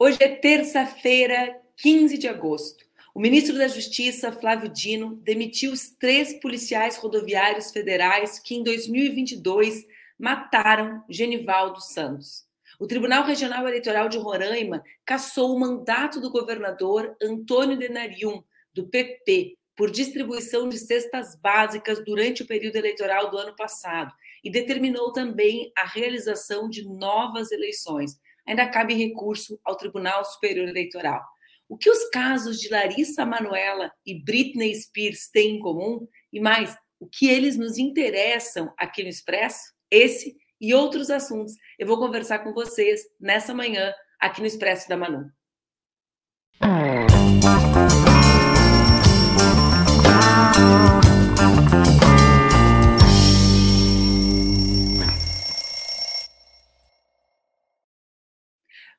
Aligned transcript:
Hoje 0.00 0.18
é 0.20 0.28
terça-feira, 0.28 1.60
15 1.76 2.18
de 2.18 2.28
agosto. 2.28 2.84
O 3.12 3.18
ministro 3.18 3.58
da 3.58 3.66
Justiça, 3.66 4.30
Flávio 4.30 4.68
Dino, 4.68 5.16
demitiu 5.16 5.72
os 5.72 5.90
três 5.90 6.34
policiais 6.34 6.96
rodoviários 6.96 7.72
federais 7.72 8.38
que, 8.38 8.54
em 8.54 8.62
2022, 8.62 9.84
mataram 10.16 11.02
Genivaldo 11.08 11.80
Santos. 11.80 12.46
O 12.78 12.86
Tribunal 12.86 13.24
Regional 13.24 13.66
Eleitoral 13.66 14.08
de 14.08 14.18
Roraima 14.18 14.84
cassou 15.04 15.52
o 15.52 15.58
mandato 15.58 16.20
do 16.20 16.30
governador 16.30 17.16
Antônio 17.20 17.76
Denarium, 17.76 18.44
do 18.72 18.86
PP, 18.86 19.56
por 19.74 19.90
distribuição 19.90 20.68
de 20.68 20.78
cestas 20.78 21.34
básicas 21.34 22.04
durante 22.04 22.44
o 22.44 22.46
período 22.46 22.76
eleitoral 22.76 23.32
do 23.32 23.36
ano 23.36 23.56
passado 23.56 24.14
e 24.44 24.50
determinou 24.50 25.12
também 25.12 25.72
a 25.76 25.84
realização 25.84 26.68
de 26.68 26.84
novas 26.84 27.50
eleições 27.50 28.16
ainda 28.48 28.66
cabe 28.66 28.94
recurso 28.94 29.60
ao 29.62 29.76
Tribunal 29.76 30.24
Superior 30.24 30.66
Eleitoral. 30.66 31.22
O 31.68 31.76
que 31.76 31.90
os 31.90 32.08
casos 32.08 32.58
de 32.58 32.70
Larissa 32.70 33.26
Manuela 33.26 33.92
e 34.04 34.14
Britney 34.14 34.74
Spears 34.74 35.28
têm 35.30 35.56
em 35.56 35.58
comum? 35.58 36.08
E 36.32 36.40
mais, 36.40 36.74
o 36.98 37.06
que 37.06 37.28
eles 37.28 37.58
nos 37.58 37.76
interessam 37.76 38.72
aqui 38.78 39.02
no 39.02 39.10
Expresso? 39.10 39.72
Esse 39.90 40.34
e 40.58 40.74
outros 40.74 41.10
assuntos 41.10 41.54
eu 41.78 41.86
vou 41.86 41.98
conversar 41.98 42.38
com 42.40 42.54
vocês 42.54 43.02
nessa 43.20 43.54
manhã 43.54 43.92
aqui 44.18 44.40
no 44.40 44.46
Expresso 44.46 44.88
da 44.88 44.96
Manu. 44.96 45.30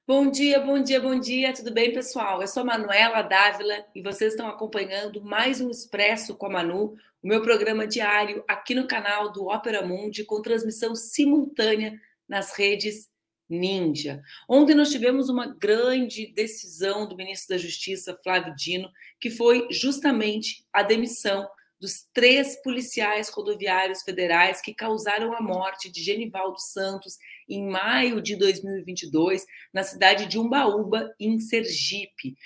Bom 0.09 0.31
dia, 0.31 0.59
bom 0.59 0.81
dia, 0.81 0.99
bom 0.99 1.19
dia, 1.19 1.53
tudo 1.53 1.71
bem, 1.71 1.93
pessoal? 1.93 2.41
Eu 2.41 2.47
sou 2.47 2.65
Manuela 2.65 3.21
Dávila 3.21 3.85
e 3.93 4.01
vocês 4.01 4.33
estão 4.33 4.47
acompanhando 4.47 5.21
mais 5.21 5.61
um 5.61 5.69
Expresso 5.69 6.35
com 6.35 6.47
a 6.47 6.49
Manu, 6.49 6.95
o 7.21 7.27
meu 7.27 7.43
programa 7.43 7.85
diário 7.85 8.43
aqui 8.47 8.73
no 8.73 8.87
canal 8.87 9.31
do 9.31 9.45
Ópera 9.45 9.85
Mundi, 9.85 10.23
com 10.23 10.41
transmissão 10.41 10.95
simultânea 10.95 11.93
nas 12.27 12.57
redes 12.57 13.07
Ninja. 13.47 14.19
Ontem 14.49 14.73
nós 14.73 14.89
tivemos 14.89 15.29
uma 15.29 15.45
grande 15.45 16.33
decisão 16.33 17.07
do 17.07 17.15
ministro 17.15 17.49
da 17.49 17.61
Justiça, 17.61 18.17
Flávio 18.23 18.55
Dino, 18.55 18.89
que 19.21 19.29
foi 19.29 19.67
justamente 19.69 20.65
a 20.73 20.81
demissão 20.81 21.47
dos 21.79 22.03
três 22.13 22.61
policiais 22.63 23.29
rodoviários 23.29 24.01
federais 24.01 24.59
que 24.59 24.73
causaram 24.73 25.33
a 25.33 25.41
morte 25.41 25.89
de 25.89 26.01
Genivaldo 26.01 26.59
Santos 26.59 27.17
em 27.49 27.67
maio 27.67 28.21
de 28.21 28.35
2022, 28.35 29.45
na 29.73 29.83
cidade 29.83 30.27
de 30.27 30.37
Umbaúba, 30.37 31.13
em 31.19 31.39
Sergipe. 31.39 32.37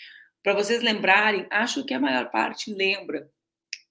Para 0.41 0.53
vocês 0.53 0.81
lembrarem, 0.81 1.45
acho 1.49 1.85
que 1.85 1.93
a 1.93 1.99
maior 1.99 2.31
parte 2.31 2.73
lembra, 2.73 3.29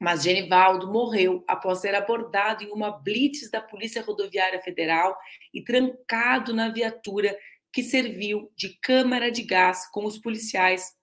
mas 0.00 0.22
Genivaldo 0.22 0.90
morreu 0.90 1.44
após 1.46 1.80
ser 1.80 1.94
abordado 1.94 2.64
em 2.64 2.72
uma 2.72 2.90
blitz 2.90 3.50
da 3.50 3.60
Polícia 3.60 4.02
Rodoviária 4.02 4.60
Federal 4.60 5.16
e 5.54 5.62
trancado 5.62 6.52
na 6.52 6.68
viatura 6.68 7.36
que 7.72 7.82
serviu 7.82 8.50
de 8.56 8.78
câmara 8.80 9.30
de 9.30 9.42
gás 9.42 9.88
com 9.90 10.04
os 10.04 10.18
policiais 10.18 10.94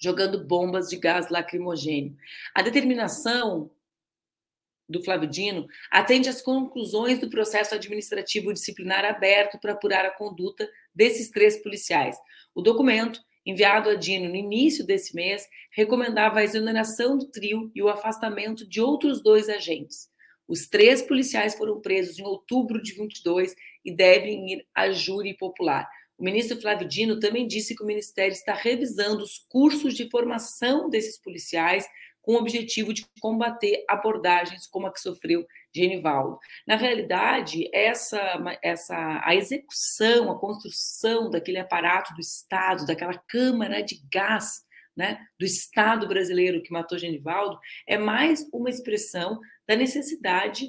jogando 0.00 0.46
bombas 0.46 0.88
de 0.88 0.96
gás 0.96 1.28
lacrimogêneo. 1.28 2.16
A 2.54 2.62
determinação 2.62 3.70
do 4.90 5.02
Flávio 5.02 5.28
Dino 5.28 5.66
atende 5.90 6.28
às 6.28 6.42
conclusões 6.42 7.20
do 7.20 7.30
processo 7.30 7.74
administrativo 7.74 8.52
disciplinar 8.52 9.04
aberto 9.04 9.58
para 9.60 9.72
apurar 9.72 10.04
a 10.04 10.10
conduta 10.10 10.68
desses 10.94 11.30
três 11.30 11.62
policiais. 11.62 12.16
O 12.54 12.60
documento, 12.60 13.20
enviado 13.46 13.88
a 13.88 13.94
Dino 13.94 14.28
no 14.28 14.34
início 14.34 14.84
desse 14.84 15.14
mês, 15.14 15.46
recomendava 15.72 16.40
a 16.40 16.44
exoneração 16.44 17.16
do 17.16 17.30
trio 17.30 17.70
e 17.74 17.82
o 17.82 17.88
afastamento 17.88 18.68
de 18.68 18.80
outros 18.80 19.22
dois 19.22 19.48
agentes. 19.48 20.10
Os 20.48 20.68
três 20.68 21.00
policiais 21.00 21.54
foram 21.54 21.80
presos 21.80 22.18
em 22.18 22.24
outubro 22.24 22.82
de 22.82 22.92
22 22.92 23.54
e 23.84 23.94
devem 23.94 24.52
ir 24.52 24.66
a 24.74 24.90
júri 24.90 25.36
popular. 25.36 25.88
O 26.18 26.24
ministro 26.24 26.60
Flávio 26.60 26.86
Dino 26.86 27.18
também 27.18 27.46
disse 27.46 27.74
que 27.74 27.82
o 27.82 27.86
ministério 27.86 28.32
está 28.32 28.52
revisando 28.52 29.22
os 29.22 29.38
cursos 29.48 29.94
de 29.94 30.10
formação 30.10 30.90
desses 30.90 31.16
policiais 31.18 31.86
com 32.30 32.34
o 32.34 32.38
objetivo 32.38 32.94
de 32.94 33.04
combater 33.20 33.84
abordagens 33.88 34.64
como 34.68 34.86
a 34.86 34.92
que 34.92 35.00
sofreu 35.00 35.44
Genivaldo. 35.74 36.38
Na 36.64 36.76
realidade, 36.76 37.68
essa, 37.74 38.20
essa, 38.62 39.20
a 39.24 39.34
execução, 39.34 40.30
a 40.30 40.38
construção 40.38 41.28
daquele 41.28 41.58
aparato 41.58 42.14
do 42.14 42.20
Estado, 42.20 42.86
daquela 42.86 43.20
câmara 43.28 43.82
de 43.82 44.00
gás 44.12 44.60
né, 44.96 45.18
do 45.40 45.44
Estado 45.44 46.06
brasileiro 46.06 46.62
que 46.62 46.72
matou 46.72 46.98
Genivaldo, 46.98 47.58
é 47.84 47.98
mais 47.98 48.46
uma 48.52 48.70
expressão 48.70 49.40
da 49.66 49.74
necessidade 49.74 50.68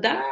da 0.00 0.24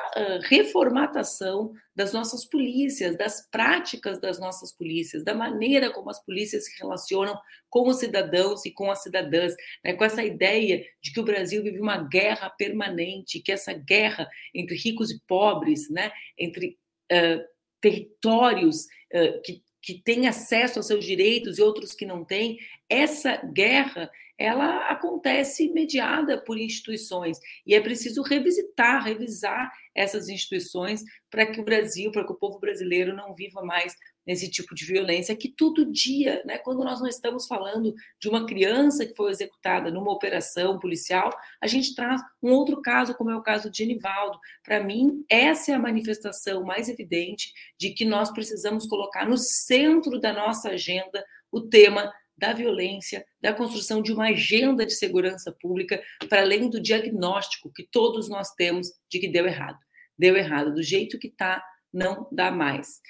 reformatação 0.43 1.73
das 1.95 2.13
nossas 2.13 2.45
polícias, 2.45 3.17
das 3.17 3.49
práticas 3.49 4.21
das 4.21 4.41
nossas 4.41 4.73
polícias, 4.73 5.23
da 5.23 5.35
maneira 5.35 5.93
como 5.93 6.11
as 6.11 6.23
polícias 6.25 6.67
se 6.67 6.79
relacionam 6.81 7.39
com 7.71 7.89
os 7.89 7.99
cidadãos 7.99 8.65
e 8.65 8.71
com 8.71 8.91
as 8.91 9.03
cidadãs, 9.03 9.55
né? 9.85 9.95
com 9.95 10.05
essa 10.05 10.25
ideia 10.25 10.85
de 11.01 11.13
que 11.13 11.21
o 11.21 11.25
Brasil 11.25 11.63
vive 11.63 11.81
uma 11.81 11.99
guerra 11.99 12.51
permanente, 12.51 13.41
que 13.41 13.53
essa 13.53 13.73
guerra 13.73 14.29
entre 14.55 14.77
ricos 14.77 15.11
e 15.11 15.21
pobres, 15.27 15.89
né? 15.91 16.11
entre 16.37 16.79
uh, 17.13 17.45
territórios 17.81 18.85
uh, 19.15 19.41
que, 19.43 19.63
que 19.81 20.03
têm 20.03 20.27
acesso 20.27 20.79
aos 20.79 20.87
seus 20.87 21.05
direitos 21.05 21.59
e 21.59 21.63
outros 21.63 21.95
que 21.95 22.05
não 22.05 22.25
têm, 22.25 22.59
essa 22.89 23.37
guerra 23.37 24.11
ela 24.39 24.89
acontece 24.89 25.71
mediada 25.71 26.39
por 26.39 26.59
instituições 26.59 27.39
e 27.67 27.75
é 27.75 27.81
preciso 27.81 28.23
revisitar, 28.23 29.03
revisar 29.03 29.73
essas 29.95 30.29
instituições 30.29 31.03
para 31.31 31.47
que 31.47 31.61
o 31.61 31.65
Brasil, 31.65 32.13
para 32.13 32.25
que 32.25 32.33
o 32.33 32.37
povo 32.37 32.59
brasileiro 32.59 33.17
não 33.17 33.35
viva 33.35 33.63
mais 33.63 33.95
nesse 34.27 34.51
tipo 34.51 34.75
de 34.75 34.85
violência 34.85 35.37
que 35.37 35.49
todo 35.49 35.91
dia, 35.91 36.43
né, 36.45 36.59
quando 36.59 36.85
nós 36.85 37.01
não 37.01 37.07
estamos 37.07 37.47
falando 37.47 37.95
de 38.21 38.29
uma 38.29 38.45
criança 38.45 39.07
que 39.07 39.15
foi 39.15 39.31
executada 39.31 39.91
numa 39.91 40.13
operação 40.13 40.79
policial, 40.79 41.31
a 41.61 41.67
gente 41.67 41.95
traz 41.95 42.21
um 42.43 42.51
outro 42.51 42.83
caso, 42.83 43.15
como 43.15 43.31
é 43.31 43.37
o 43.37 43.43
caso 43.43 43.71
de 43.71 43.79
Genivaldo. 43.79 44.39
Para 44.65 44.83
mim, 44.83 45.25
essa 45.31 45.71
é 45.71 45.75
a 45.75 45.79
manifestação 45.79 46.65
mais 46.65 46.89
evidente 46.89 47.53
de 47.79 47.91
que 47.91 48.05
nós 48.05 48.31
precisamos 48.31 48.87
colocar 48.87 49.27
no 49.27 49.39
centro 49.39 50.21
da 50.21 50.33
nossa 50.33 50.71
agenda 50.71 51.25
o 51.51 51.61
tema 51.61 52.13
da 52.37 52.53
violência, 52.53 53.25
da 53.41 53.53
construção 53.53 54.03
de 54.03 54.13
uma 54.13 54.29
agenda 54.29 54.85
de 54.85 54.95
segurança 54.95 55.51
pública, 55.53 56.03
para 56.29 56.43
além 56.43 56.69
do 56.69 56.81
diagnóstico 56.81 57.73
que 57.73 57.87
todos 57.91 58.29
nós 58.29 58.53
temos 58.55 58.89
de 59.09 59.19
que 59.19 59.29
deu 59.29 59.47
errado. 59.47 59.79
Deu 60.19 60.37
errado, 60.37 60.75
do 60.75 60.83
jeito 60.83 61.19
que 61.19 61.29
está, 61.29 61.63
não 61.93 62.29
dá 62.31 62.51
mais. 62.51 63.01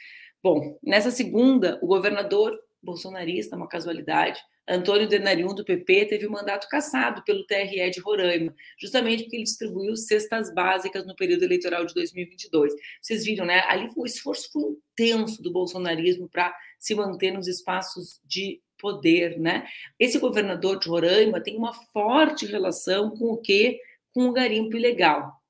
Bom, 0.42 0.78
nessa 0.82 1.10
segunda, 1.10 1.78
o 1.82 1.86
governador 1.86 2.56
bolsonarista, 2.82 3.56
uma 3.56 3.68
casualidade, 3.68 4.40
Antônio 4.68 5.08
Denarium, 5.08 5.54
do 5.54 5.64
PP, 5.64 6.06
teve 6.06 6.26
o 6.26 6.30
mandato 6.30 6.68
cassado 6.68 7.22
pelo 7.24 7.46
TRE 7.46 7.90
de 7.90 8.00
Roraima, 8.00 8.52
justamente 8.78 9.22
porque 9.22 9.36
ele 9.36 9.44
distribuiu 9.44 9.96
cestas 9.96 10.52
básicas 10.52 11.06
no 11.06 11.14
período 11.14 11.44
eleitoral 11.44 11.86
de 11.86 11.94
2022. 11.94 12.72
Vocês 13.00 13.24
viram, 13.24 13.46
né? 13.46 13.60
Ali 13.68 13.88
o 13.96 14.04
esforço 14.04 14.50
foi 14.52 14.62
intenso 14.62 15.40
do 15.40 15.52
bolsonarismo 15.52 16.28
para 16.28 16.52
se 16.80 16.94
manter 16.96 17.30
nos 17.30 17.46
espaços 17.46 18.20
de 18.24 18.60
poder, 18.78 19.38
né? 19.38 19.66
Esse 19.98 20.18
governador 20.18 20.78
de 20.78 20.88
Roraima 20.88 21.40
tem 21.40 21.56
uma 21.56 21.72
forte 21.72 22.46
relação 22.46 23.10
com 23.10 23.32
o 23.32 23.36
quê? 23.36 23.80
Com 24.12 24.28
o 24.28 24.32
garimpo 24.32 24.76
ilegal. 24.76 25.40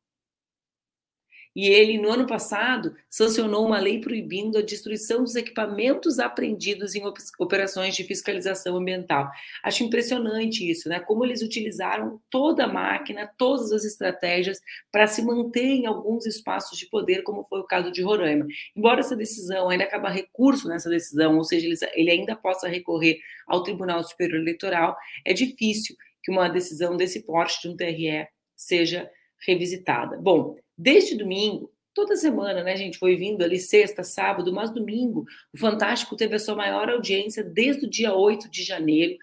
E 1.57 1.69
ele, 1.69 1.97
no 1.97 2.11
ano 2.11 2.27
passado, 2.27 2.95
sancionou 3.09 3.65
uma 3.65 3.81
lei 3.81 3.99
proibindo 3.99 4.59
a 4.59 4.63
destruição 4.63 5.23
dos 5.23 5.35
equipamentos 5.37 6.19
apreendidos 6.19 6.95
em 6.95 7.03
operações 7.39 7.97
de 7.97 8.05
fiscalização 8.05 8.77
ambiental. 8.77 9.31
Acho 9.65 9.83
impressionante 9.83 10.71
isso, 10.71 10.87
né? 10.87 11.01
Como 11.01 11.25
eles 11.25 11.41
utilizaram 11.41 12.21
toda 12.29 12.65
a 12.65 12.69
máquina, 12.69 13.33
todas 13.39 13.73
as 13.73 13.87
estratégias 13.87 14.61
para 14.93 15.07
se 15.07 15.25
manter 15.25 15.65
em 15.65 15.87
alguns 15.87 16.27
espaços 16.27 16.79
de 16.79 16.91
poder, 16.91 17.23
como 17.23 17.43
foi 17.45 17.61
o 17.61 17.67
caso 17.67 17.91
de 17.91 18.03
Roraima. 18.03 18.47
Embora 18.77 19.01
essa 19.01 19.17
decisão 19.17 19.71
ainda 19.71 19.85
acabe 19.85 20.11
recurso 20.11 20.69
nessa 20.69 20.91
decisão, 20.91 21.39
ou 21.39 21.45
seja, 21.45 21.91
ele 21.95 22.11
ainda 22.11 22.37
possa 22.37 22.69
recorrer 22.69 23.19
ao 23.47 23.63
Tribunal 23.63 24.05
Superior 24.05 24.43
Eleitoral, 24.43 24.95
é 25.25 25.33
difícil 25.33 25.97
que 26.23 26.31
uma 26.31 26.49
decisão 26.49 26.99
desse 26.99 27.25
porte 27.25 27.63
de 27.63 27.69
um 27.71 27.77
TRE 27.77 28.29
seja 28.55 29.11
revisitada. 29.47 30.19
Bom, 30.19 30.57
desde 30.77 31.17
domingo, 31.17 31.73
toda 31.95 32.17
semana, 32.17 32.63
né, 32.63 32.77
gente? 32.77 32.99
Foi 32.99 33.17
vindo 33.17 33.43
ali 33.43 33.59
sexta, 33.59 34.05
sábado, 34.05 34.53
mas 34.53 34.71
domingo, 34.71 35.25
o 35.55 35.59
Fantástico 35.59 36.17
teve 36.17 36.35
a 36.35 36.39
sua 36.39 36.55
maior 36.55 36.91
audiência 36.91 37.43
desde 37.43 37.87
o 37.87 37.91
dia 37.91 38.15
8 38.15 38.51
de 38.51 38.63
janeiro, 38.63 39.17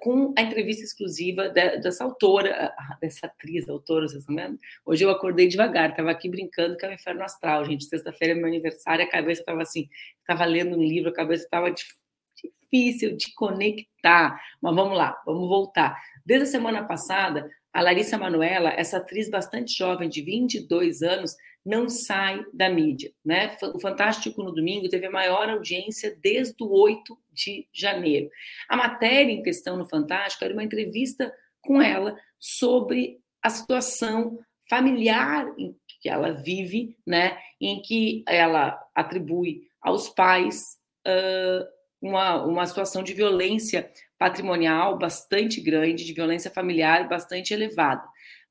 com 0.00 0.32
a 0.38 0.42
entrevista 0.42 0.84
exclusiva 0.84 1.48
dessa 1.48 2.04
autora, 2.04 2.72
dessa 3.00 3.26
atriz, 3.26 3.68
autora, 3.68 4.08
vocês 4.08 4.20
estão 4.20 4.34
vendo? 4.34 4.58
Hoje 4.86 5.04
eu 5.04 5.10
acordei 5.10 5.48
devagar, 5.48 5.90
estava 5.90 6.12
aqui 6.12 6.28
brincando 6.28 6.76
que 6.76 6.86
é 6.86 6.88
o 6.88 6.94
inferno 6.94 7.24
astral, 7.24 7.64
gente. 7.64 7.84
Sexta-feira 7.84 8.32
é 8.32 8.36
meu 8.36 8.46
aniversário, 8.46 9.04
a 9.04 9.10
cabeça 9.10 9.42
estava 9.42 9.60
assim, 9.60 9.88
estava 10.20 10.44
lendo 10.44 10.76
um 10.78 10.82
livro, 10.82 11.10
a 11.10 11.14
cabeça 11.14 11.44
estava 11.44 11.70
difícil 11.70 13.16
de 13.16 13.34
conectar. 13.34 14.40
Mas 14.62 14.74
vamos 14.74 14.96
lá, 14.96 15.20
vamos 15.26 15.48
voltar. 15.48 16.00
Desde 16.24 16.44
a 16.44 16.50
semana 16.50 16.84
passada, 16.84 17.50
a 17.74 17.82
Larissa 17.82 18.16
Manuela, 18.16 18.70
essa 18.70 18.98
atriz 18.98 19.28
bastante 19.28 19.76
jovem, 19.76 20.08
de 20.08 20.22
22 20.22 21.02
anos, 21.02 21.34
não 21.66 21.88
sai 21.88 22.44
da 22.52 22.68
mídia. 22.68 23.12
Né? 23.24 23.56
O 23.74 23.80
Fantástico 23.80 24.44
no 24.44 24.52
domingo 24.52 24.88
teve 24.88 25.06
a 25.06 25.10
maior 25.10 25.50
audiência 25.50 26.16
desde 26.22 26.62
o 26.62 26.70
8 26.70 27.18
de 27.32 27.66
janeiro. 27.72 28.30
A 28.68 28.76
matéria 28.76 29.32
em 29.32 29.42
questão 29.42 29.76
no 29.76 29.88
Fantástico 29.88 30.44
era 30.44 30.54
uma 30.54 30.62
entrevista 30.62 31.34
com 31.60 31.82
ela 31.82 32.16
sobre 32.38 33.18
a 33.42 33.50
situação 33.50 34.38
familiar 34.70 35.52
em 35.58 35.74
que 36.00 36.08
ela 36.08 36.30
vive, 36.30 36.96
né, 37.04 37.36
em 37.60 37.82
que 37.82 38.22
ela 38.28 38.78
atribui 38.94 39.62
aos 39.82 40.08
pais 40.08 40.78
uh, 41.06 41.66
uma, 42.00 42.44
uma 42.44 42.66
situação 42.66 43.02
de 43.02 43.14
violência 43.14 43.90
patrimonial 44.24 44.96
bastante 44.96 45.60
grande, 45.60 46.02
de 46.02 46.14
violência 46.14 46.50
familiar 46.50 47.06
bastante 47.06 47.52
elevada. 47.52 48.02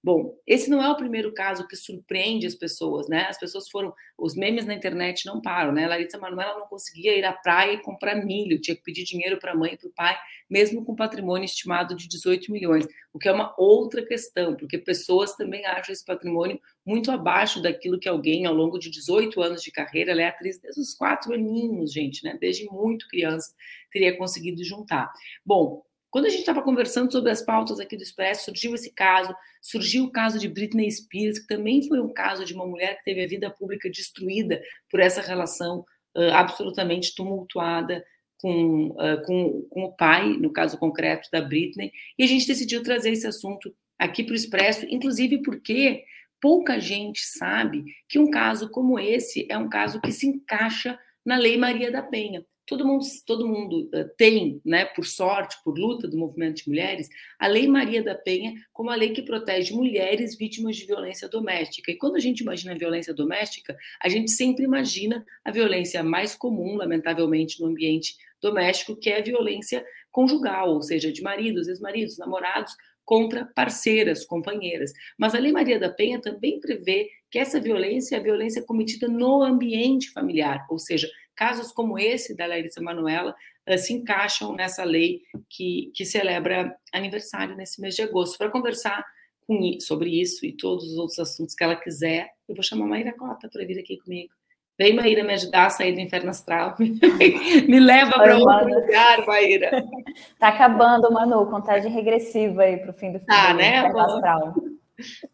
Bom, 0.04 0.38
esse 0.46 0.70
não 0.70 0.84
é 0.84 0.90
o 0.90 0.98
primeiro 0.98 1.34
caso 1.34 1.66
que 1.66 1.78
surpreende 1.78 2.46
as 2.46 2.54
pessoas, 2.54 3.08
né? 3.08 3.26
As 3.30 3.40
pessoas 3.40 3.70
foram. 3.70 3.94
Os 4.18 4.36
memes 4.36 4.66
na 4.66 4.74
internet 4.74 5.26
não 5.26 5.42
param, 5.42 5.72
né? 5.72 5.88
Larissa 5.88 6.18
Manoela 6.18 6.60
não 6.60 6.68
conseguia 6.68 7.18
ir 7.18 7.24
à 7.24 7.32
praia 7.32 7.72
e 7.72 7.82
comprar 7.82 8.16
milho, 8.16 8.60
tinha 8.60 8.76
que 8.76 8.84
pedir 8.84 9.06
dinheiro 9.06 9.40
para 9.40 9.54
a 9.54 9.56
mãe 9.56 9.74
e 9.74 9.78
para 9.78 9.88
o 9.88 9.94
pai, 9.94 10.18
mesmo 10.50 10.84
com 10.84 10.94
patrimônio 10.94 11.46
estimado 11.46 11.96
de 11.96 12.10
18 12.10 12.52
milhões, 12.52 12.86
o 13.14 13.18
que 13.18 13.30
é 13.30 13.32
uma 13.32 13.56
outra 13.58 14.06
questão, 14.06 14.58
porque 14.58 14.78
pessoas 14.78 15.38
também 15.38 15.66
acham 15.66 15.94
esse 15.94 16.04
patrimônio 16.04 16.60
muito 16.86 17.10
abaixo 17.10 17.62
daquilo 17.62 17.98
que 17.98 18.10
alguém, 18.10 18.46
ao 18.46 18.54
longo 18.54 18.78
de 18.78 18.90
18 18.90 19.42
anos 19.42 19.64
de 19.64 19.72
carreira, 19.72 20.12
ela 20.12 20.22
é 20.22 20.28
atriz 20.28 20.60
desde 20.60 20.82
os 20.82 20.94
quatro 20.94 21.34
aninhos, 21.34 21.94
gente, 21.94 22.26
né? 22.26 22.38
Desde 22.42 22.66
muito 22.66 23.08
criança, 23.08 23.54
teria 23.90 24.18
conseguido 24.18 24.62
juntar. 24.66 25.10
Bom, 25.46 25.82
quando 26.14 26.28
a 26.28 26.30
gente 26.30 26.42
estava 26.42 26.62
conversando 26.62 27.12
sobre 27.12 27.32
as 27.32 27.42
pautas 27.42 27.80
aqui 27.80 27.98
do 27.98 28.04
Expresso, 28.04 28.46
surgiu 28.46 28.76
esse 28.76 28.94
caso, 28.94 29.34
surgiu 29.60 30.04
o 30.04 30.12
caso 30.12 30.38
de 30.38 30.48
Britney 30.48 30.92
Spears, 30.92 31.40
que 31.40 31.48
também 31.48 31.82
foi 31.88 32.00
um 32.00 32.14
caso 32.14 32.46
de 32.46 32.54
uma 32.54 32.68
mulher 32.68 33.00
que 33.00 33.04
teve 33.04 33.24
a 33.24 33.28
vida 33.28 33.50
pública 33.50 33.90
destruída 33.90 34.62
por 34.92 35.00
essa 35.00 35.22
relação 35.22 35.80
uh, 36.16 36.32
absolutamente 36.34 37.16
tumultuada 37.16 38.06
com, 38.38 38.90
uh, 38.90 39.26
com, 39.26 39.68
com 39.72 39.86
o 39.86 39.92
pai, 39.92 40.38
no 40.38 40.54
caso 40.54 40.78
concreto 40.78 41.30
da 41.32 41.42
Britney, 41.42 41.92
e 42.16 42.24
a 42.24 42.28
gente 42.28 42.46
decidiu 42.46 42.84
trazer 42.84 43.10
esse 43.10 43.26
assunto 43.26 43.76
aqui 43.98 44.24
para 44.24 44.34
o 44.34 44.36
Expresso, 44.36 44.86
inclusive 44.92 45.42
porque 45.42 46.04
pouca 46.40 46.80
gente 46.80 47.22
sabe 47.26 47.86
que 48.08 48.20
um 48.20 48.30
caso 48.30 48.70
como 48.70 49.00
esse 49.00 49.48
é 49.50 49.58
um 49.58 49.68
caso 49.68 50.00
que 50.00 50.12
se 50.12 50.28
encaixa 50.28 50.96
na 51.26 51.40
Lei 51.40 51.58
Maria 51.58 51.92
da 51.92 52.04
Penha 52.04 52.46
todo 52.66 52.86
mundo, 52.86 53.04
todo 53.26 53.48
mundo 53.48 53.90
uh, 53.94 54.10
tem, 54.18 54.62
né, 54.66 54.86
por 54.86 55.06
sorte, 55.06 55.58
por 55.64 55.78
luta 55.78 56.08
do 56.08 56.18
movimento 56.18 56.64
de 56.64 56.70
mulheres, 56.70 57.10
a 57.38 57.48
Lei 57.48 57.68
Maria 57.68 58.04
da 58.04 58.16
Penha 58.16 58.54
como 58.72 58.90
a 58.90 58.96
lei 58.96 59.12
que 59.12 59.22
protege 59.22 59.74
mulheres 59.74 60.38
vítimas 60.38 60.76
de 60.76 60.86
violência 60.86 61.28
doméstica. 61.28 61.92
E 61.92 61.98
quando 61.98 62.16
a 62.16 62.20
gente 62.20 62.40
imagina 62.40 62.74
a 62.74 62.78
violência 62.78 63.14
doméstica, 63.14 63.78
a 64.02 64.10
gente 64.10 64.32
sempre 64.32 64.64
imagina 64.64 65.26
a 65.44 65.52
violência 65.52 66.04
mais 66.04 66.36
comum, 66.36 66.76
lamentavelmente, 66.76 67.60
no 67.62 67.68
ambiente 67.68 68.16
doméstico, 68.42 68.96
que 68.96 69.10
é 69.10 69.20
a 69.20 69.24
violência 69.24 69.86
conjugal, 70.12 70.70
ou 70.70 70.82
seja, 70.82 71.12
de 71.12 71.22
maridos, 71.22 71.68
ex-maridos, 71.68 72.18
namorados 72.18 72.76
contra 73.06 73.46
parceiras, 73.46 74.26
companheiras. 74.26 74.92
Mas 75.18 75.36
a 75.36 75.40
Lei 75.40 75.52
Maria 75.52 75.80
da 75.80 75.90
Penha 75.90 76.22
também 76.22 76.60
prevê 76.60 77.10
que 77.30 77.40
essa 77.40 77.60
violência 77.60 78.16
é 78.16 78.20
a 78.20 78.24
violência 78.24 78.62
cometida 78.62 79.08
no 79.08 79.42
ambiente 79.42 80.12
familiar, 80.12 80.66
ou 80.70 80.78
seja, 80.78 81.10
casos 81.36 81.72
como 81.72 81.98
esse 81.98 82.36
da 82.36 82.46
Larissa 82.46 82.82
Manuela 82.82 83.36
se 83.78 83.94
encaixam 83.94 84.54
nessa 84.54 84.84
lei 84.84 85.22
que, 85.50 85.92
que 85.96 86.06
celebra 86.06 86.76
aniversário 86.92 87.56
nesse 87.56 87.80
mês 87.80 87.96
de 87.96 88.02
agosto. 88.02 88.38
Para 88.38 88.50
conversar 88.50 89.04
com, 89.48 89.78
sobre 89.80 90.22
isso 90.22 90.46
e 90.46 90.52
todos 90.52 90.86
os 90.86 90.98
outros 90.98 91.20
assuntos 91.20 91.56
que 91.56 91.64
ela 91.64 91.76
quiser, 91.76 92.30
eu 92.48 92.56
vou 92.56 92.64
chamar 92.64 92.86
a 92.86 92.90
Maíra 92.90 93.14
Cota 93.14 93.50
para 93.50 93.66
vir 93.66 93.80
aqui 93.80 93.98
comigo. 93.98 94.34
Vem, 94.78 94.96
Maíra, 94.96 95.24
me 95.24 95.34
ajudar 95.34 95.68
a 95.68 95.70
sair 95.70 95.94
do 95.94 96.00
inferno 96.00 96.32
astral. 96.32 96.76
me 96.80 97.80
leva 97.80 98.14
para 98.14 98.38
outro 98.38 98.74
lugar, 98.74 99.26
Maíra. 99.26 99.72
Tá 100.38 100.50
acabando, 100.50 101.12
Manu, 101.12 101.46
contagem 101.48 101.92
regressiva 101.92 102.64
aí 102.64 102.78
para 102.78 102.92
o 102.92 102.94
fim 102.94 103.12
do, 103.12 103.22
ah, 103.30 103.54
né? 103.54 103.80
inferno 103.80 104.00
astral. 104.00 104.56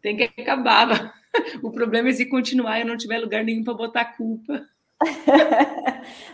Tem 0.00 0.16
que 0.16 0.40
acabar. 0.40 1.12
O 1.62 1.70
problema 1.70 2.08
é 2.08 2.12
se 2.12 2.26
continuar 2.26 2.80
e 2.80 2.84
não 2.84 2.96
tiver 2.96 3.18
lugar 3.18 3.44
nenhum 3.44 3.62
para 3.62 3.74
botar 3.74 4.16
culpa. 4.16 4.66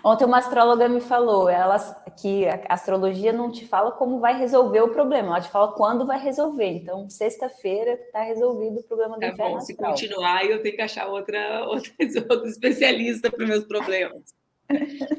Ontem 0.06 0.24
uma 0.24 0.38
astróloga 0.38 0.88
me 0.88 1.00
falou 1.00 1.48
ela, 1.48 1.76
que 2.22 2.46
a 2.46 2.74
astrologia 2.74 3.32
não 3.32 3.50
te 3.50 3.66
fala 3.66 3.90
como 3.90 4.20
vai 4.20 4.38
resolver 4.38 4.80
o 4.80 4.92
problema, 4.92 5.30
ela 5.30 5.40
te 5.40 5.50
fala 5.50 5.72
quando 5.72 6.06
vai 6.06 6.16
resolver. 6.16 6.68
Então, 6.68 7.10
sexta-feira 7.10 7.94
está 7.94 8.22
resolvido 8.22 8.78
o 8.78 8.82
problema 8.84 9.18
do 9.18 9.24
é 9.24 9.30
inferno. 9.30 9.54
Bom, 9.54 9.60
se 9.60 9.74
continuar, 9.74 10.44
eu 10.44 10.62
tenho 10.62 10.76
que 10.76 10.82
achar 10.82 11.08
outra, 11.08 11.66
outra, 11.66 11.90
outra 12.30 12.48
especialista 12.48 13.32
para 13.32 13.42
os 13.42 13.48
meus 13.48 13.64
problemas. 13.64 14.32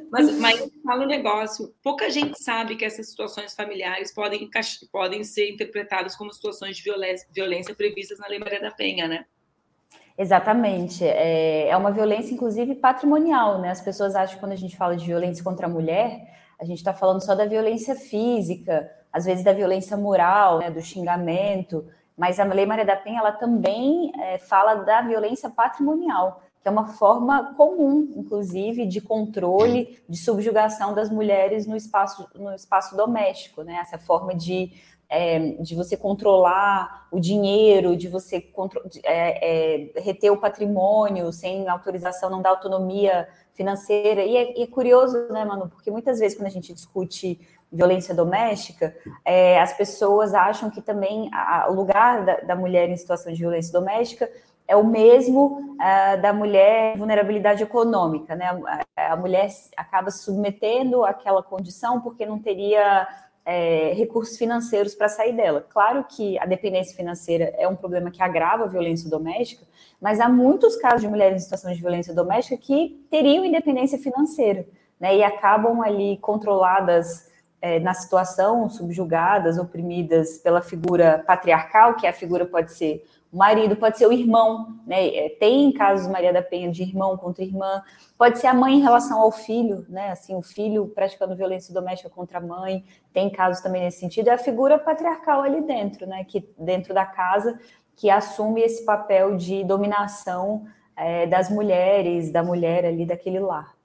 Mas, 0.09 0.39
mas 0.39 0.71
fala 0.81 1.03
um 1.03 1.07
negócio: 1.07 1.75
pouca 1.83 2.09
gente 2.09 2.41
sabe 2.41 2.77
que 2.77 2.85
essas 2.85 3.09
situações 3.09 3.53
familiares 3.53 4.13
podem, 4.13 4.49
podem 4.89 5.21
ser 5.21 5.51
interpretadas 5.51 6.15
como 6.15 6.33
situações 6.33 6.77
de 6.77 6.83
violência, 6.83 7.27
violência 7.29 7.75
previstas 7.75 8.19
na 8.19 8.27
Lei 8.29 8.39
Maria 8.39 8.61
da 8.61 8.71
Penha, 8.71 9.05
né? 9.05 9.25
Exatamente. 10.17 11.05
É, 11.05 11.69
é 11.69 11.77
uma 11.77 11.91
violência, 11.91 12.33
inclusive, 12.33 12.73
patrimonial, 12.75 13.59
né? 13.59 13.69
As 13.69 13.81
pessoas 13.81 14.15
acham 14.15 14.35
que 14.35 14.39
quando 14.39 14.53
a 14.53 14.57
gente 14.57 14.75
fala 14.75 14.97
de 14.97 15.05
violência 15.05 15.43
contra 15.43 15.67
a 15.67 15.69
mulher, 15.69 16.33
a 16.59 16.65
gente 16.65 16.79
está 16.79 16.91
falando 16.93 17.23
só 17.23 17.35
da 17.35 17.45
violência 17.45 17.95
física, 17.95 18.89
às 19.13 19.25
vezes 19.25 19.43
da 19.43 19.53
violência 19.53 19.95
moral, 19.95 20.59
né? 20.59 20.71
do 20.71 20.81
xingamento, 20.81 21.85
mas 22.17 22.39
a 22.39 22.43
Lei 22.43 22.65
Maria 22.65 22.85
da 22.85 22.95
Penha, 22.95 23.19
ela 23.19 23.31
também 23.31 24.11
é, 24.19 24.39
fala 24.39 24.75
da 24.75 25.01
violência 25.01 25.51
patrimonial, 25.51 26.41
que 26.61 26.67
é 26.67 26.71
uma 26.71 26.87
forma 26.87 27.53
comum, 27.55 28.11
inclusive, 28.15 28.87
de 28.87 28.99
controle, 28.99 30.01
de 30.09 30.17
subjugação 30.17 30.95
das 30.95 31.11
mulheres 31.11 31.67
no 31.67 31.75
espaço, 31.75 32.27
no 32.33 32.51
espaço 32.55 32.97
doméstico, 32.97 33.61
né? 33.61 33.77
Essa 33.81 33.99
forma 33.99 34.33
de 34.33 34.71
é, 35.09 35.39
de 35.61 35.75
você 35.75 35.95
controlar 35.95 37.07
o 37.11 37.19
dinheiro, 37.19 37.95
de 37.95 38.07
você 38.07 38.45
é, 39.03 39.93
é, 39.95 40.01
reter 40.01 40.31
o 40.31 40.37
patrimônio 40.37 41.31
sem 41.31 41.67
autorização, 41.67 42.29
não 42.29 42.41
dar 42.41 42.49
autonomia 42.49 43.27
financeira. 43.53 44.23
E 44.23 44.35
é, 44.35 44.59
e 44.59 44.63
é, 44.63 44.67
curioso, 44.67 45.27
né, 45.31 45.45
Manu? 45.45 45.69
Porque 45.69 45.89
muitas 45.89 46.19
vezes 46.19 46.37
quando 46.37 46.47
a 46.47 46.51
gente 46.51 46.73
discute 46.73 47.39
violência 47.71 48.13
doméstica, 48.13 48.95
é, 49.25 49.59
as 49.59 49.73
pessoas 49.73 50.33
acham 50.33 50.69
que 50.69 50.81
também 50.81 51.29
a, 51.33 51.67
o 51.69 51.73
lugar 51.73 52.23
da, 52.23 52.35
da, 52.37 52.55
mulher 52.55 52.89
em 52.89 52.95
situação 52.95 53.31
de 53.31 53.39
violência 53.39 53.73
doméstica 53.73 54.29
é 54.67 54.75
o 54.75 54.85
mesmo 54.85 55.75
uh, 55.75 56.21
da 56.21 56.33
mulher 56.33 56.97
vulnerabilidade 56.97 57.63
econômica, 57.63 58.35
né? 58.35 58.45
A, 58.95 59.13
a 59.13 59.15
mulher 59.15 59.49
acaba 59.77 60.11
se 60.11 60.23
submetendo 60.23 61.05
àquela 61.05 61.41
condição 61.41 62.01
porque 62.01 62.25
não 62.25 62.39
teria 62.39 63.07
é, 63.49 63.93
recursos 63.93 64.37
financeiros 64.37 64.93
para 64.93 65.07
sair 65.07 65.31
dela. 65.31 65.65
Claro 65.69 66.03
que 66.03 66.37
a 66.37 66.45
dependência 66.45 66.93
financeira 66.93 67.53
é 67.57 67.65
um 67.65 67.77
problema 67.77 68.11
que 68.11 68.21
agrava 68.21 68.65
a 68.65 68.67
violência 68.67 69.09
doméstica, 69.09 69.65
mas 70.01 70.19
há 70.19 70.27
muitos 70.27 70.75
casos 70.75 70.99
de 70.99 71.07
mulheres 71.07 71.37
em 71.37 71.43
situação 71.45 71.71
de 71.71 71.79
violência 71.79 72.13
doméstica 72.13 72.57
que 72.57 73.01
teriam 73.09 73.45
independência 73.45 73.97
financeira, 73.97 74.67
né, 74.99 75.15
e 75.15 75.23
acabam 75.23 75.81
ali 75.81 76.17
controladas 76.17 77.31
é, 77.61 77.79
na 77.79 77.93
situação, 77.93 78.67
subjugadas, 78.67 79.57
oprimidas 79.57 80.39
pela 80.39 80.61
figura 80.61 81.23
patriarcal, 81.25 81.95
que 81.95 82.05
a 82.05 82.11
figura 82.11 82.45
pode 82.45 82.73
ser 82.73 83.01
o 83.31 83.37
marido, 83.37 83.75
pode 83.75 83.97
ser 83.97 84.07
o 84.07 84.13
irmão, 84.13 84.79
né? 84.85 85.07
É, 85.07 85.29
tem 85.29 85.71
casos 85.71 86.07
Maria 86.07 86.31
da 86.31 86.41
Penha 86.41 86.71
de 86.71 86.81
irmão 86.81 87.17
contra 87.17 87.43
irmã, 87.43 87.83
pode 88.17 88.39
ser 88.39 88.47
a 88.47 88.53
mãe 88.53 88.75
em 88.75 88.81
relação 88.81 89.19
ao 89.19 89.31
filho, 89.31 89.85
né? 89.89 90.11
Assim, 90.11 90.35
o 90.35 90.41
filho 90.41 90.87
praticando 90.87 91.35
violência 91.35 91.73
doméstica 91.73 92.09
contra 92.09 92.37
a 92.37 92.41
mãe, 92.41 92.85
tem 93.11 93.29
casos 93.29 93.61
também 93.61 93.81
nesse 93.81 93.99
sentido, 93.99 94.29
é 94.29 94.33
a 94.33 94.37
figura 94.37 94.79
patriarcal 94.79 95.41
ali 95.41 95.61
dentro, 95.61 96.07
né? 96.07 96.23
Que 96.23 96.47
dentro 96.57 96.93
da 96.93 97.05
casa 97.05 97.59
que 97.95 98.09
assume 98.09 98.61
esse 98.61 98.85
papel 98.85 99.35
de 99.35 99.63
dominação 99.63 100.65
é, 100.95 101.25
das 101.25 101.49
mulheres, 101.49 102.31
da 102.31 102.43
mulher 102.43 102.85
ali 102.85 103.05
daquele 103.05 103.39
lar. 103.39 103.75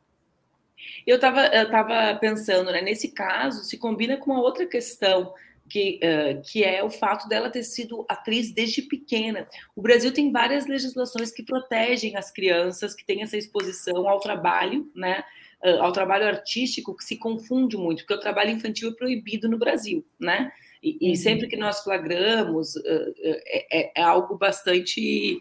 Eu 1.07 1.17
estava 1.17 1.47
eu 1.47 1.71
tava 1.71 2.17
pensando, 2.19 2.71
né? 2.71 2.81
Nesse 2.81 3.09
caso, 3.09 3.65
se 3.65 3.77
combina 3.77 4.17
com 4.17 4.31
uma 4.31 4.41
outra 4.41 4.67
questão 4.67 5.33
que, 5.73 5.99
uh, 6.05 6.43
que 6.43 6.63
é 6.63 6.85
o 6.85 6.91
fato 6.91 7.27
dela 7.27 7.49
ter 7.49 7.63
sido 7.63 8.05
atriz 8.07 8.53
desde 8.53 8.83
pequena. 8.83 9.49
O 9.75 9.81
Brasil 9.81 10.13
tem 10.13 10.31
várias 10.31 10.67
legislações 10.67 11.33
que 11.33 11.43
protegem 11.43 12.15
as 12.15 12.31
crianças 12.31 12.95
que 12.95 13.07
têm 13.07 13.23
essa 13.23 13.39
exposição 13.39 14.07
ao 14.07 14.21
trabalho, 14.21 14.93
né? 14.95 15.25
Uh, 15.65 15.81
ao 15.81 15.91
trabalho 15.91 16.27
artístico 16.27 16.95
que 16.95 17.03
se 17.03 17.17
confunde 17.17 17.79
muito, 17.79 18.01
porque 18.01 18.13
o 18.13 18.21
trabalho 18.21 18.51
infantil 18.51 18.91
é 18.91 18.95
proibido 18.95 19.49
no 19.49 19.57
Brasil, 19.57 20.05
né? 20.21 20.53
E, 20.83 20.91
uhum. 20.91 21.13
e 21.13 21.17
sempre 21.17 21.49
que 21.49 21.57
nós 21.57 21.83
flagramos, 21.83 22.77
uh, 22.77 23.15
é, 23.47 23.99
é, 23.99 24.03
algo 24.03 24.37
bastante 24.37 25.41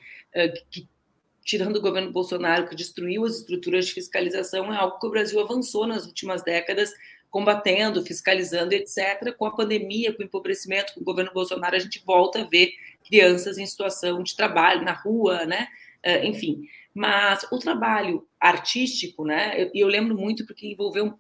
que 0.70 0.88
tirando 1.44 1.76
o 1.76 1.82
governo 1.82 2.10
Bolsonaro, 2.10 2.70
que 2.70 2.76
destruiu 2.76 3.26
as 3.26 3.40
estruturas 3.40 3.88
de 3.88 3.94
fiscalização, 3.94 4.74
é 4.74 4.78
algo 4.78 4.98
que 4.98 5.08
o 5.08 5.10
Brasil 5.10 5.42
avançou 5.42 5.86
nas 5.86 6.06
últimas 6.06 6.42
décadas, 6.42 6.94
combatendo, 7.32 8.04
fiscalizando, 8.04 8.74
etc. 8.74 9.34
Com 9.38 9.46
a 9.46 9.56
pandemia, 9.56 10.14
com 10.14 10.22
o 10.22 10.26
empobrecimento, 10.26 10.94
com 10.94 11.00
o 11.00 11.04
governo 11.04 11.32
Bolsonaro, 11.34 11.76
a 11.76 11.80
gente 11.80 12.04
volta 12.06 12.42
a 12.42 12.44
ver 12.44 12.74
crianças 13.04 13.58
em 13.58 13.66
situação 13.66 14.22
de 14.22 14.36
trabalho, 14.36 14.84
na 14.84 14.92
rua, 14.92 15.46
né? 15.46 15.68
Uh, 16.06 16.26
enfim. 16.26 16.68
Mas 16.94 17.48
o 17.50 17.58
trabalho 17.58 18.28
artístico, 18.40 19.24
né? 19.24 19.58
E 19.58 19.80
eu, 19.80 19.86
eu, 19.86 19.88
lembro 19.88 20.16
muito 20.16 20.46
porque 20.46 20.68
envolveu 20.68 21.08
uh, 21.08 21.16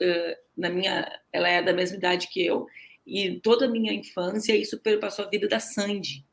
na 0.55 0.69
minha, 0.69 1.09
ela 1.31 1.47
é 1.47 1.63
da 1.63 1.71
mesma 1.71 1.95
idade 1.97 2.27
que 2.27 2.45
eu 2.45 2.67
e 3.07 3.39
toda 3.39 3.65
a 3.65 3.69
minha 3.69 3.93
infância 3.93 4.55
isso 4.55 4.79
perpassou 4.79 5.25
a 5.25 5.29
vida 5.29 5.47
da 5.47 5.59
Sandy, 5.61 6.25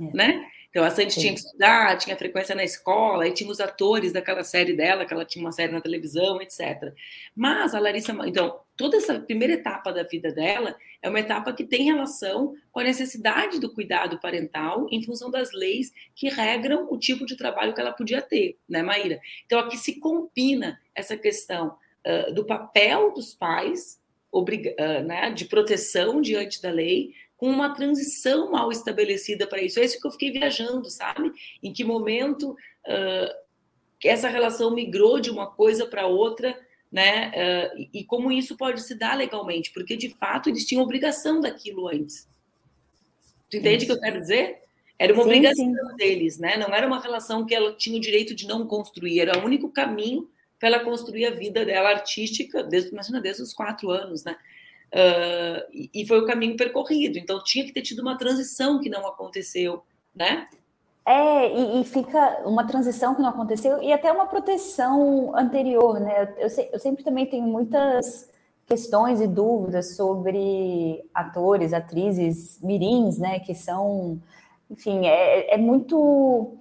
é. 0.00 0.16
né? 0.16 0.50
Então 0.70 0.84
a 0.84 0.90
Sandy 0.90 1.12
Sim. 1.12 1.20
tinha 1.20 1.34
que 1.34 1.40
estudar, 1.40 1.98
tinha 1.98 2.16
frequência 2.16 2.54
na 2.54 2.64
escola, 2.64 3.26
e 3.26 3.32
tinha 3.32 3.50
os 3.50 3.60
atores 3.60 4.12
daquela 4.12 4.44
série 4.44 4.72
dela, 4.72 5.04
que 5.04 5.12
ela 5.12 5.24
tinha 5.24 5.44
uma 5.44 5.52
série 5.52 5.72
na 5.72 5.80
televisão, 5.80 6.40
etc. 6.40 6.92
Mas 7.34 7.74
a 7.74 7.80
Larissa, 7.80 8.12
então, 8.26 8.60
toda 8.76 8.96
essa 8.96 9.18
primeira 9.18 9.54
etapa 9.54 9.92
da 9.92 10.02
vida 10.02 10.32
dela 10.32 10.76
é 11.00 11.08
uma 11.08 11.20
etapa 11.20 11.52
que 11.52 11.64
tem 11.64 11.84
relação 11.84 12.54
com 12.72 12.80
a 12.80 12.84
necessidade 12.84 13.60
do 13.60 13.72
cuidado 13.72 14.18
parental 14.18 14.86
em 14.90 15.02
função 15.02 15.30
das 15.30 15.52
leis 15.52 15.92
que 16.14 16.28
regram 16.28 16.88
o 16.90 16.98
tipo 16.98 17.24
de 17.24 17.36
trabalho 17.36 17.74
que 17.74 17.80
ela 17.80 17.92
podia 17.92 18.20
ter, 18.20 18.58
né, 18.68 18.82
Maíra? 18.82 19.20
Então 19.46 19.58
aqui 19.58 19.76
se 19.76 20.00
combina 20.00 20.80
essa 20.94 21.16
questão 21.16 21.76
uh, 22.06 22.32
do 22.32 22.44
papel 22.44 23.12
dos 23.12 23.34
pais 23.34 24.00
uh, 24.32 25.04
né, 25.04 25.30
de 25.30 25.44
proteção 25.44 26.20
diante 26.20 26.60
da 26.60 26.70
lei 26.70 27.12
com 27.36 27.48
uma 27.48 27.74
transição 27.74 28.50
mal 28.50 28.72
estabelecida 28.72 29.46
para 29.46 29.62
isso. 29.62 29.78
É 29.78 29.84
isso 29.84 30.00
que 30.00 30.06
eu 30.06 30.12
fiquei 30.12 30.30
viajando, 30.30 30.88
sabe? 30.88 31.32
Em 31.62 31.72
que 31.72 31.84
momento 31.84 32.50
uh, 32.52 33.44
essa 34.02 34.28
relação 34.28 34.74
migrou 34.74 35.20
de 35.20 35.30
uma 35.30 35.46
coisa 35.46 35.86
para 35.86 36.06
outra, 36.06 36.58
né? 36.94 37.32
Uh, 37.34 37.88
e 37.92 38.04
como 38.04 38.30
isso 38.30 38.56
pode 38.56 38.80
se 38.80 38.94
dar 38.94 39.18
legalmente, 39.18 39.72
porque 39.72 39.96
de 39.96 40.10
fato 40.10 40.48
eles 40.48 40.64
tinham 40.64 40.80
obrigação 40.80 41.40
daquilo 41.40 41.88
antes. 41.88 42.28
Tu 43.50 43.56
entende 43.56 43.82
o 43.82 43.86
que 43.88 43.92
eu 43.94 44.00
quero 44.00 44.20
dizer? 44.20 44.60
Era 44.96 45.12
uma 45.12 45.24
sim, 45.24 45.28
obrigação 45.28 45.64
sim. 45.66 45.96
deles, 45.96 46.38
né? 46.38 46.56
Não 46.56 46.72
era 46.72 46.86
uma 46.86 47.00
relação 47.00 47.44
que 47.44 47.52
ela 47.52 47.74
tinha 47.74 47.96
o 47.96 48.00
direito 48.00 48.32
de 48.32 48.46
não 48.46 48.64
construir, 48.64 49.18
era 49.18 49.36
o 49.36 49.44
único 49.44 49.72
caminho 49.72 50.30
para 50.60 50.68
ela 50.68 50.84
construir 50.84 51.26
a 51.26 51.32
vida 51.32 51.64
dela 51.64 51.88
artística, 51.88 52.62
desde, 52.62 52.90
imagina, 52.90 53.20
desde 53.20 53.42
os 53.42 53.52
quatro 53.52 53.90
anos, 53.90 54.22
né? 54.22 54.36
Uh, 54.92 55.88
e 55.92 56.06
foi 56.06 56.20
o 56.20 56.26
caminho 56.26 56.56
percorrido. 56.56 57.18
Então 57.18 57.42
tinha 57.42 57.64
que 57.64 57.72
ter 57.72 57.82
tido 57.82 58.02
uma 58.02 58.16
transição 58.16 58.78
que 58.78 58.88
não 58.88 59.04
aconteceu, 59.04 59.82
né? 60.14 60.48
É, 61.06 61.54
e, 61.54 61.80
e, 61.82 61.84
fica 61.84 62.40
uma 62.46 62.66
transição 62.66 63.14
que 63.14 63.20
não 63.20 63.28
aconteceu 63.28 63.82
e 63.82 63.92
até 63.92 64.10
uma 64.10 64.26
proteção 64.26 65.36
anterior, 65.36 66.00
né? 66.00 66.32
Eu, 66.38 66.48
eu, 66.72 66.78
sempre 66.78 67.04
também 67.04 67.26
tenho 67.26 67.44
muitas 67.44 68.30
questões 68.66 69.20
e 69.20 69.26
dúvidas 69.26 69.96
sobre 69.96 71.04
atores, 71.12 71.74
atrizes 71.74 72.58
mirins, 72.62 73.18
né? 73.18 73.38
Que 73.38 73.54
são, 73.54 74.18
enfim, 74.70 75.06
é, 75.06 75.54
é 75.54 75.58
muito. 75.58 76.56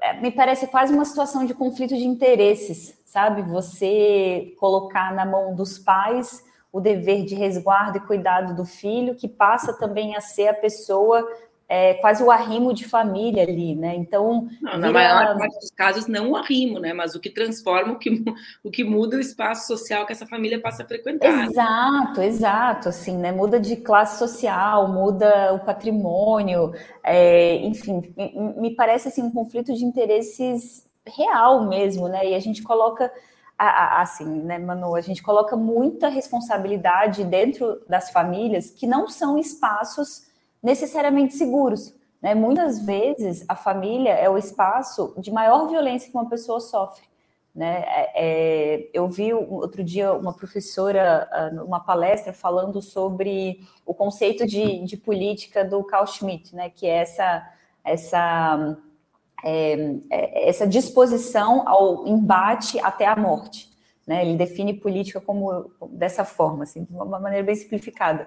É, 0.00 0.14
me 0.14 0.30
parece 0.32 0.66
quase 0.68 0.94
uma 0.94 1.04
situação 1.04 1.44
de 1.44 1.52
conflito 1.52 1.94
de 1.94 2.06
interesses, 2.06 2.98
sabe? 3.04 3.42
Você 3.42 4.54
colocar 4.58 5.12
na 5.14 5.26
mão 5.26 5.54
dos 5.54 5.78
pais 5.78 6.42
o 6.72 6.80
dever 6.80 7.24
de 7.24 7.34
resguardo 7.34 7.98
e 7.98 8.00
cuidado 8.00 8.54
do 8.54 8.64
filho, 8.64 9.14
que 9.14 9.28
passa 9.28 9.74
também 9.74 10.16
a 10.16 10.20
ser 10.22 10.48
a 10.48 10.54
pessoa 10.54 11.26
é, 11.68 11.94
quase 11.94 12.22
o 12.22 12.30
arrimo 12.30 12.72
de 12.72 12.86
família 12.88 13.42
ali, 13.42 13.74
né? 13.74 13.94
Então. 13.94 14.48
Não, 14.62 14.72
vira... 14.72 14.78
Na 14.78 14.92
maior 14.92 15.38
parte 15.38 15.58
dos 15.60 15.70
casos, 15.70 16.06
não 16.06 16.30
o 16.30 16.36
arrimo, 16.36 16.78
né? 16.78 16.94
Mas 16.94 17.14
o 17.14 17.20
que 17.20 17.28
transforma, 17.28 17.92
o 17.92 17.98
que, 17.98 18.24
o 18.64 18.70
que 18.70 18.82
muda 18.82 19.18
o 19.18 19.20
espaço 19.20 19.66
social 19.66 20.06
que 20.06 20.12
essa 20.12 20.26
família 20.26 20.60
passa 20.60 20.82
a 20.82 20.86
frequentar. 20.86 21.44
Exato, 21.44 22.22
exato, 22.22 22.88
assim, 22.88 23.18
né? 23.18 23.32
Muda 23.32 23.60
de 23.60 23.76
classe 23.76 24.18
social, 24.18 24.88
muda 24.88 25.52
o 25.52 25.58
patrimônio, 25.60 26.72
é, 27.04 27.56
enfim, 27.56 28.14
me 28.56 28.74
parece 28.74 29.08
assim 29.08 29.22
um 29.22 29.30
conflito 29.30 29.74
de 29.74 29.84
interesses 29.84 30.88
real 31.06 31.68
mesmo, 31.68 32.08
né? 32.08 32.30
E 32.30 32.34
a 32.34 32.40
gente 32.40 32.62
coloca 32.62 33.12
assim, 33.58 34.24
né, 34.24 34.56
Manu, 34.56 34.94
a 34.94 35.00
gente 35.00 35.20
coloca 35.20 35.56
muita 35.56 36.08
responsabilidade 36.08 37.24
dentro 37.24 37.82
das 37.88 38.08
famílias 38.10 38.70
que 38.70 38.86
não 38.86 39.08
são 39.08 39.36
espaços 39.36 40.27
necessariamente 40.62 41.34
seguros. 41.34 41.94
Né? 42.20 42.34
Muitas 42.34 42.84
vezes 42.84 43.44
a 43.48 43.54
família 43.54 44.12
é 44.12 44.28
o 44.28 44.38
espaço 44.38 45.14
de 45.18 45.30
maior 45.30 45.68
violência 45.68 46.10
que 46.10 46.16
uma 46.16 46.28
pessoa 46.28 46.60
sofre. 46.60 47.06
Né? 47.54 47.84
É, 47.86 48.12
é 48.14 48.90
eu 48.92 49.08
vi 49.08 49.32
outro 49.32 49.82
dia 49.82 50.12
uma 50.12 50.32
professora, 50.32 51.28
ah, 51.30 51.50
numa 51.50 51.80
palestra, 51.80 52.32
falando 52.32 52.80
sobre 52.82 53.60
o 53.84 53.94
conceito 53.94 54.46
de, 54.46 54.84
de 54.84 54.96
política 54.96 55.64
do 55.64 55.82
Carl 55.84 56.06
Schmitt, 56.06 56.54
né? 56.54 56.70
que 56.70 56.86
é 56.86 56.98
essa, 56.98 57.48
essa 57.84 58.76
é, 59.44 59.94
é, 60.10 60.48
essa 60.48 60.66
disposição 60.66 61.66
ao 61.68 62.06
embate 62.06 62.78
até 62.80 63.06
a 63.06 63.16
morte. 63.16 63.68
Né? 64.06 64.24
Ele 64.24 64.36
define 64.36 64.74
política 64.74 65.20
como 65.20 65.70
dessa 65.90 66.24
forma, 66.24 66.64
assim, 66.64 66.84
de 66.84 66.92
uma 66.94 67.20
maneira 67.20 67.44
bem 67.44 67.54
simplificada. 67.54 68.26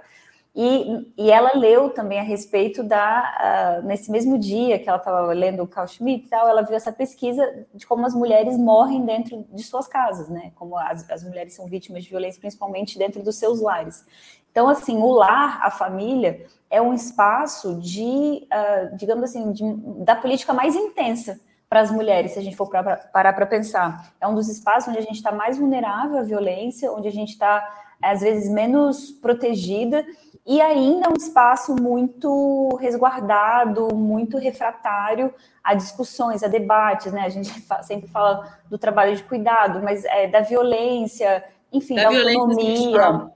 E, 0.53 1.13
e 1.17 1.31
ela 1.31 1.53
leu 1.55 1.91
também 1.91 2.19
a 2.19 2.23
respeito 2.23 2.83
da. 2.83 3.79
Uh, 3.81 3.87
nesse 3.87 4.11
mesmo 4.11 4.37
dia 4.37 4.77
que 4.77 4.89
ela 4.89 4.97
estava 4.97 5.31
lendo 5.31 5.63
o 5.63 5.67
Carl 5.67 5.87
Schmitt, 5.87 6.27
tal, 6.27 6.45
ela 6.47 6.61
viu 6.61 6.75
essa 6.75 6.91
pesquisa 6.91 7.65
de 7.73 7.87
como 7.87 8.05
as 8.05 8.13
mulheres 8.13 8.57
morrem 8.57 9.05
dentro 9.05 9.45
de 9.49 9.63
suas 9.63 9.87
casas, 9.87 10.27
né? 10.27 10.51
Como 10.55 10.77
as, 10.77 11.09
as 11.09 11.23
mulheres 11.23 11.53
são 11.53 11.67
vítimas 11.67 12.03
de 12.03 12.09
violência, 12.09 12.41
principalmente 12.41 12.97
dentro 12.97 13.23
dos 13.23 13.37
seus 13.37 13.61
lares. 13.61 14.05
Então, 14.51 14.67
assim, 14.67 14.97
o 14.97 15.11
lar, 15.11 15.61
a 15.63 15.71
família, 15.71 16.45
é 16.69 16.81
um 16.81 16.93
espaço 16.93 17.79
de, 17.79 18.45
uh, 18.51 18.95
digamos 18.97 19.23
assim, 19.23 19.53
de, 19.53 19.63
da 20.03 20.15
política 20.15 20.53
mais 20.53 20.75
intensa 20.75 21.39
para 21.69 21.79
as 21.79 21.89
mulheres, 21.89 22.33
se 22.33 22.39
a 22.39 22.41
gente 22.41 22.57
for 22.57 22.69
pra, 22.69 22.97
parar 22.97 23.31
para 23.31 23.45
pensar. 23.45 24.13
É 24.19 24.27
um 24.27 24.35
dos 24.35 24.49
espaços 24.49 24.89
onde 24.89 24.97
a 24.97 25.01
gente 25.01 25.15
está 25.15 25.31
mais 25.31 25.57
vulnerável 25.57 26.17
à 26.17 26.21
violência, 26.21 26.91
onde 26.91 27.07
a 27.07 27.11
gente 27.11 27.29
está, 27.29 27.65
às 28.01 28.19
vezes, 28.19 28.51
menos 28.51 29.09
protegida, 29.09 30.05
e 30.45 30.59
ainda 30.59 31.07
é 31.07 31.09
um 31.09 31.17
espaço 31.17 31.75
muito 31.75 32.75
resguardado, 32.79 33.95
muito 33.95 34.37
refratário 34.37 35.33
a 35.63 35.73
discussões, 35.75 36.43
a 36.43 36.47
debates, 36.47 37.11
né? 37.11 37.21
A 37.21 37.29
gente 37.29 37.51
sempre 37.83 38.07
fala 38.07 38.57
do 38.69 38.77
trabalho 38.77 39.15
de 39.15 39.23
cuidado, 39.23 39.81
mas 39.83 40.03
é, 40.05 40.27
da 40.27 40.41
violência, 40.41 41.43
enfim, 41.71 41.95
da, 41.95 42.09
da 42.09 42.17
autonomia 42.17 43.31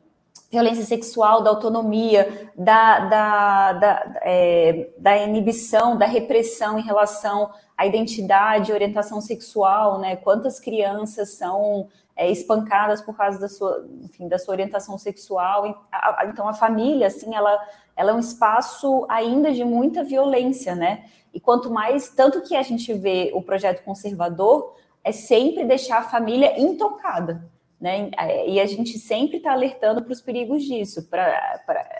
violência 0.51 0.85
sexual, 0.85 1.41
da 1.41 1.49
autonomia, 1.49 2.49
da, 2.55 2.99
da, 2.99 3.73
da, 3.73 4.19
é, 4.21 4.89
da 4.97 5.17
inibição, 5.17 5.97
da 5.97 6.05
repressão 6.05 6.79
em 6.79 6.83
relação 6.83 7.51
à 7.77 7.85
identidade, 7.85 8.71
orientação 8.71 9.19
sexual, 9.21 9.99
né? 9.99 10.15
Quantas 10.15 10.59
crianças 10.59 11.31
são 11.31 11.87
é, 12.15 12.31
espancadas 12.31 13.01
por 13.01 13.15
causa 13.15 13.39
da 13.39 13.49
sua, 13.49 13.85
enfim, 14.01 14.27
da 14.27 14.39
sua 14.39 14.53
orientação 14.53 14.97
sexual. 14.97 15.85
Então, 16.27 16.47
a 16.47 16.53
família, 16.53 17.07
assim, 17.07 17.35
ela, 17.35 17.57
ela 17.95 18.11
é 18.11 18.13
um 18.13 18.19
espaço 18.19 19.05
ainda 19.09 19.51
de 19.51 19.63
muita 19.63 20.03
violência, 20.03 20.73
né? 20.75 21.05
E 21.33 21.39
quanto 21.39 21.69
mais, 21.69 22.09
tanto 22.09 22.41
que 22.41 22.55
a 22.55 22.63
gente 22.63 22.93
vê 22.93 23.31
o 23.33 23.41
projeto 23.41 23.83
conservador, 23.83 24.75
é 25.03 25.11
sempre 25.11 25.65
deixar 25.65 25.97
a 25.97 26.03
família 26.03 26.59
intocada, 26.59 27.49
né? 27.85 28.09
É, 28.17 28.49
e 28.49 28.59
a 28.59 28.65
gente 28.65 28.97
sempre 28.97 29.37
está 29.37 29.51
alertando 29.51 30.01
para 30.01 30.11
os 30.11 30.19
perigos 30.19 30.63
disso, 30.63 31.07
para 31.07 31.23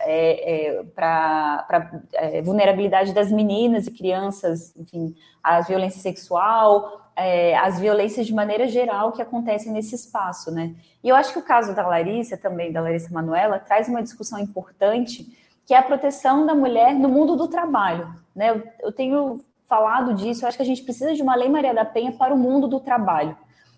é, 0.00 0.80
é, 0.82 2.38
é, 2.38 2.42
vulnerabilidade 2.42 3.12
das 3.12 3.30
meninas 3.30 3.86
e 3.86 3.92
crianças, 3.92 4.74
enfim, 4.76 5.14
a 5.40 5.60
violência 5.60 6.00
sexual, 6.00 7.08
é, 7.14 7.56
as 7.56 7.78
violências 7.78 8.26
de 8.26 8.34
maneira 8.34 8.66
geral 8.66 9.12
que 9.12 9.22
acontecem 9.22 9.70
nesse 9.70 9.94
espaço, 9.94 10.50
né? 10.50 10.74
E 11.04 11.08
eu 11.08 11.14
acho 11.14 11.32
que 11.32 11.38
o 11.38 11.42
caso 11.42 11.72
da 11.72 11.86
Larissa 11.86 12.36
também, 12.36 12.72
da 12.72 12.80
Larissa 12.80 13.14
Manuela, 13.14 13.60
traz 13.60 13.86
uma 13.86 14.02
discussão 14.02 14.40
importante, 14.40 15.24
que 15.64 15.72
é 15.72 15.78
a 15.78 15.82
proteção 15.84 16.44
da 16.44 16.54
mulher 16.54 16.96
no 16.96 17.08
mundo 17.08 17.36
do 17.36 17.46
trabalho, 17.46 18.12
né? 18.34 18.50
eu, 18.50 18.62
eu 18.80 18.92
tenho 18.92 19.40
falado 19.66 20.14
disso, 20.14 20.44
eu 20.44 20.48
acho 20.48 20.56
que 20.56 20.64
a 20.64 20.66
gente 20.66 20.82
precisa 20.82 21.14
de 21.14 21.22
uma 21.22 21.36
lei 21.36 21.48
Maria 21.48 21.72
da 21.72 21.84
Penha 21.84 22.10
para 22.10 22.34
o 22.34 22.36
mundo 22.36 22.66
do 22.66 22.80
trabalho 22.80 23.36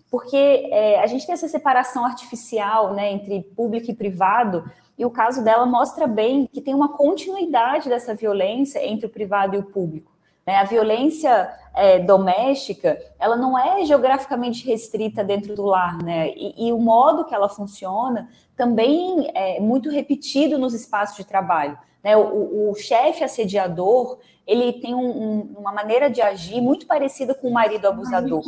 porque 0.09 0.69
é, 0.71 0.99
a 1.01 1.07
gente 1.07 1.25
tem 1.25 1.33
essa 1.33 1.47
separação 1.47 2.05
artificial 2.05 2.93
né, 2.93 3.11
entre 3.11 3.41
público 3.55 3.91
e 3.91 3.95
privado, 3.95 4.69
e 4.97 5.05
o 5.05 5.09
caso 5.09 5.43
dela 5.43 5.65
mostra 5.65 6.07
bem 6.07 6.47
que 6.51 6.61
tem 6.61 6.73
uma 6.73 6.89
continuidade 6.89 7.87
dessa 7.87 8.13
violência 8.13 8.85
entre 8.85 9.05
o 9.05 9.09
privado 9.09 9.55
e 9.55 9.59
o 9.59 9.63
público. 9.63 10.11
Né? 10.45 10.55
A 10.55 10.63
violência 10.63 11.49
é, 11.75 11.99
doméstica, 11.99 12.99
ela 13.19 13.35
não 13.35 13.57
é 13.57 13.85
geograficamente 13.85 14.65
restrita 14.65 15.23
dentro 15.23 15.55
do 15.55 15.63
lar, 15.63 16.01
né? 16.03 16.29
E, 16.35 16.67
e 16.67 16.73
o 16.73 16.79
modo 16.79 17.23
que 17.23 17.35
ela 17.35 17.47
funciona 17.47 18.27
também 18.57 19.29
é 19.33 19.59
muito 19.59 19.89
repetido 19.89 20.57
nos 20.57 20.73
espaços 20.73 21.15
de 21.15 21.23
trabalho. 21.23 21.77
Né? 22.03 22.17
O, 22.17 22.71
o 22.71 22.75
chefe 22.75 23.23
assediador, 23.23 24.17
ele 24.45 24.73
tem 24.73 24.95
um, 24.95 25.09
um, 25.09 25.55
uma 25.59 25.71
maneira 25.71 26.09
de 26.09 26.21
agir 26.21 26.59
muito 26.59 26.85
parecida 26.87 27.33
com 27.33 27.47
o 27.47 27.53
marido 27.53 27.87
abusador. 27.87 28.41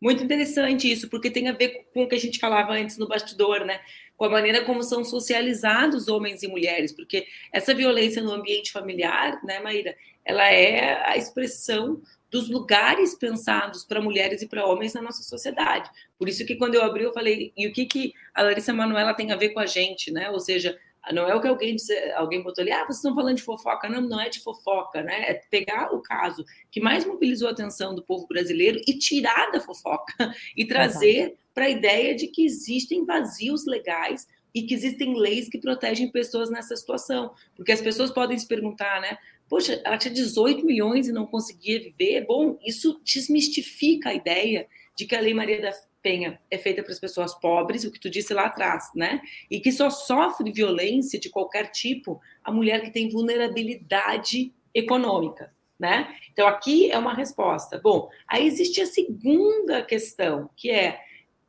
Muito 0.00 0.22
interessante 0.22 0.90
isso, 0.90 1.08
porque 1.08 1.30
tem 1.30 1.48
a 1.48 1.52
ver 1.52 1.86
com 1.92 2.04
o 2.04 2.08
que 2.08 2.14
a 2.14 2.20
gente 2.20 2.38
falava 2.38 2.72
antes 2.72 2.96
no 2.98 3.08
bastidor, 3.08 3.64
né? 3.64 3.80
Com 4.16 4.24
a 4.24 4.30
maneira 4.30 4.64
como 4.64 4.82
são 4.82 5.04
socializados 5.04 6.08
homens 6.08 6.42
e 6.42 6.48
mulheres, 6.48 6.92
porque 6.92 7.26
essa 7.52 7.74
violência 7.74 8.22
no 8.22 8.32
ambiente 8.32 8.72
familiar, 8.72 9.40
né, 9.44 9.60
Maíra, 9.60 9.96
ela 10.24 10.46
é 10.50 11.02
a 11.08 11.16
expressão 11.16 12.00
dos 12.30 12.48
lugares 12.50 13.14
pensados 13.14 13.84
para 13.84 14.00
mulheres 14.00 14.42
e 14.42 14.48
para 14.48 14.66
homens 14.66 14.92
na 14.92 15.00
nossa 15.00 15.22
sociedade. 15.22 15.90
Por 16.18 16.28
isso 16.28 16.44
que 16.44 16.56
quando 16.56 16.74
eu 16.74 16.82
abri, 16.82 17.04
eu 17.04 17.12
falei, 17.12 17.52
e 17.56 17.66
o 17.66 17.72
que, 17.72 17.86
que 17.86 18.12
a 18.34 18.42
Larissa 18.42 18.72
Manoela 18.72 19.14
tem 19.14 19.32
a 19.32 19.36
ver 19.36 19.50
com 19.50 19.60
a 19.60 19.66
gente, 19.66 20.10
né? 20.10 20.30
Ou 20.30 20.38
seja, 20.38 20.78
não 21.12 21.26
é 21.26 21.34
o 21.34 21.40
que 21.40 21.48
alguém 21.48 21.76
disse, 21.76 21.92
alguém 22.12 22.42
botou 22.42 22.62
ali, 22.62 22.70
ah, 22.70 22.84
vocês 22.84 22.96
estão 22.96 23.14
falando 23.14 23.36
de 23.36 23.42
fofoca. 23.42 23.88
Não, 23.88 24.00
não 24.00 24.20
é 24.20 24.28
de 24.28 24.40
fofoca, 24.40 25.02
né? 25.02 25.30
É 25.30 25.34
pegar 25.50 25.94
o 25.94 26.00
caso 26.00 26.44
que 26.70 26.80
mais 26.80 27.04
mobilizou 27.04 27.48
a 27.48 27.52
atenção 27.52 27.94
do 27.94 28.02
povo 28.02 28.26
brasileiro 28.26 28.80
e 28.86 28.98
tirar 28.98 29.50
da 29.50 29.60
fofoca 29.60 30.12
e 30.56 30.66
trazer 30.66 31.36
para 31.54 31.64
a 31.64 31.70
ideia 31.70 32.14
de 32.14 32.28
que 32.28 32.44
existem 32.44 33.04
vazios 33.04 33.66
legais 33.66 34.26
e 34.54 34.62
que 34.62 34.74
existem 34.74 35.18
leis 35.18 35.48
que 35.48 35.58
protegem 35.58 36.10
pessoas 36.10 36.50
nessa 36.50 36.76
situação. 36.76 37.32
Porque 37.56 37.72
as 37.72 37.80
pessoas 37.80 38.10
podem 38.10 38.38
se 38.38 38.46
perguntar, 38.46 39.00
né? 39.00 39.18
Poxa, 39.48 39.80
ela 39.84 39.96
tinha 39.96 40.12
18 40.12 40.64
milhões 40.64 41.08
e 41.08 41.12
não 41.12 41.26
conseguia 41.26 41.80
viver. 41.80 42.26
Bom, 42.26 42.58
isso 42.64 43.00
desmistifica 43.02 44.10
a 44.10 44.14
ideia 44.14 44.66
de 44.94 45.06
que 45.06 45.14
a 45.14 45.20
Lei 45.20 45.32
Maria 45.32 45.60
da 45.60 45.72
Penha 46.02 46.40
é 46.50 46.56
feita 46.56 46.82
para 46.82 46.92
as 46.92 47.00
pessoas 47.00 47.34
pobres, 47.34 47.84
o 47.84 47.90
que 47.90 48.00
tu 48.00 48.08
disse 48.08 48.32
lá 48.32 48.46
atrás, 48.46 48.90
né? 48.94 49.20
E 49.50 49.60
que 49.60 49.72
só 49.72 49.90
sofre 49.90 50.52
violência 50.52 51.18
de 51.18 51.28
qualquer 51.28 51.70
tipo 51.70 52.20
a 52.42 52.52
mulher 52.52 52.82
que 52.82 52.90
tem 52.90 53.08
vulnerabilidade 53.08 54.52
econômica, 54.74 55.52
né? 55.78 56.14
Então 56.32 56.46
aqui 56.46 56.90
é 56.90 56.98
uma 56.98 57.14
resposta. 57.14 57.80
Bom, 57.82 58.08
aí 58.26 58.46
existe 58.46 58.80
a 58.80 58.86
segunda 58.86 59.82
questão, 59.82 60.48
que 60.56 60.70
é 60.70 61.00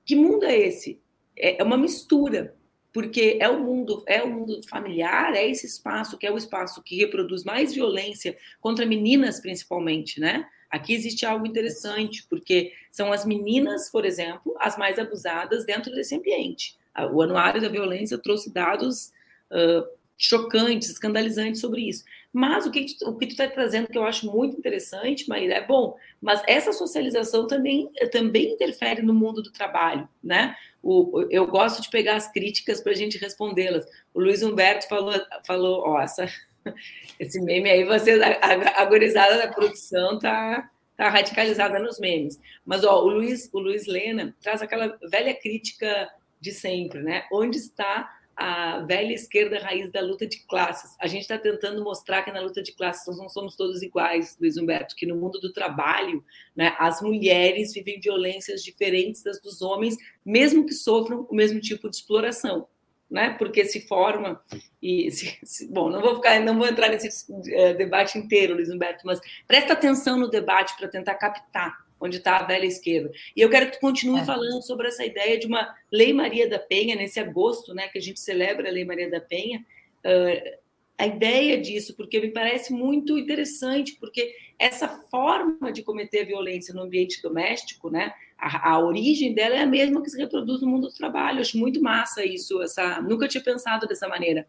que 0.06 0.16
mundo 0.16 0.46
é 0.46 0.58
esse? 0.58 1.00
É, 1.38 1.62
é 1.62 1.64
uma 1.64 1.78
mistura, 1.78 2.56
porque 2.92 3.38
é 3.40 3.48
o 3.48 3.64
mundo, 3.64 4.04
é 4.08 4.24
o 4.24 4.30
mundo 4.30 4.60
familiar, 4.68 5.36
é 5.36 5.48
esse 5.48 5.68
espaço 5.68 6.18
que 6.18 6.26
é 6.26 6.32
o 6.32 6.38
espaço 6.38 6.82
que 6.82 6.98
reproduz 6.98 7.44
mais 7.44 7.74
violência 7.74 8.36
contra 8.60 8.86
meninas 8.86 9.40
principalmente, 9.40 10.20
né? 10.20 10.48
Aqui 10.70 10.94
existe 10.94 11.26
algo 11.26 11.46
interessante, 11.48 12.26
porque 12.30 12.74
são 12.92 13.12
as 13.12 13.26
meninas, 13.26 13.90
por 13.90 14.06
exemplo, 14.06 14.56
as 14.60 14.78
mais 14.78 15.00
abusadas 15.00 15.66
dentro 15.66 15.92
desse 15.92 16.16
ambiente. 16.16 16.78
O 17.14 17.22
Anuário 17.22 17.62
da 17.62 17.70
Violência 17.70 18.18
trouxe 18.18 18.52
dados 18.52 19.12
uh, 19.52 19.88
chocantes, 20.18 20.90
escandalizantes 20.90 21.62
sobre 21.62 21.88
isso. 21.88 22.04
Mas 22.32 22.66
o 22.66 22.72
que, 22.72 22.86
o 23.06 23.16
que 23.16 23.26
tu 23.26 23.32
está 23.32 23.48
trazendo, 23.48 23.88
que 23.88 23.98
eu 23.98 24.04
acho 24.04 24.30
muito 24.30 24.58
interessante, 24.58 25.28
Maíra, 25.28 25.56
é 25.56 25.66
bom, 25.66 25.96
mas 26.22 26.44
essa 26.46 26.74
socialização 26.74 27.48
também, 27.48 27.90
também 28.12 28.52
interfere 28.52 29.02
no 29.02 29.14
mundo 29.14 29.42
do 29.42 29.52
trabalho, 29.52 30.08
né? 30.22 30.56
O, 30.84 31.26
eu 31.30 31.48
gosto 31.48 31.82
de 31.82 31.90
pegar 31.90 32.16
as 32.16 32.32
críticas 32.32 32.82
para 32.82 32.92
a 32.92 32.96
gente 32.96 33.18
respondê-las. 33.18 33.86
O 34.14 34.20
Luiz 34.20 34.44
Humberto 34.44 34.88
falou, 34.88 35.14
falou 35.46 35.84
ó, 35.88 36.02
essa, 36.02 36.30
esse 37.20 37.42
meme 37.42 37.70
aí, 37.70 37.84
você, 37.84 38.12
a, 38.22 38.82
a 38.82 39.38
da 39.38 39.48
produção 39.48 40.20
tá, 40.20 40.70
tá 40.96 41.10
radicalizada 41.10 41.80
nos 41.80 42.00
memes. 42.00 42.40
Mas 42.66 42.84
ó, 42.84 43.04
o 43.04 43.10
Luiz, 43.10 43.50
o 43.54 43.60
Luiz 43.60 43.86
Lena 43.88 44.36
traz 44.42 44.62
aquela 44.62 44.98
velha 45.10 45.34
crítica 45.34 46.10
de 46.40 46.52
sempre, 46.52 47.02
né? 47.02 47.26
Onde 47.32 47.58
está 47.58 48.10
a 48.36 48.80
velha 48.80 49.14
esquerda 49.14 49.60
raiz 49.60 49.92
da 49.92 50.00
luta 50.00 50.26
de 50.26 50.40
classes. 50.48 50.96
A 50.98 51.08
gente 51.08 51.24
está 51.24 51.38
tentando 51.38 51.84
mostrar 51.84 52.24
que 52.24 52.32
na 52.32 52.40
luta 52.40 52.64
de 52.64 52.72
classes 52.72 53.06
nós 53.06 53.18
não 53.18 53.28
somos 53.28 53.58
todos 53.58 53.82
iguais, 53.82 54.38
Luiz 54.40 54.56
Humberto, 54.56 54.96
que 54.96 55.06
no 55.06 55.18
mundo 55.18 55.42
do 55.42 55.52
trabalho, 55.52 56.24
né, 56.56 56.74
as 56.80 57.02
mulheres 57.02 57.74
vivem 57.74 58.00
violências 58.00 58.64
diferentes 58.64 59.22
das 59.22 59.42
dos 59.42 59.62
homens, 59.62 59.98
mesmo 60.26 60.66
que 60.66 60.74
sofram 60.74 61.28
o 61.30 61.36
mesmo 61.36 61.60
tipo 61.60 61.90
de 61.90 61.98
exploração 61.98 62.66
né? 63.10 63.36
Porque 63.38 63.66
se 63.66 63.82
forma 63.82 64.42
e 64.82 65.10
se, 65.12 65.38
se, 65.44 65.68
bom, 65.68 65.90
não 65.90 66.02
vou 66.02 66.16
ficar, 66.16 66.40
não 66.40 66.58
vou 66.58 66.68
entrar 66.68 66.90
nesse 66.90 67.32
uh, 67.32 67.78
debate 67.78 68.18
inteiro, 68.18 68.56
Luiz 68.56 68.70
Humberto, 68.70 69.06
mas 69.06 69.20
presta 69.48 69.74
atenção 69.74 70.18
no 70.18 70.30
debate 70.30 70.76
para 70.78 70.88
tentar 70.88 71.16
captar 71.16 71.90
onde 72.00 72.18
está 72.18 72.38
a 72.38 72.44
velha 72.44 72.66
esquerda. 72.66 73.12
E 73.36 73.42
eu 73.42 73.50
quero 73.50 73.66
que 73.66 73.74
tu 73.74 73.82
continue 73.82 74.22
é. 74.22 74.26
falando 74.26 74.62
sobre 74.62 74.88
essa 74.88 75.06
ideia 75.06 75.38
de 75.38 75.48
uma 75.48 75.76
Lei 75.92 76.14
Maria 76.14 76.48
da 76.48 76.58
Penha 76.58 76.96
nesse 76.96 77.20
agosto, 77.20 77.74
né? 77.74 77.88
Que 77.90 77.98
a 77.98 78.02
gente 78.02 78.20
celebra 78.20 78.70
a 78.70 78.72
Lei 78.72 78.86
Maria 78.86 79.10
da 79.10 79.20
Penha. 79.20 79.66
Uh, 80.06 80.60
a 80.98 81.08
ideia 81.08 81.60
disso, 81.60 81.96
porque 81.96 82.20
me 82.20 82.30
parece 82.30 82.74
muito 82.74 83.18
interessante, 83.18 83.96
porque 84.00 84.36
essa 84.58 84.88
forma 85.10 85.72
de 85.72 85.82
cometer 85.82 86.26
violência 86.26 86.74
no 86.74 86.82
ambiente 86.82 87.22
doméstico, 87.22 87.90
né? 87.90 88.14
A, 88.40 88.72
a, 88.72 88.80
origem 88.80 89.34
dela 89.34 89.56
é 89.56 89.60
a 89.60 89.68
mesma 89.68 90.02
que 90.02 90.10
se 90.10 90.18
reproduz 90.18 90.62
no 90.62 90.68
mundo 90.68 90.88
do 90.88 90.94
trabalho. 90.94 91.42
acho 91.42 91.58
muito 91.58 91.82
massa 91.82 92.24
isso. 92.24 92.62
Essa, 92.62 93.02
nunca 93.02 93.28
tinha 93.28 93.44
pensado 93.44 93.86
dessa 93.88 94.08
maneira. 94.08 94.48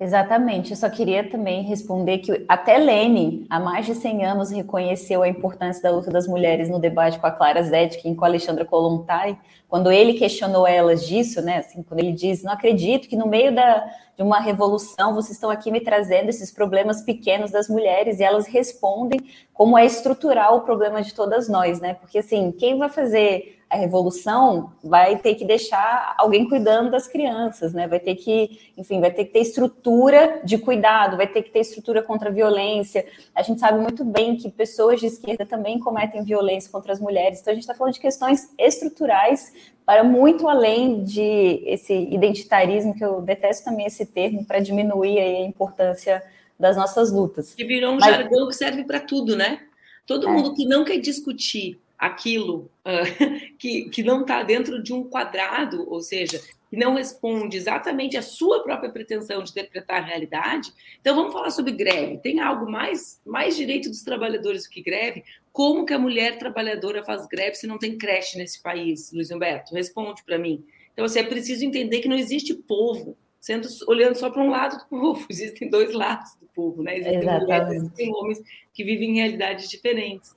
Exatamente. 0.00 0.70
Eu 0.70 0.78
só 0.78 0.88
queria 0.88 1.28
também 1.28 1.62
responder 1.62 2.18
que 2.18 2.46
até 2.48 2.78
Lênin, 2.78 3.44
há 3.50 3.60
mais 3.60 3.84
de 3.84 3.94
100 3.94 4.24
anos, 4.24 4.50
reconheceu 4.50 5.22
a 5.22 5.28
importância 5.28 5.82
da 5.82 5.90
luta 5.90 6.10
das 6.10 6.26
mulheres 6.26 6.70
no 6.70 6.78
debate 6.78 7.18
com 7.18 7.26
a 7.26 7.30
Clara 7.30 7.62
Zetkin 7.62 8.14
com 8.14 8.24
a 8.24 8.28
Alexandra 8.28 8.64
Kolontai, 8.64 9.38
quando 9.68 9.92
ele 9.92 10.14
questionou 10.14 10.66
elas 10.66 11.06
disso, 11.06 11.42
né? 11.42 11.58
Assim, 11.58 11.82
quando 11.82 12.00
ele 12.00 12.12
diz: 12.12 12.42
"Não 12.42 12.52
acredito 12.52 13.08
que 13.10 13.14
no 13.14 13.26
meio 13.28 13.54
da, 13.54 13.84
de 14.16 14.22
uma 14.22 14.40
revolução 14.40 15.14
vocês 15.14 15.32
estão 15.32 15.50
aqui 15.50 15.70
me 15.70 15.80
trazendo 15.82 16.30
esses 16.30 16.50
problemas 16.50 17.02
pequenos 17.02 17.50
das 17.50 17.68
mulheres", 17.68 18.20
e 18.20 18.24
elas 18.24 18.46
respondem 18.46 19.20
como 19.52 19.76
é 19.76 19.84
estrutural 19.84 20.56
o 20.56 20.60
problema 20.62 21.02
de 21.02 21.12
todas 21.14 21.46
nós, 21.46 21.78
né? 21.78 21.92
Porque 21.92 22.20
assim, 22.20 22.52
quem 22.52 22.78
vai 22.78 22.88
fazer 22.88 23.59
a 23.70 23.76
revolução 23.76 24.72
vai 24.82 25.16
ter 25.16 25.36
que 25.36 25.44
deixar 25.44 26.16
alguém 26.18 26.48
cuidando 26.48 26.90
das 26.90 27.06
crianças, 27.06 27.72
né? 27.72 27.86
Vai 27.86 28.00
ter 28.00 28.16
que, 28.16 28.72
enfim, 28.76 29.00
vai 29.00 29.12
ter 29.12 29.26
que 29.26 29.32
ter 29.32 29.38
estrutura 29.38 30.40
de 30.44 30.58
cuidado, 30.58 31.16
vai 31.16 31.28
ter 31.28 31.40
que 31.42 31.50
ter 31.50 31.60
estrutura 31.60 32.02
contra 32.02 32.30
a 32.30 32.32
violência. 32.32 33.06
A 33.32 33.42
gente 33.42 33.60
sabe 33.60 33.78
muito 33.80 34.04
bem 34.04 34.36
que 34.36 34.50
pessoas 34.50 34.98
de 34.98 35.06
esquerda 35.06 35.46
também 35.46 35.78
cometem 35.78 36.24
violência 36.24 36.68
contra 36.68 36.92
as 36.92 36.98
mulheres. 36.98 37.40
Então 37.40 37.52
a 37.52 37.54
gente 37.54 37.62
está 37.62 37.74
falando 37.74 37.94
de 37.94 38.00
questões 38.00 38.52
estruturais 38.58 39.52
para 39.86 40.02
muito 40.02 40.48
além 40.48 41.04
de 41.04 41.62
esse 41.64 41.94
identitarismo 41.94 42.92
que 42.92 43.04
eu 43.04 43.22
detesto 43.22 43.64
também 43.64 43.86
esse 43.86 44.04
termo 44.04 44.44
para 44.44 44.58
diminuir 44.58 45.20
a 45.20 45.40
importância 45.42 46.20
das 46.58 46.76
nossas 46.76 47.12
lutas. 47.12 47.54
Que 47.54 47.64
virou 47.64 47.92
um 47.92 47.98
Mas... 48.00 48.06
jargão 48.06 48.48
que 48.48 48.54
serve 48.54 48.82
para 48.82 48.98
tudo, 48.98 49.36
né? 49.36 49.60
Todo 50.06 50.28
é. 50.28 50.32
mundo 50.32 50.54
que 50.54 50.66
não 50.66 50.84
quer 50.84 50.98
discutir 50.98 51.78
aquilo 52.00 52.70
uh, 52.86 53.54
que, 53.58 53.90
que 53.90 54.02
não 54.02 54.22
está 54.22 54.42
dentro 54.42 54.82
de 54.82 54.90
um 54.90 55.04
quadrado, 55.04 55.86
ou 55.86 56.00
seja, 56.00 56.40
que 56.70 56.76
não 56.76 56.94
responde 56.94 57.58
exatamente 57.58 58.16
à 58.16 58.22
sua 58.22 58.62
própria 58.62 58.90
pretensão 58.90 59.42
de 59.42 59.50
interpretar 59.50 59.98
a 59.98 60.06
realidade. 60.06 60.72
Então 60.98 61.14
vamos 61.14 61.34
falar 61.34 61.50
sobre 61.50 61.72
greve. 61.72 62.16
Tem 62.18 62.40
algo 62.40 62.70
mais, 62.70 63.20
mais 63.26 63.54
direito 63.54 63.90
dos 63.90 64.02
trabalhadores 64.02 64.64
do 64.64 64.70
que 64.70 64.80
greve? 64.80 65.22
Como 65.52 65.84
que 65.84 65.92
a 65.92 65.98
mulher 65.98 66.38
trabalhadora 66.38 67.04
faz 67.04 67.26
greve 67.26 67.56
se 67.56 67.66
não 67.66 67.76
tem 67.76 67.98
creche 67.98 68.38
nesse 68.38 68.62
país, 68.62 69.12
Luiz 69.12 69.30
Humberto? 69.30 69.74
Responde 69.74 70.24
para 70.24 70.38
mim. 70.38 70.64
Então, 70.94 71.04
assim, 71.04 71.18
é 71.18 71.24
preciso 71.24 71.64
entender 71.64 72.00
que 72.00 72.08
não 72.08 72.16
existe 72.16 72.54
povo 72.54 73.16
sendo 73.40 73.66
olhando 73.88 74.16
só 74.16 74.28
para 74.28 74.42
um 74.42 74.50
lado 74.50 74.78
do 74.78 74.86
povo, 74.86 75.26
existem 75.30 75.68
dois 75.68 75.92
lados 75.92 76.34
do 76.38 76.46
povo, 76.54 76.82
né? 76.82 76.98
Existem 76.98 77.18
Exatamente. 77.20 77.44
mulheres, 77.44 77.82
existem 77.82 78.14
homens 78.14 78.42
que 78.72 78.84
vivem 78.84 79.10
em 79.10 79.14
realidades 79.14 79.68
diferentes. 79.68 80.36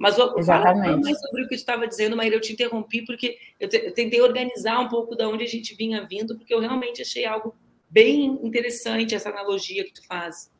Mas 0.00 0.16
vou 0.16 0.42
falar 0.42 0.74
mais 0.74 1.20
sobre 1.20 1.42
o 1.42 1.44
que 1.46 1.54
tu 1.54 1.58
estava 1.58 1.86
dizendo, 1.86 2.16
Maíra, 2.16 2.34
eu 2.34 2.40
te 2.40 2.54
interrompi 2.54 3.04
porque 3.04 3.36
eu, 3.60 3.68
te, 3.68 3.76
eu, 3.76 3.92
tentei 3.92 4.18
organizar 4.22 4.80
um 4.80 4.88
pouco 4.88 5.14
da 5.14 5.28
onde 5.28 5.44
a 5.44 5.46
gente 5.46 5.74
vinha 5.74 6.06
vindo, 6.06 6.38
porque 6.38 6.54
eu 6.54 6.58
realmente 6.58 7.02
achei 7.02 7.26
algo 7.26 7.54
bem 7.90 8.40
interessante 8.42 9.14
essa 9.14 9.28
analogia 9.28 9.84
que 9.84 9.92
tu 9.92 10.06
faz. 10.06 10.50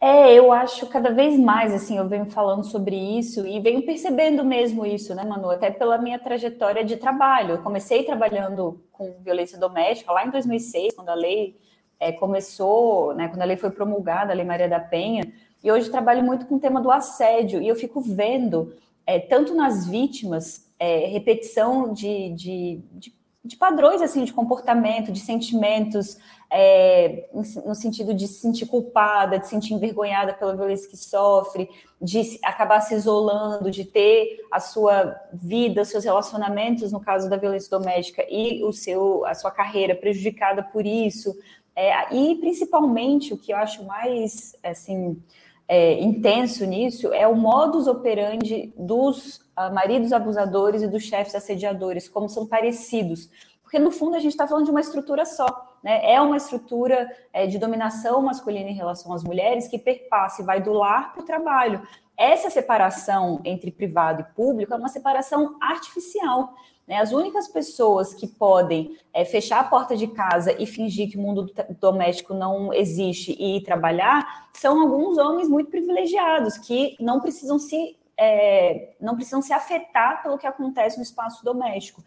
É, 0.00 0.32
eu 0.32 0.50
acho 0.50 0.86
cada 0.86 1.10
vez 1.10 1.38
mais, 1.38 1.74
assim, 1.74 1.98
eu 1.98 2.08
venho 2.08 2.24
falando 2.30 2.64
sobre 2.64 2.96
isso 2.96 3.46
e 3.46 3.60
venho 3.60 3.82
percebendo 3.82 4.42
mesmo 4.42 4.86
isso, 4.86 5.14
né, 5.14 5.22
Manu? 5.22 5.50
Até 5.50 5.70
pela 5.70 5.98
minha 5.98 6.18
trajetória 6.18 6.82
de 6.82 6.96
trabalho. 6.96 7.56
Eu 7.56 7.62
comecei 7.62 8.04
trabalhando 8.04 8.80
com 8.90 9.16
violência 9.22 9.58
doméstica 9.58 10.10
lá 10.12 10.24
em 10.24 10.30
2006, 10.30 10.94
quando 10.94 11.10
a 11.10 11.14
lei 11.14 11.54
é, 12.00 12.10
começou, 12.10 13.12
né, 13.14 13.28
quando 13.28 13.42
a 13.42 13.44
lei 13.44 13.58
foi 13.58 13.70
promulgada, 13.70 14.32
a 14.32 14.34
Lei 14.34 14.46
Maria 14.46 14.68
da 14.68 14.80
Penha, 14.80 15.30
e 15.62 15.70
hoje 15.70 15.90
trabalho 15.90 16.22
muito 16.22 16.46
com 16.46 16.56
o 16.56 16.60
tema 16.60 16.80
do 16.80 16.90
assédio, 16.90 17.60
e 17.60 17.68
eu 17.68 17.74
fico 17.74 18.00
vendo, 18.00 18.74
é, 19.06 19.18
tanto 19.18 19.54
nas 19.54 19.86
vítimas, 19.86 20.66
é, 20.78 21.06
repetição 21.06 21.92
de, 21.92 22.30
de, 22.30 22.80
de, 22.92 23.14
de 23.44 23.56
padrões 23.56 24.00
assim 24.00 24.24
de 24.24 24.32
comportamento, 24.32 25.10
de 25.10 25.18
sentimentos, 25.18 26.16
é, 26.50 27.28
no 27.32 27.74
sentido 27.74 28.14
de 28.14 28.26
se 28.26 28.40
sentir 28.40 28.66
culpada, 28.66 29.38
de 29.38 29.46
se 29.46 29.50
sentir 29.50 29.74
envergonhada 29.74 30.32
pela 30.32 30.56
violência 30.56 30.88
que 30.88 30.96
sofre, 30.96 31.68
de 32.00 32.38
acabar 32.42 32.80
se 32.80 32.94
isolando, 32.94 33.70
de 33.70 33.84
ter 33.84 34.46
a 34.50 34.60
sua 34.60 35.14
vida, 35.32 35.84
seus 35.84 36.04
relacionamentos, 36.04 36.92
no 36.92 37.00
caso 37.00 37.28
da 37.28 37.36
violência 37.36 37.68
doméstica, 37.68 38.24
e 38.30 38.62
o 38.62 38.72
seu, 38.72 39.26
a 39.26 39.34
sua 39.34 39.50
carreira 39.50 39.94
prejudicada 39.94 40.62
por 40.62 40.86
isso. 40.86 41.36
É, 41.74 42.14
e 42.14 42.36
principalmente 42.36 43.34
o 43.34 43.38
que 43.38 43.52
eu 43.52 43.56
acho 43.56 43.84
mais 43.84 44.56
assim 44.64 45.20
é, 45.68 46.00
intenso 46.00 46.64
nisso 46.64 47.12
é 47.12 47.28
o 47.28 47.36
modus 47.36 47.86
operandi 47.86 48.72
dos 48.74 49.36
uh, 49.36 49.72
maridos 49.72 50.14
abusadores 50.14 50.80
e 50.80 50.88
dos 50.88 51.02
chefes 51.02 51.34
assediadores, 51.34 52.08
como 52.08 52.26
são 52.26 52.46
parecidos. 52.46 53.28
Porque, 53.62 53.78
no 53.78 53.90
fundo, 53.90 54.16
a 54.16 54.18
gente 54.18 54.32
está 54.32 54.46
falando 54.46 54.64
de 54.64 54.70
uma 54.70 54.80
estrutura 54.80 55.26
só. 55.26 55.46
Né? 55.84 56.14
É 56.14 56.18
uma 56.22 56.38
estrutura 56.38 57.06
é, 57.34 57.46
de 57.46 57.58
dominação 57.58 58.22
masculina 58.22 58.70
em 58.70 58.74
relação 58.74 59.12
às 59.12 59.22
mulheres 59.22 59.68
que 59.68 59.78
perpassa 59.78 60.40
e 60.40 60.44
vai 60.44 60.62
do 60.62 60.72
lar 60.72 61.12
para 61.12 61.22
o 61.22 61.26
trabalho. 61.26 61.86
Essa 62.16 62.48
separação 62.48 63.42
entre 63.44 63.70
privado 63.70 64.22
e 64.22 64.34
público 64.34 64.72
é 64.72 64.76
uma 64.76 64.88
separação 64.88 65.56
artificial. 65.60 66.54
Né? 66.88 66.96
As 66.96 67.12
únicas 67.12 67.46
pessoas 67.46 68.14
que 68.14 68.26
podem 68.26 68.96
é, 69.12 69.24
fechar 69.24 69.60
a 69.60 69.64
porta 69.64 69.94
de 69.94 70.06
casa 70.06 70.56
e 70.58 70.66
fingir 70.66 71.10
que 71.10 71.18
o 71.18 71.20
mundo 71.20 71.52
doméstico 71.78 72.32
não 72.32 72.72
existe 72.72 73.36
e 73.38 73.58
ir 73.58 73.62
trabalhar 73.62 74.48
são 74.54 74.80
alguns 74.80 75.18
homens 75.18 75.48
muito 75.48 75.70
privilegiados 75.70 76.56
que 76.56 76.96
não 76.98 77.20
precisam 77.20 77.58
se 77.58 77.96
é, 78.20 78.94
não 79.00 79.14
precisam 79.14 79.40
se 79.40 79.52
afetar 79.52 80.22
pelo 80.22 80.38
que 80.38 80.46
acontece 80.46 80.96
no 80.96 81.04
espaço 81.04 81.44
doméstico. 81.44 82.02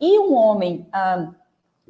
E 0.00 0.16
um 0.18 0.34
homem 0.34 0.86
ah, 0.92 1.32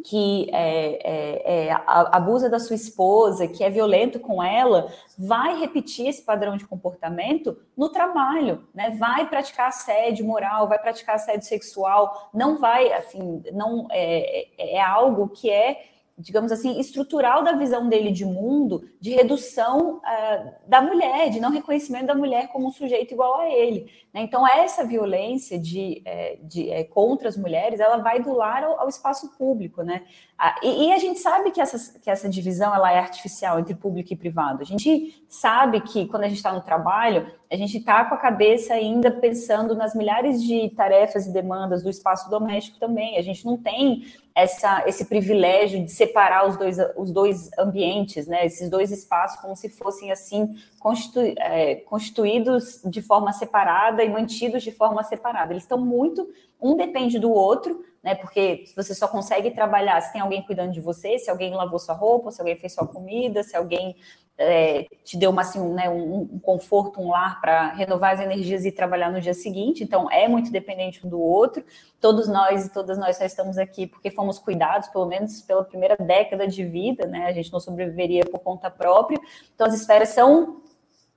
que 0.05 0.49
é, 0.53 0.99
é, 1.03 1.69
é, 1.69 1.73
abusa 1.87 2.49
da 2.49 2.59
sua 2.59 2.77
esposa, 2.77 3.49
que 3.49 3.65
é 3.65 3.71
violento 3.71 4.21
com 4.21 4.43
ela, 4.43 4.93
vai 5.19 5.59
repetir 5.59 6.07
esse 6.07 6.23
padrão 6.23 6.57
de 6.57 6.67
comportamento 6.67 7.57
no 7.77 7.89
trabalho, 7.89 8.63
né? 8.75 8.91
Vai 8.91 9.29
praticar 9.29 9.69
assédio 9.69 10.25
moral, 10.25 10.69
vai 10.69 10.79
praticar 10.79 11.17
assédio 11.17 11.47
sexual, 11.47 12.31
não 12.33 12.59
vai, 12.59 12.93
assim, 12.93 13.43
não 13.53 13.89
é, 13.91 14.47
é, 14.59 14.77
é 14.77 14.81
algo 14.81 15.29
que 15.29 15.51
é 15.51 15.96
digamos 16.19 16.51
assim, 16.51 16.81
estrutural 16.81 17.43
da 17.45 17.53
visão 17.53 17.89
dele 17.89 18.11
de 18.11 18.25
mundo, 18.25 18.89
de 18.99 19.11
redução 19.11 19.99
uh, 19.99 20.53
da 20.67 20.81
mulher, 20.81 21.29
de 21.29 21.39
não 21.39 21.51
reconhecimento 21.51 22.07
da 22.07 22.15
mulher 22.15 22.49
como 22.49 22.69
um 22.69 22.73
sujeito 22.73 23.13
igual 23.13 23.41
a 23.41 23.51
ele. 23.51 23.91
Né? 24.15 24.23
Então, 24.23 24.49
essa 24.49 24.83
violência 24.83 25.59
de, 25.59 26.01
é, 26.07 26.39
de 26.43 26.71
é, 26.71 26.85
contra 26.85 27.29
as 27.29 27.37
mulheres, 27.37 27.81
ela 27.81 27.99
vai 27.99 28.23
do 28.23 28.33
lar 28.33 28.65
ao, 28.65 28.81
ao 28.81 28.89
espaço 28.89 29.37
público, 29.37 29.83
né? 29.83 30.05
Ah, 30.39 30.55
e, 30.63 30.87
e, 30.89 30.93
a 30.93 30.99
gente 30.99 31.19
sabe 31.19 31.51
que 31.51 31.61
essa, 31.61 31.99
que 31.99 32.11
essa 32.11 32.29
divisão 32.29 32.75
ela 32.75 32.93
é 32.93 32.99
artificial 32.99 33.59
entre 33.59 33.75
público 33.75 34.13
e 34.13 34.17
privado. 34.17 34.63
A 34.63 34.67
gente 34.67 35.23
sabe 35.29 35.81
que 35.81 36.07
quando 36.07 36.25
a 36.25 36.29
gente 36.29 36.39
está 36.39 36.53
no 36.53 36.61
trabalho, 36.63 37.31
a 37.51 37.57
gente 37.57 37.79
está 37.79 38.05
com 38.05 38.15
a 38.15 38.19
cabeça 38.19 38.75
ainda 38.75 39.11
pensando 39.11 39.75
nas 39.75 39.95
milhares 39.95 40.43
de 40.43 40.71
tarefas 40.71 41.27
e 41.27 41.33
demandas 41.33 41.83
do 41.83 41.91
espaço 41.91 42.29
doméstico 42.29 42.79
também. 42.79 43.17
A 43.17 43.23
gente 43.23 43.47
não 43.47 43.57
tem 43.57 44.05
essa, 44.35 44.83
esse 44.87 45.05
privilégio 45.05 45.83
de 45.85 45.91
separar 45.91 46.47
os 46.49 46.57
dois, 46.57 46.77
os 46.97 47.11
dois 47.11 47.51
ambientes, 47.59 48.27
né? 48.27 48.45
Esses 48.45 48.69
dois 48.69 48.91
espaços 48.91 49.41
como 49.41 49.57
se 49.57 49.69
fossem 49.69 50.11
assim 50.11 50.57
constitu, 50.81 51.21
é, 51.39 51.77
constituídos 51.77 52.81
de 52.85 53.01
forma 53.01 53.33
separada 53.33 54.03
e 54.03 54.09
mantidos 54.09 54.63
de 54.63 54.73
forma 54.73 55.03
separada. 55.05 55.53
Eles 55.53 55.63
estão 55.63 55.79
muito, 55.79 56.29
um 56.61 56.77
depende 56.77 57.19
do 57.19 57.31
outro, 57.31 57.85
né? 58.03 58.15
Porque 58.15 58.65
você 58.77 58.95
só 58.95 59.07
consegue 59.07 59.53
trabalhar 59.53 60.01
se 60.01 60.13
tem 60.13 60.21
alguém 60.21 60.43
cuidando 60.43 60.73
de 60.73 60.81
você, 60.81 61.19
se 61.19 61.31
alguém 61.31 61.55
lavou 61.55 61.79
sua 61.79 61.95
roupa, 61.95 62.31
se 62.31 62.41
alguém 62.41 62.57
fez 62.57 62.75
sua 62.75 62.87
comida, 62.87 63.43
se 63.43 63.57
alguém 63.57 63.97
é, 64.39 64.87
te 65.03 65.17
deu 65.17 65.31
uma, 65.31 65.43
assim, 65.43 65.61
né, 65.73 65.89
um, 65.89 66.29
um, 66.33 66.39
conforto, 66.39 67.01
um 67.01 67.09
lar 67.09 67.41
para 67.41 67.73
renovar 67.73 68.15
as 68.15 68.21
energias 68.21 68.65
e 68.65 68.73
trabalhar 68.73 69.11
no 69.11 69.21
dia 69.21 69.33
seguinte. 69.33 69.83
Então, 69.83 70.11
é 70.11 70.29
muito 70.29 70.51
dependente 70.51 71.07
um 71.07 71.09
do 71.09 71.21
outro. 71.21 71.65
Todos 72.01 72.29
nós 72.29 72.67
e 72.67 72.73
todas 72.73 72.99
nós 72.99 73.17
só 73.17 73.25
estamos 73.25 73.57
aqui 73.57 73.87
porque 73.87 74.11
fomos 74.11 74.39
cuidados, 74.39 74.89
pelo 74.89 75.07
menos 75.07 75.41
pela 75.41 75.65
primeira 75.65 75.97
década 75.97 76.47
de 76.47 76.65
vida, 76.65 77.07
né? 77.07 77.27
A 77.27 77.33
gente 77.33 77.53
não 77.53 77.61
sobreviveria 77.61 78.25
por 78.27 78.41
conta 78.41 78.71
própria. 78.71 79.19
Então, 79.55 79.67
as 79.67 79.75
esferas 79.75 80.11
são 80.11 80.61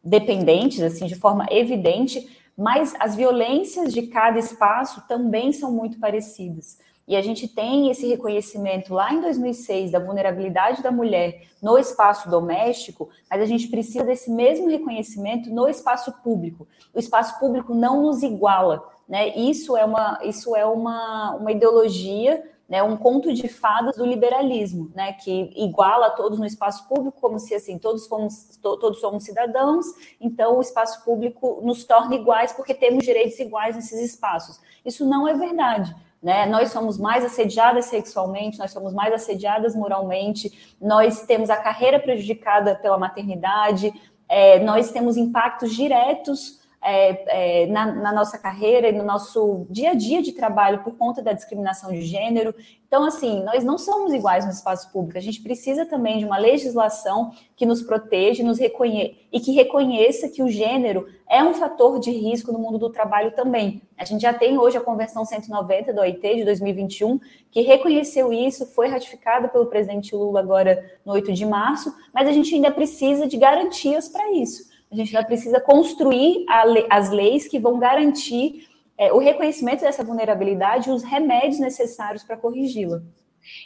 dependentes, 0.01 0.81
assim, 0.81 1.05
de 1.05 1.15
forma 1.15 1.45
evidente, 1.51 2.37
mas 2.57 2.93
as 2.99 3.15
violências 3.15 3.93
de 3.93 4.03
cada 4.03 4.39
espaço 4.39 5.05
também 5.07 5.51
são 5.51 5.71
muito 5.71 5.99
parecidas. 5.99 6.77
E 7.09 7.15
a 7.15 7.23
gente 7.23 7.47
tem 7.47 7.89
esse 7.89 8.07
reconhecimento 8.07 8.93
lá 8.93 9.11
em 9.11 9.19
2006 9.19 9.89
da 9.89 9.97
vulnerabilidade 9.97 10.83
da 10.83 10.91
mulher 10.91 11.47
no 11.59 11.75
espaço 11.75 12.29
doméstico, 12.29 13.09
mas 13.27 13.41
a 13.41 13.47
gente 13.47 13.67
precisa 13.67 14.05
desse 14.05 14.29
mesmo 14.29 14.69
reconhecimento 14.69 15.49
no 15.49 15.67
espaço 15.67 16.13
público. 16.23 16.67
O 16.93 16.99
espaço 16.99 17.39
público 17.39 17.73
não 17.73 18.03
nos 18.03 18.21
iguala, 18.21 18.87
né? 19.07 19.35
Isso 19.35 19.75
é 19.75 19.83
uma, 19.83 20.19
isso 20.23 20.55
é 20.55 20.63
uma, 20.67 21.35
uma 21.35 21.51
ideologia 21.51 22.43
né, 22.69 22.83
um 22.83 22.95
conto 22.95 23.33
de 23.33 23.47
fadas 23.47 23.95
do 23.97 24.05
liberalismo, 24.05 24.91
né, 24.93 25.13
que 25.13 25.51
iguala 25.55 26.11
todos 26.11 26.37
no 26.37 26.45
espaço 26.45 26.87
público, 26.87 27.19
como 27.19 27.39
se 27.39 27.55
assim 27.55 27.79
todos 27.79 28.05
fomos 28.05 28.57
to, 28.61 28.77
todos 28.77 28.99
somos 28.99 29.23
cidadãos, 29.23 29.87
então 30.21 30.57
o 30.57 30.61
espaço 30.61 31.03
público 31.03 31.59
nos 31.63 31.83
torna 31.83 32.13
iguais 32.13 32.53
porque 32.53 32.75
temos 32.75 33.03
direitos 33.03 33.39
iguais 33.39 33.75
nesses 33.75 33.99
espaços. 34.13 34.61
Isso 34.85 35.03
não 35.03 35.27
é 35.27 35.33
verdade. 35.33 35.95
Né? 36.21 36.45
Nós 36.45 36.71
somos 36.71 36.97
mais 36.97 37.25
assediadas 37.25 37.85
sexualmente, 37.85 38.59
nós 38.59 38.71
somos 38.71 38.93
mais 38.93 39.13
assediadas 39.13 39.73
moralmente, 39.73 40.75
nós 40.79 41.25
temos 41.25 41.49
a 41.49 41.57
carreira 41.57 41.97
prejudicada 41.99 42.75
pela 42.75 42.97
maternidade, 42.97 43.91
é, 44.27 44.59
nós 44.59 44.91
temos 44.91 45.17
impactos 45.17 45.73
diretos 45.73 46.58
é, 46.81 47.63
é, 47.63 47.67
na, 47.67 47.85
na, 47.91 48.13
nossa 48.13 48.37
carreira 48.37 48.87
e 48.87 48.91
no 48.91 49.03
nosso 49.03 49.67
dia 49.69 49.91
a 49.91 49.93
dia 49.93 50.21
de 50.21 50.31
trabalho 50.31 50.81
por 50.83 50.97
conta 50.97 51.21
da 51.21 51.33
discriminação 51.33 51.91
de 51.91 52.01
gênero. 52.01 52.55
Então, 52.87 53.03
assim, 53.03 53.43
nós 53.43 53.63
não 53.63 53.77
somos 53.77 54.13
iguais 54.13 54.45
no 54.45 54.51
espaço 54.51 54.91
público. 54.91 55.17
A 55.17 55.21
gente 55.21 55.41
precisa 55.41 55.85
também 55.85 56.17
de 56.17 56.25
uma 56.25 56.37
legislação 56.37 57.31
que 57.55 57.65
nos 57.65 57.81
proteja 57.81 58.43
nos 58.43 58.57
reconhe 58.57 59.27
e 59.31 59.39
que 59.39 59.51
reconheça 59.51 60.29
que 60.29 60.41
o 60.41 60.49
gênero 60.49 61.07
é 61.29 61.43
um 61.43 61.53
fator 61.53 61.99
de 61.99 62.11
risco 62.11 62.51
no 62.51 62.57
mundo 62.57 62.79
do 62.79 62.89
trabalho 62.89 63.31
também. 63.31 63.81
A 63.97 64.05
gente 64.05 64.21
já 64.21 64.33
tem 64.33 64.57
hoje 64.57 64.77
a 64.77 64.81
Convenção 64.81 65.23
190 65.23 65.93
do 65.93 66.01
OIT 66.01 66.35
de 66.37 66.45
2021, 66.45 67.19
que 67.51 67.61
reconheceu 67.61 68.33
isso, 68.33 68.65
foi 68.65 68.87
ratificada 68.87 69.47
pelo 69.47 69.67
presidente 69.67 70.15
Lula 70.15 70.39
agora 70.39 70.83
no 71.05 71.13
8 71.13 71.33
de 71.33 71.45
março, 71.45 71.93
mas 72.13 72.27
a 72.27 72.31
gente 72.31 72.55
ainda 72.55 72.71
precisa 72.71 73.27
de 73.27 73.37
garantias 73.37 74.07
para 74.07 74.31
isso. 74.31 74.68
A 74.91 74.95
gente 74.95 75.15
ainda 75.15 75.27
precisa 75.27 75.59
construir 75.59 76.45
as 76.89 77.09
leis 77.11 77.47
que 77.47 77.59
vão 77.59 77.77
garantir 77.77 78.67
é, 78.97 79.13
o 79.13 79.17
reconhecimento 79.19 79.81
dessa 79.81 80.03
vulnerabilidade 80.03 80.89
e 80.89 80.91
os 80.91 81.03
remédios 81.03 81.59
necessários 81.59 82.23
para 82.23 82.35
corrigi-la. 82.35 83.01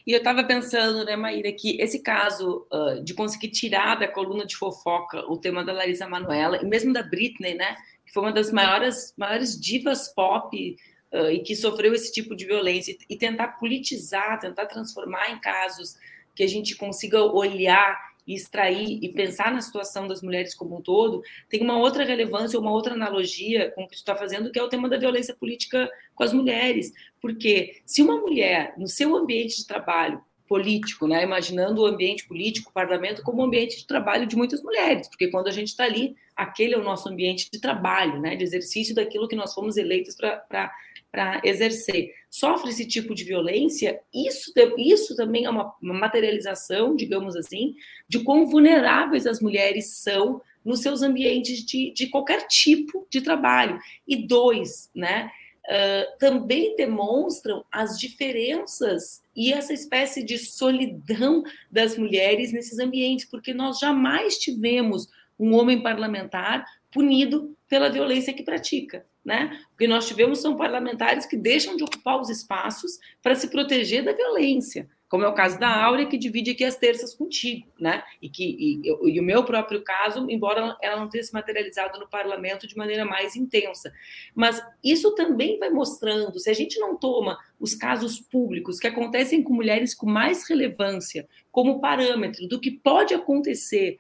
E 0.06 0.12
eu 0.12 0.20
estava 0.20 0.44
pensando, 0.44 1.04
né, 1.04 1.16
Maíra, 1.16 1.52
que 1.52 1.82
esse 1.82 2.00
caso 2.00 2.68
uh, 2.72 3.04
de 3.04 3.14
conseguir 3.14 3.50
tirar 3.50 3.96
da 3.96 4.08
coluna 4.08 4.46
de 4.46 4.56
fofoca 4.56 5.20
o 5.30 5.38
tema 5.38 5.64
da 5.64 5.74
Larissa 5.74 6.08
Manoela, 6.08 6.62
e 6.62 6.66
mesmo 6.66 6.94
da 6.94 7.02
Britney, 7.02 7.56
né, 7.56 7.76
que 8.06 8.14
foi 8.14 8.24
uma 8.24 8.32
das 8.32 8.52
maiores, 8.52 9.14
maiores 9.18 9.60
divas 9.60 10.14
pop 10.14 10.78
uh, 11.12 11.32
e 11.32 11.40
que 11.40 11.56
sofreu 11.56 11.94
esse 11.94 12.12
tipo 12.12 12.36
de 12.36 12.46
violência, 12.46 12.96
e 13.10 13.18
tentar 13.18 13.60
politizar, 13.60 14.40
tentar 14.40 14.68
transformar 14.68 15.32
em 15.32 15.40
casos 15.40 15.96
que 16.36 16.44
a 16.44 16.48
gente 16.48 16.76
consiga 16.76 17.24
olhar 17.24 17.98
e 18.26 18.34
extrair 18.34 19.00
e 19.02 19.10
pensar 19.10 19.52
na 19.52 19.62
situação 19.62 20.08
das 20.08 20.22
mulheres 20.22 20.56
como 20.56 20.78
um 20.78 20.82
todo, 20.82 21.22
tem 21.50 21.62
uma 21.62 21.78
outra 21.78 22.04
relevância, 22.04 22.60
uma 22.60 22.72
outra 22.72 22.94
analogia 22.94 23.72
com 23.72 23.84
o 23.84 23.88
que 23.88 23.96
está 23.96 24.16
fazendo, 24.16 24.52
que 24.52 24.60
é 24.60 24.64
o 24.64 24.70
tema 24.70 24.90
da 24.90 24.98
violência 24.98 25.36
política 25.36 25.90
com 26.16 26.24
as 26.24 26.34
mulheres. 26.34 26.92
Porque 27.22 27.82
se 27.86 28.02
uma 28.02 28.20
mulher, 28.20 28.74
no 28.78 28.88
seu 28.88 29.16
ambiente 29.16 29.58
de 29.58 29.68
trabalho 29.68 30.22
político, 30.48 31.08
né, 31.08 31.24
imaginando 31.24 31.82
o 31.82 31.86
ambiente 31.86 32.28
político, 32.28 32.70
o 32.70 32.74
parlamento, 32.74 33.24
como 33.24 33.42
um 33.42 33.46
ambiente 33.46 33.78
de 33.78 33.88
trabalho 33.88 34.28
de 34.28 34.36
muitas 34.36 34.62
mulheres, 34.62 35.08
porque 35.08 35.30
quando 35.30 35.48
a 35.48 35.52
gente 35.52 35.70
está 35.70 35.86
ali, 35.86 36.16
aquele 36.36 36.76
é 36.76 36.78
o 36.78 36.84
nosso 36.84 37.10
ambiente 37.10 37.50
de 37.52 37.60
trabalho, 37.60 38.20
né, 38.20 38.36
de 38.36 38.44
exercício 38.44 38.94
daquilo 38.94 39.28
que 39.28 39.36
nós 39.36 39.54
fomos 39.54 39.78
eleitos 39.78 40.16
para 40.16 40.72
para 41.14 41.40
exercer, 41.44 42.12
sofre 42.28 42.72
esse 42.72 42.88
tipo 42.88 43.14
de 43.14 43.24
violência, 43.24 44.02
isso, 44.12 44.52
isso 44.80 45.16
também 45.16 45.46
é 45.46 45.50
uma, 45.50 45.76
materialização, 45.80 46.96
digamos 46.96 47.36
assim, 47.36 47.76
de 48.08 48.24
quão 48.24 48.48
vulneráveis 48.48 49.28
as 49.28 49.40
mulheres 49.40 49.98
são 49.98 50.42
nos 50.66 50.80
seus 50.80 51.04
ambientes 51.04 51.64
de, 51.64 51.92
de 51.92 52.08
qualquer 52.08 52.48
tipo 52.48 53.06
de 53.12 53.22
trabalho. 53.22 53.80
E 54.08 54.26
dois, 54.26 54.90
né? 54.96 55.30
Uh, 55.66 56.18
também 56.18 56.76
demonstram 56.76 57.64
as 57.72 57.98
diferenças 57.98 59.22
e 59.36 59.54
essa 59.54 59.72
espécie 59.72 60.24
de 60.24 60.40
solidão 60.40 61.44
das 61.72 61.96
mulheres 61.96 62.52
nesses 62.52 62.80
ambientes, 62.80 63.26
porque 63.26 63.54
nós 63.54 63.78
jamais 63.78 64.40
tivemos 64.40 65.08
um 65.40 65.54
homem 65.54 65.82
parlamentar 65.82 66.66
punido 66.94 67.56
pela 67.68 67.90
violência 67.90 68.34
que 68.34 68.44
pratica. 68.44 69.06
Né? 69.24 69.58
O 69.74 69.78
que 69.78 69.88
nós 69.88 70.08
tivemos 70.08 70.40
são 70.40 70.58
parlamentares 70.58 71.26
que 71.26 71.38
deixam 71.38 71.78
de 71.78 71.84
ocupar 71.84 72.20
os 72.20 72.30
espaços 72.30 73.00
para 73.22 73.36
se 73.36 73.50
proteger 73.50 74.04
da 74.04 74.12
violência 74.12 74.90
como 75.14 75.26
é 75.26 75.28
o 75.28 75.34
caso 75.36 75.60
da 75.60 75.70
Áurea, 75.70 76.08
que 76.08 76.18
divide 76.18 76.50
aqui 76.50 76.64
as 76.64 76.76
terças 76.76 77.14
contigo, 77.14 77.68
né? 77.80 78.04
E, 78.20 78.28
que, 78.28 78.44
e, 78.44 78.82
e, 78.84 79.20
o 79.20 79.24
meu 79.24 79.44
próprio 79.44 79.84
caso, 79.84 80.26
embora 80.28 80.76
ela 80.82 81.00
não 81.00 81.08
tenha 81.08 81.24
se 81.24 81.32
materializado 81.32 82.00
no 82.00 82.10
parlamento 82.10 82.66
de 82.66 82.76
maneira 82.76 83.06
mais 83.06 83.36
intensa. 83.36 83.94
Mas 84.34 84.60
isso 84.84 85.14
também 85.14 85.60
vai 85.60 85.70
mostrando, 85.70 86.40
se 86.40 86.50
a 86.50 86.54
gente 86.54 86.80
não 86.80 86.98
toma 86.98 87.38
os 87.60 87.76
casos 87.76 88.20
públicos 88.20 88.80
que 88.80 88.88
acontecem 88.88 89.44
com 89.44 89.54
mulheres 89.54 89.94
com 89.94 90.08
mais 90.08 90.50
relevância 90.50 91.28
como 91.52 91.80
parâmetro 91.80 92.48
do 92.48 92.60
que 92.60 92.72
pode 92.72 93.14
acontecer 93.14 94.00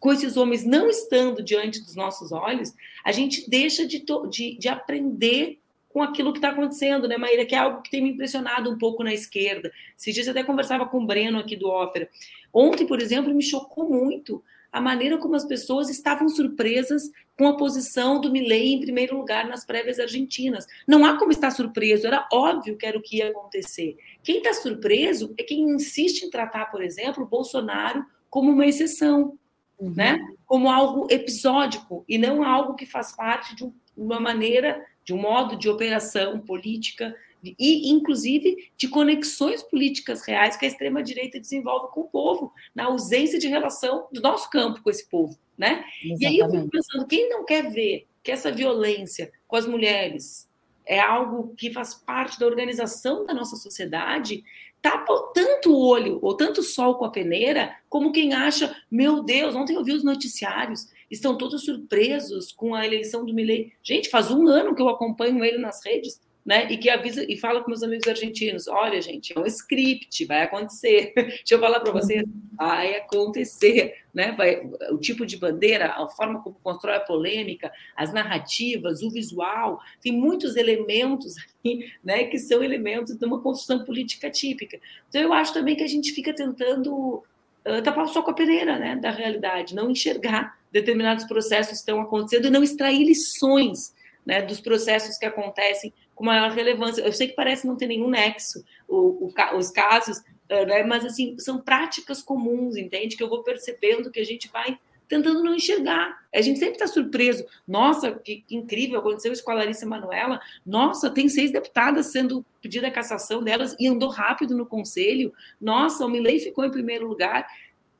com 0.00 0.12
esses 0.12 0.36
homens 0.36 0.64
não 0.64 0.88
estando 0.88 1.42
diante 1.42 1.80
dos 1.80 1.94
nossos 1.94 2.32
olhos, 2.32 2.72
a 3.04 3.12
gente 3.12 3.48
deixa 3.48 3.86
de, 3.86 4.02
de, 4.30 4.56
de 4.58 4.68
aprender 4.68 5.58
com 5.90 6.02
aquilo 6.02 6.32
que 6.32 6.38
está 6.38 6.50
acontecendo, 6.50 7.06
né, 7.06 7.18
Maíra? 7.18 7.44
Que 7.44 7.54
é 7.54 7.58
algo 7.58 7.82
que 7.82 7.90
tem 7.90 8.02
me 8.02 8.10
impressionado 8.10 8.70
um 8.70 8.78
pouco 8.78 9.04
na 9.04 9.12
esquerda. 9.12 9.70
Esses 9.98 10.14
dias 10.14 10.26
eu 10.26 10.30
até 10.30 10.42
conversava 10.42 10.86
com 10.86 11.02
o 11.02 11.06
Breno 11.06 11.38
aqui 11.38 11.56
do 11.56 11.68
Ópera. 11.68 12.08
Ontem, 12.52 12.86
por 12.86 13.00
exemplo, 13.00 13.34
me 13.34 13.42
chocou 13.42 13.88
muito 13.88 14.42
a 14.72 14.80
maneira 14.80 15.18
como 15.18 15.34
as 15.34 15.44
pessoas 15.44 15.90
estavam 15.90 16.28
surpresas 16.28 17.10
com 17.36 17.48
a 17.48 17.56
posição 17.56 18.20
do 18.20 18.30
Milley 18.30 18.74
em 18.74 18.80
primeiro 18.80 19.16
lugar 19.16 19.48
nas 19.48 19.64
prévias 19.64 19.98
argentinas. 19.98 20.64
Não 20.86 21.04
há 21.04 21.18
como 21.18 21.32
estar 21.32 21.50
surpreso, 21.50 22.06
era 22.06 22.28
óbvio 22.32 22.76
que 22.76 22.86
era 22.86 22.96
o 22.96 23.02
que 23.02 23.16
ia 23.16 23.30
acontecer. 23.30 23.96
Quem 24.22 24.38
está 24.38 24.54
surpreso 24.54 25.34
é 25.36 25.42
quem 25.42 25.62
insiste 25.62 26.22
em 26.22 26.30
tratar, 26.30 26.66
por 26.66 26.82
exemplo, 26.82 27.26
Bolsonaro 27.26 28.04
como 28.28 28.52
uma 28.52 28.66
exceção, 28.66 29.36
uhum. 29.80 29.94
né? 29.96 30.18
como 30.46 30.70
algo 30.70 31.06
episódico 31.10 32.04
e 32.08 32.18
não 32.18 32.44
algo 32.44 32.74
que 32.74 32.86
faz 32.86 33.14
parte 33.14 33.54
de 33.56 33.70
uma 33.96 34.20
maneira 34.20 34.84
de 35.04 35.14
um 35.14 35.20
modo 35.20 35.56
de 35.56 35.68
operação 35.68 36.38
política 36.40 37.14
e, 37.42 37.90
inclusive, 37.90 38.70
de 38.76 38.88
conexões 38.88 39.62
políticas 39.62 40.22
reais 40.26 40.56
que 40.56 40.64
a 40.66 40.68
extrema-direita 40.68 41.40
desenvolve 41.40 41.92
com 41.92 42.02
o 42.02 42.08
povo, 42.08 42.52
na 42.74 42.84
ausência 42.84 43.38
de 43.38 43.48
relação 43.48 44.08
do 44.12 44.20
nosso 44.20 44.50
campo 44.50 44.82
com 44.82 44.90
esse 44.90 45.08
povo. 45.08 45.38
Né? 45.56 45.84
E 46.02 46.26
aí 46.26 46.38
eu 46.38 46.50
fico 46.50 46.68
pensando, 46.68 47.06
quem 47.06 47.28
não 47.28 47.44
quer 47.44 47.70
ver 47.70 48.06
que 48.22 48.30
essa 48.30 48.52
violência 48.52 49.32
com 49.46 49.56
as 49.56 49.66
mulheres 49.66 50.48
é 50.86 50.98
algo 50.98 51.54
que 51.56 51.72
faz 51.72 51.94
parte 51.94 52.38
da 52.38 52.46
organização 52.46 53.24
da 53.24 53.32
nossa 53.32 53.56
sociedade, 53.56 54.42
tapa 54.82 55.30
tanto 55.34 55.72
o 55.72 55.86
olho 55.86 56.18
ou 56.22 56.36
tanto 56.36 56.60
o 56.60 56.64
sol 56.64 56.96
com 56.96 57.04
a 57.04 57.10
peneira, 57.10 57.76
como 57.88 58.12
quem 58.12 58.32
acha, 58.32 58.74
meu 58.90 59.22
Deus, 59.22 59.54
ontem 59.54 59.74
eu 59.74 59.84
vi 59.84 59.92
os 59.92 60.04
noticiários, 60.04 60.88
estão 61.10 61.36
todos 61.36 61.64
surpresos 61.64 62.52
com 62.52 62.74
a 62.74 62.86
eleição 62.86 63.24
do 63.24 63.34
Milley. 63.34 63.72
Gente, 63.82 64.08
faz 64.08 64.30
um 64.30 64.48
ano 64.48 64.74
que 64.74 64.80
eu 64.80 64.88
acompanho 64.88 65.44
ele 65.44 65.58
nas 65.58 65.84
redes, 65.84 66.20
né? 66.44 66.70
E 66.70 66.76
que 66.76 66.88
avisa 66.88 67.24
e 67.28 67.36
fala 67.36 67.62
com 67.62 67.70
meus 67.70 67.82
amigos 67.82 68.06
argentinos: 68.08 68.66
olha, 68.66 69.00
gente, 69.00 69.36
é 69.36 69.40
um 69.40 69.46
script, 69.46 70.24
vai 70.24 70.42
acontecer. 70.42 71.12
Deixa 71.14 71.54
eu 71.54 71.60
falar 71.60 71.80
para 71.80 71.92
vocês, 71.92 72.24
vai 72.56 72.96
acontecer, 72.96 73.94
né? 74.14 74.32
Vai, 74.32 74.60
o 74.90 74.98
tipo 74.98 75.26
de 75.26 75.36
bandeira, 75.36 75.92
a 75.92 76.08
forma 76.08 76.42
como 76.42 76.56
constrói 76.62 76.96
a 76.96 77.00
polêmica, 77.00 77.70
as 77.96 78.12
narrativas, 78.12 79.02
o 79.02 79.10
visual, 79.10 79.80
tem 80.00 80.12
muitos 80.12 80.56
elementos 80.56 81.34
aqui, 81.38 81.92
né? 82.02 82.24
Que 82.24 82.38
são 82.38 82.62
elementos 82.62 83.16
de 83.16 83.24
uma 83.24 83.40
construção 83.40 83.84
política 83.84 84.30
típica. 84.30 84.80
Então, 85.08 85.20
eu 85.20 85.32
acho 85.32 85.52
também 85.52 85.76
que 85.76 85.84
a 85.84 85.88
gente 85.88 86.12
fica 86.12 86.34
tentando 86.34 87.22
uh, 87.66 87.82
tapar 87.84 88.08
só 88.08 88.22
com 88.22 88.30
a 88.30 88.34
peneira, 88.34 88.78
né? 88.78 88.96
Da 88.96 89.10
realidade, 89.10 89.74
não 89.74 89.90
enxergar 89.90 90.58
determinados 90.72 91.24
processos 91.24 91.78
estão 91.78 92.00
acontecendo 92.00 92.46
e 92.46 92.50
não 92.50 92.62
extrair 92.62 93.04
lições 93.04 93.92
né, 94.24 94.42
dos 94.42 94.60
processos 94.60 95.18
que 95.18 95.26
acontecem 95.26 95.92
com 96.20 96.26
maior 96.26 96.50
relevância. 96.50 97.00
Eu 97.00 97.14
sei 97.14 97.28
que 97.28 97.34
parece 97.34 97.66
não 97.66 97.76
ter 97.76 97.86
nenhum 97.86 98.10
nexo 98.10 98.62
o, 98.86 99.26
o, 99.26 99.56
os 99.56 99.70
casos, 99.70 100.22
eh, 100.50 100.66
né, 100.66 100.82
mas 100.82 101.02
assim 101.02 101.34
são 101.38 101.58
práticas 101.58 102.20
comuns, 102.22 102.76
entende? 102.76 103.16
Que 103.16 103.22
eu 103.22 103.28
vou 103.28 103.42
percebendo 103.42 104.10
que 104.10 104.20
a 104.20 104.24
gente 104.24 104.46
vai 104.52 104.78
tentando 105.08 105.42
não 105.42 105.54
enxergar. 105.54 106.14
A 106.32 106.42
gente 106.42 106.58
sempre 106.58 106.74
está 106.74 106.86
surpreso. 106.86 107.42
Nossa, 107.66 108.12
que, 108.12 108.44
que, 108.46 108.54
incrível, 108.54 109.00
aconteceu 109.00 109.32
isso 109.32 109.42
com 109.42 109.50
a 109.50 109.54
Larissa 109.54 109.86
Manuela. 109.86 110.38
Nossa, 110.64 111.08
tem 111.08 111.26
seis 111.26 111.50
deputadas 111.50 112.12
sendo 112.12 112.44
pedida 112.60 112.88
a 112.88 112.92
cassação 112.92 113.42
delas 113.42 113.74
e 113.80 113.88
andou 113.88 114.10
rápido 114.10 114.54
no 114.54 114.66
conselho. 114.66 115.32
Nossa, 115.58 116.04
o 116.04 116.08
Milley 116.08 116.38
ficou 116.38 116.66
em 116.66 116.70
primeiro 116.70 117.08
lugar 117.08 117.46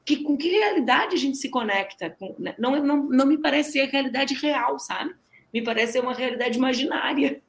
que, 0.04 0.22
com 0.22 0.36
que 0.36 0.50
realidade 0.50 1.14
a 1.14 1.18
gente 1.18 1.38
se 1.38 1.48
conecta? 1.48 2.14
Né? 2.38 2.54
não, 2.58 2.84
não, 2.84 3.02
não 3.04 3.26
me 3.26 3.38
parece 3.38 3.72
ser 3.72 3.80
a 3.80 3.86
realidade 3.86 4.34
real, 4.34 4.78
sabe? 4.78 5.14
Me 5.54 5.62
parece 5.62 5.94
ser 5.94 6.00
uma 6.00 6.12
realidade 6.12 6.58
imaginária. 6.58 7.42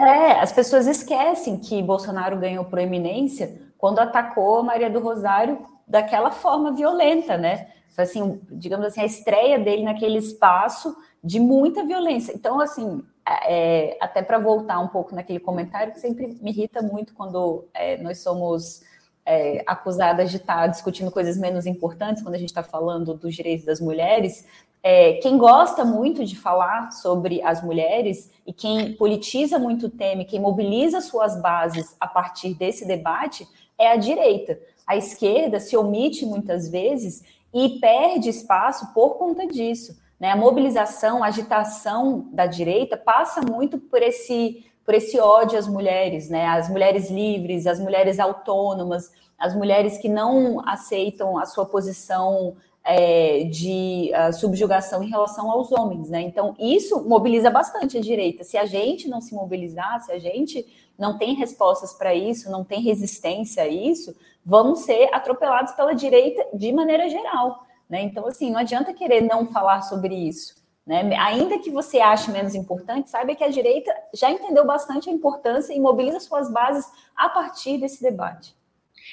É, 0.00 0.40
as 0.40 0.52
pessoas 0.52 0.86
esquecem 0.86 1.58
que 1.58 1.82
Bolsonaro 1.82 2.38
ganhou 2.38 2.64
proeminência 2.64 3.60
quando 3.76 3.98
atacou 3.98 4.58
a 4.58 4.62
Maria 4.62 4.90
do 4.90 5.00
Rosário 5.00 5.58
daquela 5.86 6.30
forma 6.30 6.72
violenta, 6.72 7.36
né? 7.36 7.68
Assim, 7.96 8.40
digamos 8.50 8.86
assim, 8.86 9.00
a 9.00 9.06
estreia 9.06 9.58
dele 9.58 9.82
naquele 9.82 10.18
espaço 10.18 10.96
de 11.22 11.40
muita 11.40 11.84
violência. 11.84 12.32
Então, 12.32 12.60
assim, 12.60 13.02
é, 13.44 13.96
até 14.00 14.22
para 14.22 14.38
voltar 14.38 14.78
um 14.78 14.88
pouco 14.88 15.14
naquele 15.14 15.40
comentário 15.40 15.92
que 15.92 16.00
sempre 16.00 16.38
me 16.40 16.50
irrita 16.50 16.80
muito 16.80 17.12
quando 17.14 17.66
é, 17.74 17.96
nós 17.96 18.18
somos 18.18 18.82
é, 19.26 19.62
acusadas 19.66 20.30
de 20.30 20.38
estar 20.38 20.60
tá 20.62 20.66
discutindo 20.68 21.10
coisas 21.10 21.36
menos 21.36 21.66
importantes 21.66 22.22
quando 22.22 22.36
a 22.36 22.38
gente 22.38 22.48
está 22.48 22.62
falando 22.62 23.14
dos 23.14 23.34
direitos 23.34 23.66
das 23.66 23.80
mulheres. 23.80 24.46
É, 24.82 25.14
quem 25.14 25.36
gosta 25.36 25.84
muito 25.84 26.24
de 26.24 26.38
falar 26.38 26.92
sobre 26.92 27.42
as 27.42 27.62
mulheres 27.62 28.30
e 28.46 28.52
quem 28.52 28.94
politiza 28.94 29.58
muito 29.58 29.86
o 29.86 29.90
tema, 29.90 30.24
quem 30.24 30.40
mobiliza 30.40 31.00
suas 31.00 31.40
bases 31.40 31.96
a 31.98 32.06
partir 32.06 32.54
desse 32.54 32.86
debate 32.86 33.46
é 33.76 33.90
a 33.90 33.96
direita. 33.96 34.58
A 34.86 34.96
esquerda 34.96 35.60
se 35.60 35.76
omite 35.76 36.24
muitas 36.24 36.68
vezes 36.68 37.22
e 37.52 37.78
perde 37.80 38.28
espaço 38.28 38.92
por 38.94 39.16
conta 39.16 39.46
disso. 39.46 39.98
Né? 40.18 40.30
A 40.30 40.36
mobilização, 40.36 41.22
a 41.22 41.28
agitação 41.28 42.28
da 42.32 42.46
direita 42.46 42.96
passa 42.96 43.40
muito 43.40 43.78
por 43.78 44.02
esse 44.02 44.64
por 44.84 44.94
esse 44.94 45.20
ódio 45.20 45.58
às 45.58 45.68
mulheres, 45.68 46.30
né? 46.30 46.46
Mulheres 46.70 47.10
livres, 47.10 47.66
as 47.66 47.78
mulheres 47.78 48.18
autônomas, 48.18 49.12
as 49.38 49.54
mulheres 49.54 49.98
que 49.98 50.08
não 50.08 50.66
aceitam 50.66 51.36
a 51.36 51.44
sua 51.44 51.66
posição 51.66 52.56
é, 52.90 53.44
de 53.44 54.10
uh, 54.14 54.32
subjugação 54.32 55.02
em 55.02 55.10
relação 55.10 55.50
aos 55.50 55.70
homens, 55.70 56.08
né? 56.08 56.22
Então, 56.22 56.56
isso 56.58 57.06
mobiliza 57.06 57.50
bastante 57.50 57.98
a 57.98 58.00
direita. 58.00 58.42
Se 58.44 58.56
a 58.56 58.64
gente 58.64 59.08
não 59.08 59.20
se 59.20 59.34
mobilizar, 59.34 60.00
se 60.00 60.10
a 60.10 60.18
gente 60.18 60.66
não 60.98 61.18
tem 61.18 61.34
respostas 61.34 61.92
para 61.92 62.14
isso, 62.14 62.50
não 62.50 62.64
tem 62.64 62.80
resistência 62.80 63.62
a 63.62 63.68
isso, 63.68 64.16
vamos 64.42 64.80
ser 64.80 65.10
atropelados 65.12 65.74
pela 65.74 65.92
direita 65.92 66.42
de 66.54 66.72
maneira 66.72 67.10
geral, 67.10 67.62
né? 67.90 68.00
Então, 68.00 68.26
assim, 68.26 68.50
não 68.50 68.60
adianta 68.60 68.94
querer 68.94 69.20
não 69.20 69.46
falar 69.46 69.82
sobre 69.82 70.14
isso. 70.14 70.56
Né? 70.86 71.14
Ainda 71.18 71.58
que 71.58 71.70
você 71.70 72.00
ache 72.00 72.30
menos 72.30 72.54
importante, 72.54 73.10
saiba 73.10 73.34
que 73.34 73.44
a 73.44 73.50
direita 73.50 73.94
já 74.14 74.30
entendeu 74.30 74.64
bastante 74.64 75.10
a 75.10 75.12
importância 75.12 75.74
e 75.74 75.78
mobiliza 75.78 76.20
suas 76.20 76.50
bases 76.50 76.90
a 77.14 77.28
partir 77.28 77.76
desse 77.76 78.02
debate. 78.02 78.56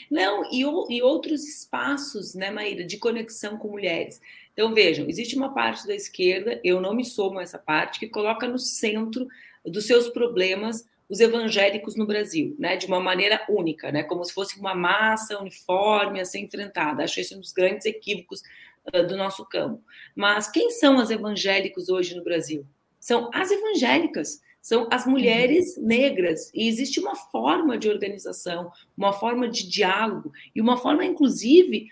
Não, 0.10 0.44
e, 0.52 0.62
e 0.62 1.02
outros 1.02 1.44
espaços, 1.48 2.34
né, 2.34 2.52
Maíra, 2.52 2.84
de 2.84 2.98
conexão 2.98 3.58
com 3.58 3.70
mulheres. 3.70 4.20
Então, 4.54 4.74
vejam, 4.74 5.08
existe 5.08 5.36
uma 5.36 5.54
parte 5.54 5.86
da 5.86 5.94
esquerda, 5.94 6.60
eu 6.64 6.80
não 6.80 6.94
me 6.94 7.04
somo 7.04 7.40
a 7.40 7.44
essa 7.44 7.60
parte, 7.60 8.00
que 8.00 8.08
coloca 8.08 8.48
no 8.48 8.60
centro 8.60 9.28
dos 9.66 9.86
seus 9.86 10.10
problemas 10.10 10.88
os 11.08 11.20
evangélicos 11.20 11.96
no 11.96 12.08
Brasil, 12.08 12.56
né, 12.58 12.78
de 12.78 12.88
uma 12.88 13.00
maneira 13.00 13.46
única, 13.50 13.92
né, 13.92 14.04
como 14.04 14.24
se 14.24 14.34
fosse 14.34 14.60
uma 14.60 14.74
massa 14.74 15.40
uniforme 15.40 16.20
a 16.20 16.26
ser 16.26 16.40
enfrentada. 16.40 17.04
Acho 17.04 17.20
esse 17.20 17.36
um 17.36 17.40
dos 17.40 17.52
grandes 17.52 17.86
equívocos 17.86 18.42
do 19.08 19.18
nosso 19.18 19.46
campo. 19.46 19.84
Mas 20.16 20.50
quem 20.50 20.72
são 20.72 21.00
as 21.00 21.10
evangélicos 21.10 21.90
hoje 21.90 22.16
no 22.16 22.24
Brasil? 22.24 22.66
São 23.00 23.30
as 23.34 23.52
evangélicas, 23.52 24.42
são 24.66 24.88
as 24.90 25.06
mulheres 25.06 25.78
negras. 25.78 26.50
E 26.52 26.68
existe 26.68 27.00
uma 27.00 27.16
forma 27.16 27.78
de 27.78 27.88
organização, 27.88 28.72
uma 28.98 29.14
forma 29.14 29.48
de 29.48 29.70
diálogo 29.70 30.32
e 30.56 30.60
uma 30.60 30.76
forma, 30.76 31.06
inclusive, 31.06 31.92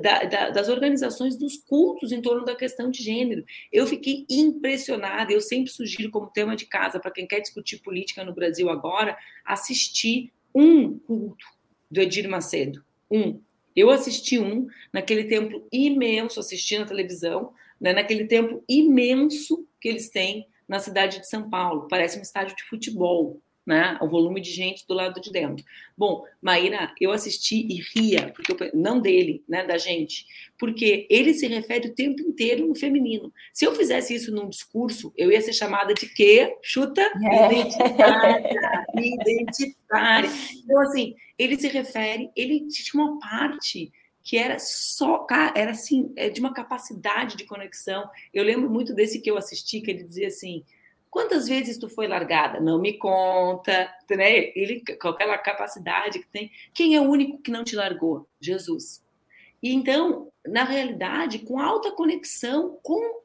da, 0.00 0.24
da, 0.24 0.48
das 0.48 0.70
organizações 0.70 1.36
dos 1.36 1.58
cultos 1.58 2.12
em 2.12 2.22
torno 2.22 2.42
da 2.42 2.56
questão 2.56 2.90
de 2.90 3.02
gênero. 3.02 3.44
Eu 3.70 3.86
fiquei 3.86 4.24
impressionada. 4.30 5.34
Eu 5.34 5.40
sempre 5.42 5.70
sugiro, 5.70 6.10
como 6.10 6.30
tema 6.30 6.56
de 6.56 6.64
casa, 6.64 6.98
para 6.98 7.10
quem 7.10 7.26
quer 7.26 7.40
discutir 7.40 7.82
política 7.82 8.24
no 8.24 8.32
Brasil 8.32 8.70
agora, 8.70 9.18
assistir 9.44 10.32
um 10.54 10.98
culto 10.98 11.44
do 11.90 12.00
Edir 12.00 12.26
Macedo. 12.26 12.82
Um. 13.10 13.38
Eu 13.76 13.90
assisti 13.90 14.38
um 14.38 14.66
naquele 14.90 15.24
templo 15.24 15.68
imenso, 15.70 16.40
assisti 16.40 16.78
na 16.78 16.86
televisão, 16.86 17.52
né, 17.78 17.92
naquele 17.92 18.24
templo 18.24 18.64
imenso 18.66 19.68
que 19.78 19.90
eles 19.90 20.08
têm 20.08 20.46
na 20.68 20.78
cidade 20.78 21.20
de 21.20 21.28
São 21.28 21.48
Paulo. 21.48 21.88
Parece 21.88 22.18
um 22.18 22.22
estádio 22.22 22.56
de 22.56 22.64
futebol. 22.64 23.40
né? 23.66 23.96
O 24.02 24.08
volume 24.08 24.42
de 24.42 24.50
gente 24.50 24.86
do 24.86 24.92
lado 24.92 25.20
de 25.20 25.32
dentro. 25.32 25.64
Bom, 25.96 26.24
Maíra, 26.40 26.92
eu 27.00 27.10
assisti 27.12 27.66
e 27.66 27.80
ria, 27.94 28.30
porque 28.34 28.52
eu, 28.52 28.70
não 28.74 29.00
dele, 29.00 29.42
né, 29.48 29.64
da 29.64 29.78
gente, 29.78 30.26
porque 30.58 31.06
ele 31.08 31.32
se 31.32 31.46
refere 31.46 31.88
o 31.88 31.94
tempo 31.94 32.20
inteiro 32.20 32.66
no 32.66 32.74
feminino. 32.74 33.32
Se 33.54 33.64
eu 33.64 33.74
fizesse 33.74 34.14
isso 34.14 34.30
num 34.34 34.50
discurso, 34.50 35.12
eu 35.16 35.32
ia 35.32 35.40
ser 35.40 35.54
chamada 35.54 35.94
de 35.94 36.06
quê? 36.06 36.54
Chuta? 36.62 37.00
É. 37.00 37.46
Identitária. 37.46 38.42
identitária. 38.94 40.30
Então, 40.62 40.80
assim, 40.82 41.14
ele 41.38 41.58
se 41.58 41.68
refere, 41.68 42.30
ele 42.36 42.66
tinha 42.66 43.02
uma 43.02 43.18
parte 43.18 43.90
que 44.24 44.38
era 44.38 44.58
só, 44.58 45.26
era 45.54 45.72
assim, 45.72 46.10
é 46.16 46.30
de 46.30 46.40
uma 46.40 46.54
capacidade 46.54 47.36
de 47.36 47.44
conexão. 47.44 48.08
Eu 48.32 48.42
lembro 48.42 48.70
muito 48.70 48.94
desse 48.94 49.20
que 49.20 49.30
eu 49.30 49.36
assisti, 49.36 49.82
que 49.82 49.90
ele 49.90 50.02
dizia 50.02 50.28
assim: 50.28 50.64
Quantas 51.10 51.46
vezes 51.46 51.78
tu 51.78 51.88
foi 51.88 52.08
largada? 52.08 52.58
Não 52.58 52.80
me 52.80 52.94
conta, 52.94 53.94
né? 54.10 54.50
Ele 54.56 54.82
com 55.00 55.08
aquela 55.08 55.36
capacidade 55.36 56.18
que 56.18 56.26
tem. 56.26 56.50
Quem 56.72 56.96
é 56.96 57.00
o 57.00 57.08
único 57.08 57.38
que 57.38 57.52
não 57.52 57.62
te 57.62 57.76
largou? 57.76 58.26
Jesus. 58.40 59.04
E 59.62 59.72
então, 59.72 60.32
na 60.44 60.64
realidade, 60.64 61.40
com 61.40 61.60
alta 61.60 61.92
conexão 61.92 62.80
com 62.82 63.22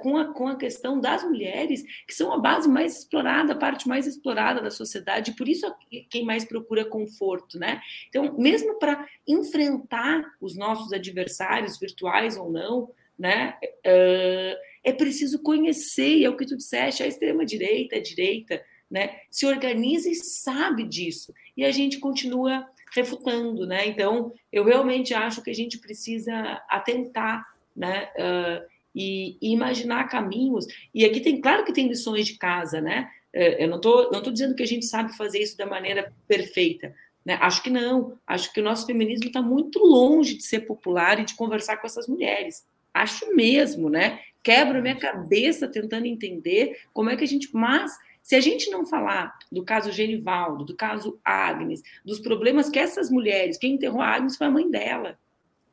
com 0.00 0.16
a, 0.16 0.32
com 0.32 0.46
a 0.48 0.56
questão 0.56 1.00
das 1.00 1.24
mulheres, 1.24 1.82
que 2.06 2.14
são 2.14 2.32
a 2.32 2.38
base 2.38 2.68
mais 2.68 2.98
explorada, 2.98 3.52
a 3.52 3.56
parte 3.56 3.88
mais 3.88 4.06
explorada 4.06 4.60
da 4.60 4.70
sociedade, 4.70 5.32
por 5.32 5.48
isso 5.48 5.66
quem 6.10 6.24
mais 6.24 6.44
procura 6.44 6.84
conforto, 6.84 7.58
né? 7.58 7.80
Então, 8.08 8.36
mesmo 8.38 8.78
para 8.78 9.06
enfrentar 9.26 10.24
os 10.40 10.56
nossos 10.56 10.92
adversários, 10.92 11.78
virtuais 11.78 12.36
ou 12.36 12.50
não, 12.50 12.90
né? 13.18 13.56
Uh, 13.86 14.56
é 14.84 14.92
preciso 14.92 15.42
conhecer, 15.42 16.22
é 16.22 16.28
o 16.28 16.36
que 16.36 16.46
tu 16.46 16.56
disseste, 16.56 17.02
a 17.02 17.06
extrema-direita, 17.06 17.96
a 17.96 18.02
direita, 18.02 18.62
né, 18.90 19.18
se 19.30 19.46
organiza 19.46 20.08
e 20.10 20.14
sabe 20.14 20.84
disso. 20.84 21.32
E 21.56 21.64
a 21.64 21.72
gente 21.72 21.98
continua 21.98 22.68
refutando, 22.94 23.66
né? 23.66 23.88
Então, 23.88 24.32
eu 24.52 24.62
realmente 24.62 25.14
acho 25.14 25.42
que 25.42 25.50
a 25.50 25.54
gente 25.54 25.78
precisa 25.78 26.62
atentar, 26.68 27.44
né? 27.74 28.08
Uh, 28.14 28.73
e, 28.94 29.36
e, 29.40 29.52
imaginar 29.52 30.08
caminhos. 30.08 30.66
E 30.94 31.04
aqui 31.04 31.20
tem, 31.20 31.40
claro 31.40 31.64
que 31.64 31.72
tem 31.72 31.88
lições 31.88 32.26
de 32.26 32.38
casa, 32.38 32.80
né? 32.80 33.10
Uh, 33.34 33.58
eu 33.58 33.68
não 33.68 33.76
estou 33.76 34.10
não 34.12 34.22
tô 34.22 34.30
dizendo 34.30 34.54
que 34.54 34.62
a 34.62 34.66
gente 34.66 34.86
sabe 34.86 35.16
fazer 35.16 35.40
isso 35.40 35.56
da 35.56 35.66
maneira 35.66 36.12
perfeita, 36.28 36.94
né? 37.24 37.38
Acho 37.40 37.62
que 37.62 37.70
não. 37.70 38.18
Acho 38.26 38.52
que 38.52 38.60
o 38.60 38.64
nosso 38.64 38.86
feminismo 38.86 39.26
está 39.26 39.42
muito 39.42 39.78
longe 39.80 40.36
de 40.36 40.44
ser 40.44 40.60
popular 40.60 41.18
e 41.18 41.24
de 41.24 41.34
conversar 41.34 41.78
com 41.78 41.86
essas 41.86 42.06
mulheres. 42.06 42.64
Acho 42.92 43.34
mesmo, 43.34 43.90
né? 43.90 44.20
Quebro 44.42 44.82
minha 44.82 44.96
cabeça 44.96 45.66
tentando 45.66 46.06
entender 46.06 46.78
como 46.92 47.10
é 47.10 47.16
que 47.16 47.24
a 47.24 47.26
gente. 47.26 47.48
Mas, 47.52 47.92
se 48.22 48.36
a 48.36 48.40
gente 48.40 48.70
não 48.70 48.86
falar 48.86 49.36
do 49.50 49.64
caso 49.64 49.90
Genivaldo, 49.90 50.64
do 50.64 50.76
caso 50.76 51.18
Agnes, 51.24 51.82
dos 52.04 52.20
problemas 52.20 52.68
que 52.68 52.78
essas 52.78 53.10
mulheres, 53.10 53.58
quem 53.58 53.74
enterrou 53.74 54.00
a 54.00 54.08
Agnes 54.08 54.36
foi 54.36 54.46
a 54.46 54.50
mãe 54.50 54.70
dela, 54.70 55.18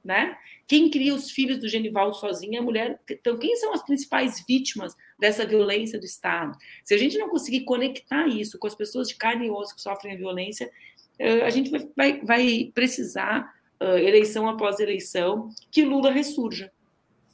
né? 0.04 0.36
Quem 0.68 0.90
cria 0.90 1.14
os 1.14 1.32
filhos 1.32 1.60
do 1.60 1.68
Genivaldo 1.68 2.16
sozinha 2.16 2.60
é 2.60 2.62
a 2.62 2.64
mulher. 2.64 3.00
Então, 3.10 3.38
quem 3.38 3.56
são 3.56 3.74
as 3.74 3.84
principais 3.84 4.44
vítimas 4.48 4.96
dessa 5.20 5.46
violência 5.46 6.00
do 6.00 6.06
Estado? 6.06 6.58
Se 6.84 6.94
a 6.94 6.98
gente 6.98 7.18
não 7.18 7.30
conseguir 7.30 7.62
conectar 7.62 8.28
isso 8.28 8.58
com 8.58 8.68
as 8.68 8.76
pessoas 8.76 9.08
de 9.08 9.16
carne 9.16 9.48
e 9.48 9.52
osso 9.52 9.76
que 9.76 9.82
sofrem 9.82 10.14
a 10.14 10.18
violência, 10.18 10.72
eh, 11.20 11.42
a 11.44 11.50
gente 11.50 11.70
vai, 11.70 11.90
vai, 11.96 12.22
vai 12.22 12.72
precisar, 12.74 13.54
eleição 13.82 14.48
após 14.48 14.80
eleição, 14.80 15.50
que 15.72 15.84
Lula 15.84 16.12
ressurja. 16.12 16.72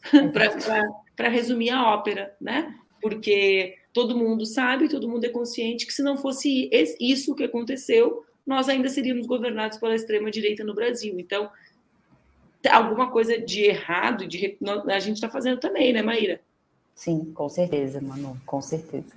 para 1.15 1.29
resumir 1.29 1.71
a 1.71 1.93
ópera, 1.93 2.33
né? 2.39 2.73
Porque 3.01 3.75
todo 3.91 4.17
mundo 4.17 4.45
sabe, 4.45 4.87
todo 4.87 5.09
mundo 5.09 5.25
é 5.25 5.29
consciente 5.29 5.85
que 5.85 5.93
se 5.93 6.03
não 6.03 6.17
fosse 6.17 6.69
isso 6.99 7.35
que 7.35 7.43
aconteceu, 7.43 8.23
nós 8.45 8.69
ainda 8.69 8.87
seríamos 8.87 9.25
governados 9.25 9.77
pela 9.77 9.95
extrema 9.95 10.31
direita 10.31 10.63
no 10.63 10.73
Brasil. 10.73 11.19
Então, 11.19 11.49
alguma 12.69 13.11
coisa 13.11 13.39
de 13.39 13.63
errado 13.63 14.27
de 14.27 14.57
a 14.87 14.99
gente 14.99 15.15
está 15.15 15.29
fazendo 15.29 15.59
também, 15.59 15.93
né, 15.93 16.01
Maíra? 16.01 16.39
Sim, 16.95 17.31
com 17.33 17.47
certeza, 17.47 18.01
Manu, 18.01 18.37
com 18.45 18.61
certeza. 18.61 19.15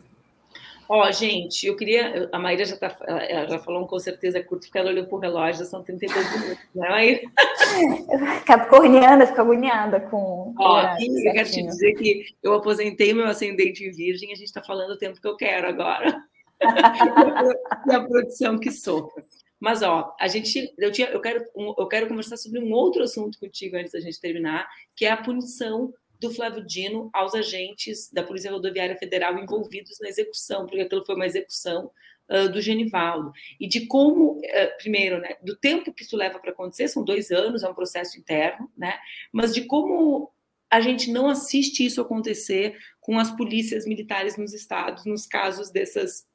Ó, 0.92 1.08
gente, 1.12 1.68
eu 1.68 1.76
queria. 1.76 2.28
A 2.32 2.38
Maíra 2.38 2.64
já, 2.64 2.76
tá, 2.76 2.96
ela 3.06 3.48
já 3.48 3.58
falou 3.60 3.84
um 3.84 3.86
com 3.86 3.98
certeza 4.00 4.38
é 4.38 4.42
curto, 4.42 4.62
porque 4.66 4.76
ela 4.76 4.90
olhou 4.90 5.06
para 5.06 5.16
o 5.16 5.20
relógio, 5.20 5.60
já 5.60 5.64
são 5.64 5.84
32 5.84 6.40
minutos, 6.40 6.64
né, 6.74 6.88
Maíra? 6.88 7.20
Capricorniana 8.44 9.24
fica 9.24 9.40
agoniada 9.40 10.00
com. 10.00 10.52
Ó, 10.58 10.82
oh, 10.82 11.02
eu 11.02 11.32
quero 11.32 11.48
te 11.48 11.62
dizer 11.62 11.94
que 11.94 12.26
eu 12.42 12.54
aposentei 12.54 13.14
meu 13.14 13.26
ascendente 13.26 13.84
em 13.84 13.92
Virgem, 13.92 14.32
a 14.32 14.34
gente 14.34 14.48
está 14.48 14.60
falando 14.60 14.90
o 14.90 14.98
tempo 14.98 15.20
que 15.20 15.28
eu 15.28 15.36
quero 15.36 15.68
agora. 15.68 16.20
e 17.88 17.94
a 17.94 18.02
produção 18.02 18.58
que 18.58 18.70
sopra. 18.72 19.22
Mas, 19.60 19.82
ó, 19.82 20.16
a 20.18 20.26
gente. 20.26 20.72
Eu, 20.78 20.90
tinha, 20.90 21.08
eu, 21.08 21.20
quero, 21.20 21.44
eu 21.54 21.86
quero 21.86 22.08
conversar 22.08 22.38
sobre 22.38 22.58
um 22.58 22.72
outro 22.72 23.02
assunto 23.02 23.38
contigo 23.38 23.76
antes 23.76 23.92
da 23.92 24.00
gente 24.00 24.18
terminar, 24.18 24.66
que 24.96 25.04
é 25.04 25.10
a 25.10 25.22
punição 25.22 25.92
do 26.18 26.30
Flávio 26.30 26.64
Dino 26.64 27.10
aos 27.12 27.34
agentes 27.34 28.10
da 28.12 28.22
Polícia 28.22 28.50
Rodoviária 28.50 28.96
Federal 28.96 29.38
envolvidos 29.38 29.98
na 30.00 30.08
execução, 30.08 30.66
porque 30.66 30.82
aquilo 30.82 31.04
foi 31.04 31.14
uma 31.14 31.26
execução 31.26 31.90
uh, 32.28 32.48
do 32.50 32.60
Genivaldo. 32.60 33.32
E 33.58 33.66
de 33.66 33.86
como, 33.86 34.38
uh, 34.38 34.76
primeiro, 34.78 35.18
né, 35.18 35.36
do 35.42 35.56
tempo 35.56 35.92
que 35.92 36.02
isso 36.02 36.16
leva 36.16 36.38
para 36.38 36.50
acontecer, 36.50 36.88
são 36.88 37.02
dois 37.02 37.30
anos, 37.30 37.62
é 37.62 37.68
um 37.68 37.74
processo 37.74 38.18
interno, 38.18 38.70
né, 38.76 38.98
mas 39.32 39.54
de 39.54 39.62
como 39.62 40.30
a 40.70 40.80
gente 40.80 41.10
não 41.10 41.28
assiste 41.28 41.84
isso 41.84 42.00
acontecer 42.00 42.78
com 43.00 43.18
as 43.18 43.30
polícias 43.34 43.86
militares 43.86 44.36
nos 44.36 44.52
estados, 44.52 45.04
nos 45.04 45.26
casos 45.26 45.70
dessas 45.70 46.28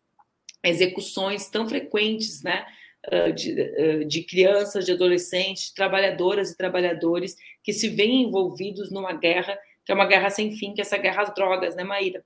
execuções 0.64 1.48
tão 1.48 1.70
frequentes, 1.70 2.42
né, 2.42 2.66
de, 3.36 4.06
de, 4.06 4.24
crianças, 4.24 4.86
de 4.86 4.92
adolescentes, 4.92 5.72
trabalhadoras 5.72 6.52
e 6.52 6.58
trabalhadores 6.58 7.36
que 7.64 7.74
se 7.74 7.90
veem 7.90 8.24
envolvidos 8.24 8.92
numa 8.92 9.14
guerra 9.14 9.58
que 9.86 9.92
é 9.92 9.96
uma 9.96 10.08
guerra 10.08 10.32
sem 10.32 10.52
fim, 10.52 10.74
que 10.74 10.82
é 10.82 10.84
essa 10.84 10.98
guerra 10.98 11.22
às 11.22 11.34
drogas, 11.34 11.76
né, 11.76 11.84
Maíra? 11.84 12.24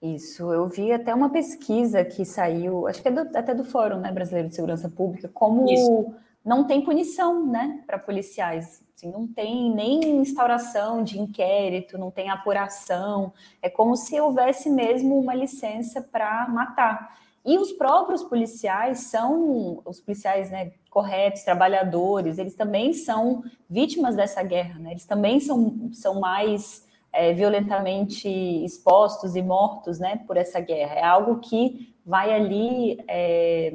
Isso, 0.00 0.52
eu 0.52 0.68
vi 0.68 0.92
até 0.92 1.12
uma 1.12 1.30
pesquisa 1.30 2.04
que 2.04 2.24
saiu, 2.24 2.86
acho 2.86 3.02
que 3.02 3.08
é 3.08 3.10
do, 3.10 3.20
até 3.36 3.54
do 3.54 3.64
Fórum 3.64 3.98
né, 3.98 4.12
Brasileiro 4.12 4.48
de 4.48 4.54
Segurança 4.54 4.88
Pública, 4.88 5.28
como 5.32 5.68
Isso. 5.68 6.14
não 6.44 6.64
tem 6.64 6.82
punição 6.82 7.44
né, 7.44 7.82
para 7.86 7.98
policiais. 7.98 8.84
Assim, 8.94 9.10
não 9.10 9.26
tem 9.26 9.74
nem 9.74 10.20
instauração 10.20 11.02
de 11.02 11.18
inquérito, 11.18 11.98
não 11.98 12.10
tem 12.10 12.30
apuração. 12.30 13.32
É 13.60 13.68
como 13.68 13.96
se 13.96 14.20
houvesse 14.20 14.70
mesmo 14.70 15.18
uma 15.18 15.34
licença 15.34 16.00
para 16.00 16.46
matar. 16.48 17.18
E 17.44 17.58
os 17.58 17.72
próprios 17.72 18.22
policiais 18.22 19.00
são, 19.00 19.82
os 19.84 20.00
policiais 20.00 20.50
né, 20.50 20.72
corretos, 20.88 21.42
trabalhadores, 21.42 22.38
eles 22.38 22.54
também 22.54 22.92
são 22.92 23.44
vítimas 23.68 24.16
dessa 24.16 24.42
guerra, 24.42 24.78
né? 24.78 24.92
eles 24.92 25.04
também 25.04 25.40
são, 25.40 25.90
são 25.92 26.20
mais 26.20 26.86
é, 27.12 27.32
violentamente 27.34 28.28
expostos 28.64 29.36
e 29.36 29.42
mortos 29.42 29.98
né, 29.98 30.22
por 30.26 30.36
essa 30.36 30.58
guerra. 30.60 30.94
É 30.94 31.04
algo 31.04 31.38
que 31.40 31.94
vai 32.04 32.32
ali, 32.32 32.98
é, 33.06 33.72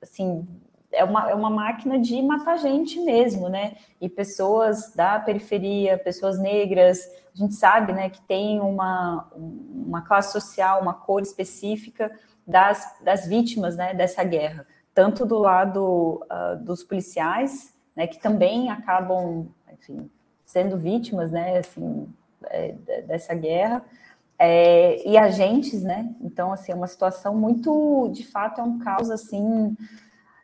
assim, 0.00 0.46
é 0.92 1.04
uma, 1.04 1.30
é 1.30 1.34
uma 1.34 1.50
máquina 1.50 1.98
de 1.98 2.20
matar 2.22 2.58
gente 2.58 2.98
mesmo, 3.00 3.48
né? 3.48 3.76
E 4.00 4.08
pessoas 4.08 4.92
da 4.94 5.20
periferia, 5.20 5.96
pessoas 5.96 6.38
negras, 6.38 7.08
a 7.34 7.38
gente 7.38 7.54
sabe 7.54 7.92
né, 7.92 8.10
que 8.10 8.20
tem 8.22 8.60
uma, 8.60 9.28
uma 9.36 10.02
classe 10.02 10.32
social, 10.32 10.82
uma 10.82 10.94
cor 10.94 11.22
específica, 11.22 12.10
das, 12.50 12.96
das 13.00 13.26
vítimas 13.26 13.76
né, 13.76 13.94
dessa 13.94 14.24
guerra, 14.24 14.66
tanto 14.94 15.24
do 15.24 15.38
lado 15.38 16.22
uh, 16.30 16.56
dos 16.64 16.82
policiais, 16.82 17.72
né, 17.94 18.06
que 18.06 18.18
também 18.18 18.70
acabam, 18.70 19.46
enfim, 19.72 20.10
sendo 20.44 20.76
vítimas, 20.76 21.30
né, 21.30 21.58
assim, 21.58 22.08
é, 22.46 22.72
dessa 23.06 23.34
guerra, 23.34 23.84
é, 24.38 25.06
e 25.06 25.18
agentes, 25.18 25.82
né? 25.82 26.14
Então, 26.22 26.50
assim, 26.50 26.72
é 26.72 26.74
uma 26.74 26.86
situação 26.86 27.36
muito, 27.36 28.08
de 28.08 28.26
fato, 28.26 28.60
é 28.60 28.64
um 28.64 28.78
caos 28.78 29.10
assim, 29.10 29.76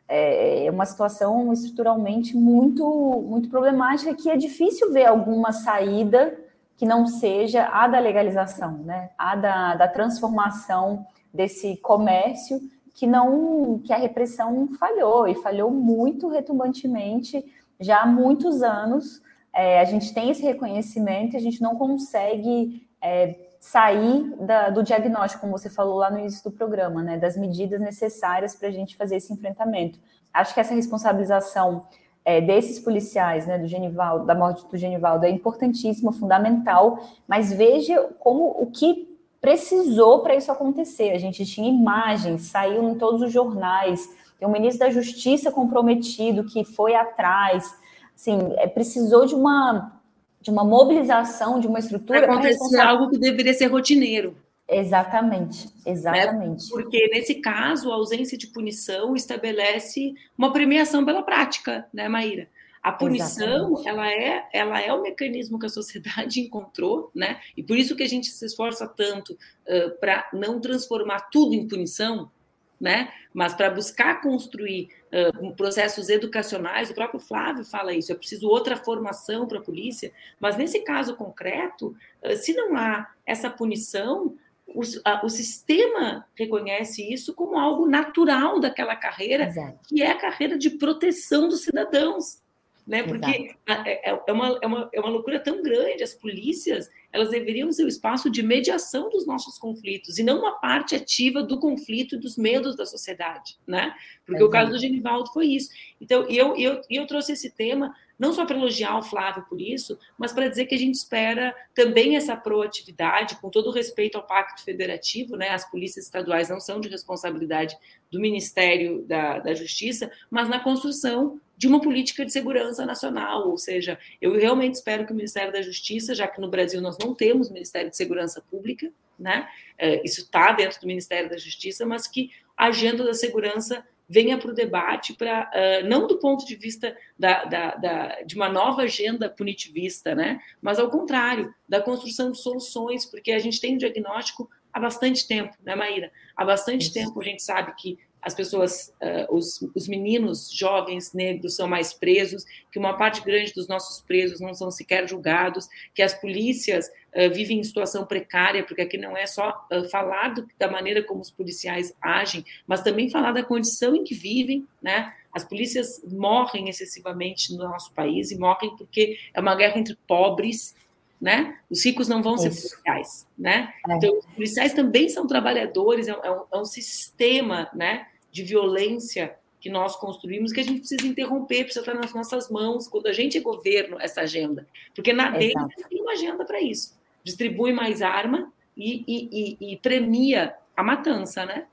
é, 0.07 0.65
é 0.65 0.71
uma 0.71 0.85
situação 0.85 1.51
estruturalmente 1.51 2.37
muito, 2.37 2.85
muito 3.27 3.49
problemática 3.49 4.13
que 4.13 4.29
é 4.29 4.37
difícil 4.37 4.93
ver 4.93 5.07
alguma 5.07 5.51
saída 5.51 6.37
que 6.77 6.85
não 6.85 7.07
seja 7.07 7.67
a 7.67 7.87
da 7.87 7.99
legalização, 7.99 8.77
né? 8.77 9.09
A 9.17 9.35
da, 9.35 9.75
da 9.75 9.87
transformação 9.87 11.05
desse 11.33 11.75
comércio 11.77 12.61
que 12.93 13.05
não 13.05 13.79
que 13.83 13.91
a 13.91 13.97
repressão 13.97 14.69
falhou 14.79 15.27
e 15.27 15.35
falhou 15.35 15.69
muito 15.69 16.27
retumbantemente 16.27 17.43
já 17.79 18.01
há 18.01 18.05
muitos 18.05 18.61
anos. 18.63 19.21
É, 19.53 19.79
a 19.79 19.85
gente 19.85 20.13
tem 20.13 20.29
esse 20.29 20.43
reconhecimento 20.43 21.33
e 21.33 21.37
a 21.37 21.41
gente 21.41 21.61
não 21.61 21.75
consegue 21.75 22.87
é, 23.01 23.35
sair 23.59 24.35
da, 24.39 24.69
do 24.69 24.83
diagnóstico, 24.83 25.41
como 25.41 25.57
você 25.57 25.69
falou 25.69 25.97
lá 25.97 26.09
no 26.09 26.19
início 26.19 26.43
do 26.43 26.51
programa, 26.51 27.01
né, 27.01 27.17
das 27.17 27.35
medidas 27.35 27.81
necessárias 27.81 28.55
para 28.55 28.67
a 28.67 28.71
gente 28.71 28.95
fazer 28.95 29.17
esse 29.17 29.33
enfrentamento. 29.33 29.99
Acho 30.33 30.53
que 30.53 30.59
essa 30.59 30.73
responsabilização 30.73 31.87
é, 32.27 32.41
desses 32.41 32.77
policiais, 32.77 33.47
né, 33.47 33.57
do 33.57 33.67
Genivaldo, 33.67 34.25
da 34.25 34.35
morte 34.35 34.69
do 34.69 34.75
Genivaldo, 34.75 35.25
é 35.25 35.29
importantíssima, 35.29 36.11
fundamental, 36.11 36.99
mas 37.25 37.53
veja 37.53 38.09
como 38.19 38.53
o 38.59 38.69
que 38.69 39.07
precisou 39.39 40.19
para 40.19 40.35
isso 40.35 40.51
acontecer. 40.51 41.11
A 41.11 41.17
gente 41.17 41.45
tinha 41.45 41.69
imagens, 41.69 42.41
saiu 42.41 42.83
em 42.83 42.95
todos 42.95 43.21
os 43.21 43.31
jornais, 43.31 44.09
tem 44.37 44.45
um 44.45 44.51
ministro 44.51 44.85
da 44.85 44.91
Justiça 44.91 45.53
comprometido 45.53 46.43
que 46.43 46.65
foi 46.65 46.95
atrás. 46.95 47.73
Assim, 48.13 48.37
é, 48.57 48.67
precisou 48.67 49.25
de 49.25 49.33
uma 49.33 49.93
de 50.41 50.51
uma 50.51 50.65
mobilização, 50.65 51.61
de 51.61 51.67
uma 51.67 51.79
estrutura. 51.79 52.23
Para 52.23 52.33
acontecer 52.33 52.79
algo 52.79 53.09
que 53.09 53.17
deveria 53.17 53.53
ser 53.53 53.67
rotineiro. 53.67 54.35
Exatamente, 54.69 55.69
exatamente. 55.85 56.65
Né? 56.65 56.69
Porque 56.69 57.07
nesse 57.07 57.35
caso, 57.35 57.91
a 57.91 57.95
ausência 57.95 58.37
de 58.37 58.47
punição 58.47 59.15
estabelece 59.15 60.13
uma 60.37 60.51
premiação 60.51 61.05
pela 61.05 61.23
prática, 61.23 61.87
né, 61.93 62.09
Maíra? 62.09 62.49
A 62.83 62.91
punição, 62.91 63.81
ela 63.85 64.09
é, 64.09 64.47
ela 64.53 64.79
é 64.79 64.93
o 64.93 65.01
mecanismo 65.01 65.59
que 65.59 65.65
a 65.65 65.69
sociedade 65.69 66.39
encontrou, 66.41 67.11
né? 67.13 67.39
E 67.55 67.63
por 67.63 67.77
isso 67.77 67.95
que 67.95 68.03
a 68.03 68.07
gente 68.07 68.27
se 68.27 68.45
esforça 68.45 68.87
tanto 68.87 69.33
uh, 69.33 69.99
para 69.99 70.29
não 70.33 70.59
transformar 70.59 71.29
tudo 71.31 71.53
em 71.53 71.67
punição, 71.67 72.31
né? 72.79 73.11
Mas 73.33 73.53
para 73.53 73.69
buscar 73.69 74.21
construir 74.21 74.89
uh, 75.11 75.53
processos 75.55 76.09
educacionais, 76.09 76.89
o 76.89 76.93
próprio 76.93 77.19
Flávio 77.19 77.65
fala 77.65 77.93
isso, 77.93 78.11
é 78.11 78.15
preciso 78.15 78.47
outra 78.47 78.77
formação 78.77 79.47
para 79.47 79.59
a 79.59 79.63
polícia, 79.63 80.11
mas 80.39 80.55
nesse 80.55 80.79
caso 80.81 81.15
concreto, 81.15 81.95
uh, 82.23 82.35
se 82.35 82.53
não 82.53 82.75
há 82.75 83.11
essa 83.25 83.49
punição, 83.49 84.35
o, 84.67 84.81
a, 85.05 85.25
o, 85.25 85.29
sistema 85.29 86.25
reconhece 86.35 87.01
isso 87.01 87.33
como 87.33 87.57
algo 87.57 87.87
natural 87.87 88.59
daquela 88.59 88.95
carreira, 88.95 89.45
Exato. 89.45 89.79
que 89.87 90.01
é 90.01 90.11
a 90.11 90.17
carreira 90.17 90.57
de 90.57 90.71
proteção 90.71 91.47
dos 91.47 91.61
cidadãos 91.61 92.41
né? 92.87 93.03
Porque 93.03 93.53
é, 93.67 94.11
é, 94.11 94.21
é, 94.25 94.31
uma, 94.31 94.57
é, 94.61 94.65
uma, 94.65 94.89
é 94.93 94.99
uma 95.01 95.09
loucura 95.09 95.39
tão 95.39 95.61
grande. 95.61 96.01
As 96.01 96.15
polícias 96.15 96.89
elas 97.11 97.29
deveriam 97.29 97.71
ser 97.71 97.83
o 97.83 97.87
espaço 97.87 98.29
de 98.29 98.41
mediação 98.41 99.09
dos 99.09 99.25
nossos 99.25 99.57
conflitos 99.57 100.17
e 100.17 100.23
não 100.23 100.39
uma 100.39 100.59
parte 100.59 100.95
ativa 100.95 101.43
do 101.43 101.59
conflito 101.59 102.15
e 102.15 102.19
dos 102.19 102.37
medos 102.37 102.75
da 102.77 102.85
sociedade, 102.85 103.57
né? 103.67 103.93
Porque 104.25 104.43
o 104.43 104.49
caso 104.49 104.71
do 104.71 104.79
Genivaldo 104.79 105.31
foi 105.33 105.47
isso. 105.47 105.69
Então, 105.99 106.25
eu, 106.29 106.55
eu, 106.55 106.81
eu 106.89 107.05
trouxe 107.05 107.33
esse 107.33 107.49
tema 107.49 107.93
não 108.17 108.33
só 108.33 108.45
para 108.45 108.57
elogiar 108.57 108.97
o 108.97 109.03
Flávio 109.03 109.45
por 109.47 109.61
isso, 109.61 109.97
mas 110.17 110.33
para 110.33 110.47
dizer 110.47 110.65
que 110.65 110.75
a 110.75 110.77
gente 110.77 110.95
espera 110.95 111.55
também 111.75 112.15
essa 112.15 112.35
proatividade, 112.35 113.35
com 113.35 113.49
todo 113.49 113.67
o 113.67 113.73
respeito 113.73 114.17
ao 114.17 114.25
Pacto 114.25 114.63
Federativo, 114.63 115.35
né? 115.35 115.49
As 115.49 115.69
polícias 115.69 116.05
estaduais 116.05 116.49
não 116.49 116.59
são 116.59 116.79
de 116.79 116.87
responsabilidade 116.87 117.77
do 118.11 118.19
Ministério 118.19 119.03
da, 119.03 119.39
da 119.39 119.53
Justiça, 119.53 120.11
mas 120.31 120.49
na 120.49 120.59
construção 120.59 121.39
de 121.57 121.67
uma 121.67 121.81
política 121.81 122.23
de 122.23 122.31
segurança 122.31 122.85
nacional, 122.85 123.49
ou 123.49 123.57
seja, 123.57 123.97
eu 124.21 124.33
realmente 124.33 124.75
espero 124.75 125.05
que 125.05 125.11
o 125.11 125.15
Ministério 125.15 125.51
da 125.51 125.61
Justiça, 125.61 126.13
já 126.13 126.27
que 126.27 126.39
no 126.39 126.49
Brasil 126.49 126.79
nós 126.79 126.97
não 127.01 127.15
temos 127.15 127.49
Ministério 127.49 127.89
de 127.89 127.97
Segurança 127.97 128.41
Pública, 128.41 128.91
né? 129.17 129.49
É, 129.77 130.05
isso 130.05 130.21
está 130.21 130.51
dentro 130.51 130.79
do 130.79 130.85
Ministério 130.85 131.29
da 131.29 131.37
Justiça, 131.37 131.85
mas 131.85 132.07
que 132.07 132.29
a 132.55 132.67
agenda 132.67 133.03
da 133.03 133.15
segurança 133.15 133.83
venha 134.07 134.37
para 134.37 134.51
o 134.51 134.53
debate, 134.53 135.13
para 135.13 135.51
uh, 135.53 135.87
não 135.87 136.07
do 136.07 136.17
ponto 136.17 136.45
de 136.45 136.55
vista 136.55 136.95
da, 137.19 137.43
da, 137.43 137.75
da, 137.75 138.21
de 138.21 138.35
uma 138.35 138.47
nova 138.47 138.83
agenda 138.83 139.29
punitivista, 139.29 140.15
né? 140.15 140.39
mas 140.61 140.79
ao 140.79 140.89
contrário, 140.89 141.53
da 141.67 141.81
construção 141.81 142.31
de 142.31 142.39
soluções, 142.39 143.05
porque 143.05 143.31
a 143.31 143.39
gente 143.39 143.59
tem 143.59 143.75
um 143.75 143.77
diagnóstico 143.77 144.49
há 144.71 144.79
bastante 144.79 145.27
tempo, 145.27 145.55
né, 145.63 145.75
Maíra? 145.75 146.11
Há 146.35 146.45
bastante 146.45 146.83
Isso. 146.83 146.93
tempo 146.93 147.19
a 147.19 147.23
gente 147.23 147.43
sabe 147.43 147.73
que 147.75 147.97
as 148.21 148.33
pessoas, 148.33 148.93
uh, 149.01 149.35
os, 149.35 149.61
os, 149.73 149.87
meninos 149.87 150.51
jovens 150.51 151.13
negros 151.13 151.55
são 151.55 151.67
mais 151.67 151.93
presos, 151.93 152.43
que 152.71 152.79
uma 152.79 152.97
parte 152.97 153.21
grande 153.23 153.53
dos 153.53 153.67
nossos 153.67 154.01
presos 154.01 154.41
não 154.41 154.53
são 154.53 154.69
sequer 154.69 155.07
julgados, 155.07 155.67
que 155.93 156.01
as 156.01 156.13
polícias 156.13 156.87
uh, 156.87 157.33
vivem 157.33 157.59
em 157.59 157.63
situação 157.63 158.05
precária, 158.05 158.63
porque 158.65 158.81
aqui 158.81 158.97
não 158.97 159.15
é 159.15 159.25
só 159.25 159.65
uh, 159.71 159.87
falar 159.89 160.33
do, 160.33 160.47
da 160.57 160.69
maneira 160.69 161.03
como 161.03 161.21
os 161.21 161.31
policiais 161.31 161.93
agem, 162.01 162.43
mas 162.65 162.81
também 162.81 163.09
falar 163.09 163.31
da 163.31 163.43
condição 163.43 163.95
em 163.95 164.03
que 164.03 164.13
vivem, 164.13 164.67
né? 164.81 165.13
As 165.31 165.45
polícias 165.45 166.01
morrem 166.03 166.67
excessivamente 166.67 167.53
no 167.53 167.63
nosso 167.63 167.93
país 167.93 168.31
e 168.31 168.37
morrem 168.37 168.75
porque 168.75 169.19
é 169.33 169.39
uma 169.39 169.55
guerra 169.55 169.77
entre 169.77 169.95
pobres 170.07 170.75
né? 171.19 171.57
Os 171.69 171.83
ricos 171.83 172.07
não 172.07 172.21
vão 172.21 172.35
Isso. 172.35 172.43
ser 172.43 172.51
policiais, 172.51 173.27
né? 173.37 173.73
É. 173.87 173.95
Então, 173.95 174.17
os 174.17 174.25
policiais 174.27 174.73
também 174.73 175.09
são 175.09 175.25
trabalhadores, 175.25 176.07
é 176.07 176.15
um, 176.15 176.23
é 176.51 176.57
um, 176.57 176.61
é 176.61 176.65
sistema, 176.65 177.69
né? 177.73 178.07
de 178.37 178.43
violência 178.43 179.35
que 179.59 179.69
nós 179.69 179.95
construímos 179.95 180.53
que 180.53 180.59
a 180.59 180.63
gente 180.63 180.79
precisa 180.79 181.07
interromper, 181.07 181.63
precisa 181.63 181.79
estar 181.79 181.95
nas 181.95 182.13
nossas 182.13 182.49
mãos, 182.49 182.87
quando 182.87 183.07
a 183.07 183.13
gente 183.13 183.37
é 183.37 183.41
governo, 183.41 183.97
essa 183.99 184.21
agenda. 184.21 184.67
Porque 184.93 185.11
na 185.11 185.31
dele 185.31 185.53
tem 185.89 186.01
uma 186.01 186.11
agenda 186.11 186.45
para 186.45 186.61
isso. 186.61 186.95
Distribui 187.23 187.73
mais 187.73 188.01
arma 188.01 188.51
e, 188.75 189.03
e, 189.07 189.57
e, 189.59 189.73
e, 189.73 189.77
premia 189.77 190.53
a 190.75 190.83
matança, 190.83 191.45
né? 191.45 191.65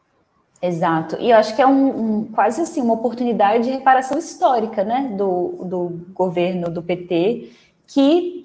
Exato. 0.62 1.16
E 1.20 1.30
eu 1.30 1.36
acho 1.36 1.54
que 1.54 1.60
é 1.60 1.66
um, 1.66 2.20
um, 2.20 2.24
quase 2.32 2.62
assim 2.62 2.80
uma 2.80 2.94
oportunidade 2.94 3.64
de 3.64 3.70
reparação 3.70 4.18
histórica, 4.18 4.82
né, 4.82 5.14
do, 5.18 5.66
do 5.66 6.06
governo 6.14 6.70
do 6.70 6.82
PT, 6.82 7.50
que 7.86 8.44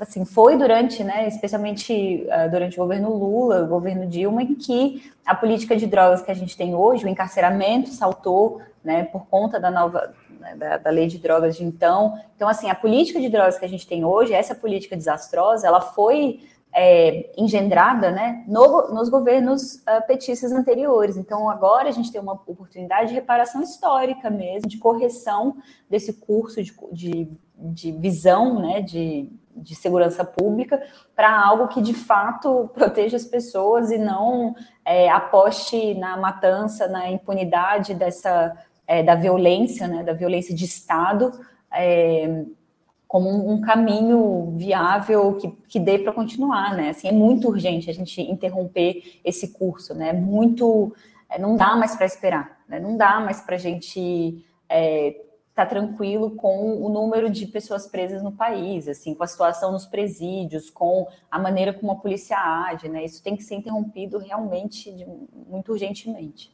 assim, 0.00 0.24
foi 0.24 0.56
durante, 0.56 1.04
né, 1.04 1.28
especialmente 1.28 2.26
uh, 2.26 2.50
durante 2.50 2.78
o 2.78 2.82
governo 2.82 3.14
Lula, 3.14 3.64
o 3.64 3.68
governo 3.68 4.06
Dilma, 4.06 4.44
que 4.44 5.10
a 5.24 5.34
política 5.34 5.76
de 5.76 5.86
drogas 5.86 6.22
que 6.22 6.30
a 6.30 6.34
gente 6.34 6.56
tem 6.56 6.74
hoje, 6.74 7.04
o 7.04 7.08
encarceramento 7.08 7.90
saltou, 7.90 8.60
né, 8.82 9.04
por 9.04 9.26
conta 9.26 9.60
da 9.60 9.70
nova, 9.70 10.14
né, 10.40 10.56
da, 10.56 10.78
da, 10.78 10.90
lei 10.90 11.06
de 11.06 11.18
drogas 11.18 11.56
de 11.56 11.64
então. 11.64 12.18
Então, 12.34 12.48
assim, 12.48 12.70
a 12.70 12.74
política 12.74 13.20
de 13.20 13.28
drogas 13.28 13.58
que 13.58 13.64
a 13.64 13.68
gente 13.68 13.86
tem 13.86 14.04
hoje, 14.04 14.32
essa 14.32 14.54
política 14.54 14.96
desastrosa, 14.96 15.66
ela 15.66 15.80
foi 15.80 16.40
é, 16.74 17.30
engendrada, 17.36 18.10
né, 18.10 18.44
no, 18.48 18.94
nos 18.94 19.08
governos 19.08 19.74
uh, 19.74 20.06
petistas 20.06 20.52
anteriores. 20.52 21.16
Então, 21.16 21.50
agora 21.50 21.88
a 21.88 21.92
gente 21.92 22.10
tem 22.10 22.20
uma 22.20 22.32
oportunidade 22.32 23.08
de 23.08 23.14
reparação 23.14 23.62
histórica 23.62 24.30
mesmo, 24.30 24.68
de 24.68 24.78
correção 24.78 25.56
desse 25.88 26.14
curso 26.14 26.62
de, 26.62 26.74
de, 26.90 27.28
de 27.56 27.92
visão, 27.92 28.58
né, 28.58 28.80
de 28.80 29.30
de 29.54 29.74
segurança 29.74 30.24
pública 30.24 30.82
para 31.14 31.38
algo 31.38 31.68
que 31.68 31.80
de 31.80 31.94
fato 31.94 32.70
proteja 32.74 33.16
as 33.16 33.24
pessoas 33.24 33.90
e 33.90 33.98
não 33.98 34.54
é, 34.84 35.10
aposte 35.10 35.94
na 35.94 36.16
matança, 36.16 36.88
na 36.88 37.10
impunidade 37.10 37.94
dessa 37.94 38.56
é, 38.86 39.02
da 39.02 39.14
violência, 39.14 39.86
né, 39.86 40.02
da 40.02 40.12
violência 40.12 40.54
de 40.54 40.64
Estado, 40.64 41.32
é, 41.72 42.44
como 43.06 43.28
um, 43.28 43.52
um, 43.52 43.60
caminho 43.60 44.54
viável 44.56 45.34
que, 45.36 45.48
que 45.68 45.78
dê 45.78 45.98
para 45.98 46.12
continuar, 46.12 46.74
né? 46.74 46.90
Assim, 46.90 47.08
é 47.08 47.12
muito 47.12 47.48
urgente 47.48 47.90
a 47.90 47.92
gente 47.92 48.22
interromper 48.22 49.20
esse 49.22 49.48
curso, 49.48 49.94
né? 49.94 50.12
Muito, 50.12 50.94
é, 51.28 51.38
não 51.38 51.56
dá 51.56 51.76
mais 51.76 51.94
para 51.94 52.06
esperar, 52.06 52.58
né? 52.66 52.80
não 52.80 52.96
dá 52.96 53.20
mais 53.20 53.40
para 53.40 53.56
a 53.56 53.58
gente 53.58 54.42
está 55.52 55.66
tranquilo 55.66 56.30
com 56.30 56.82
o 56.82 56.88
número 56.88 57.28
de 57.28 57.46
pessoas 57.46 57.86
presas 57.86 58.22
no 58.22 58.32
país, 58.32 58.88
assim, 58.88 59.14
com 59.14 59.22
a 59.22 59.26
situação 59.26 59.70
nos 59.70 59.84
presídios, 59.84 60.70
com 60.70 61.06
a 61.30 61.38
maneira 61.38 61.74
como 61.74 61.92
a 61.92 61.96
polícia 61.96 62.38
age, 62.38 62.88
né? 62.88 63.04
Isso 63.04 63.22
tem 63.22 63.36
que 63.36 63.44
ser 63.44 63.56
interrompido 63.56 64.16
realmente, 64.16 64.90
de, 64.90 65.06
muito 65.46 65.72
urgentemente. 65.72 66.50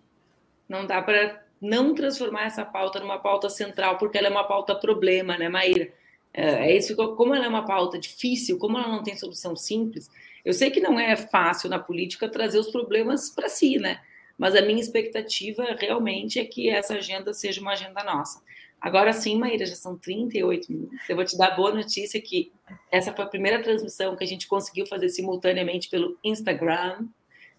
Não 0.68 0.84
dá 0.84 1.00
para 1.00 1.44
não 1.60 1.94
transformar 1.94 2.46
essa 2.46 2.64
pauta 2.64 2.98
numa 2.98 3.20
pauta 3.20 3.48
central, 3.48 3.98
porque 3.98 4.18
ela 4.18 4.26
é 4.26 4.30
uma 4.30 4.44
pauta 4.44 4.74
problema, 4.74 5.38
né, 5.38 5.48
Maíra? 5.48 5.88
É, 6.34 6.70
é 6.70 6.76
isso, 6.76 6.96
como 6.96 7.32
ela 7.34 7.46
é 7.46 7.48
uma 7.48 7.64
pauta 7.64 8.00
difícil, 8.00 8.58
como 8.58 8.78
ela 8.78 8.88
não 8.88 9.04
tem 9.04 9.16
solução 9.16 9.54
simples, 9.54 10.10
eu 10.44 10.52
sei 10.52 10.72
que 10.72 10.80
não 10.80 10.98
é 10.98 11.14
fácil 11.14 11.70
na 11.70 11.78
política 11.78 12.28
trazer 12.28 12.58
os 12.58 12.68
problemas 12.68 13.30
para 13.30 13.48
si, 13.48 13.78
né? 13.78 14.00
Mas 14.36 14.56
a 14.56 14.62
minha 14.62 14.80
expectativa 14.80 15.76
realmente 15.78 16.40
é 16.40 16.44
que 16.44 16.68
essa 16.68 16.94
agenda 16.94 17.32
seja 17.32 17.60
uma 17.60 17.72
agenda 17.72 18.02
nossa. 18.02 18.42
Agora 18.80 19.12
sim, 19.12 19.36
Maíra, 19.36 19.66
já 19.66 19.74
são 19.74 19.96
38 19.96 20.72
minutos. 20.72 20.98
Eu 21.08 21.16
vou 21.16 21.24
te 21.24 21.36
dar 21.36 21.48
a 21.48 21.56
boa 21.56 21.74
notícia 21.74 22.20
que 22.20 22.52
essa 22.90 23.12
foi 23.12 23.24
a 23.24 23.28
primeira 23.28 23.60
transmissão 23.62 24.14
que 24.16 24.22
a 24.22 24.26
gente 24.26 24.46
conseguiu 24.46 24.86
fazer 24.86 25.08
simultaneamente 25.08 25.88
pelo 25.88 26.16
Instagram. 26.22 27.06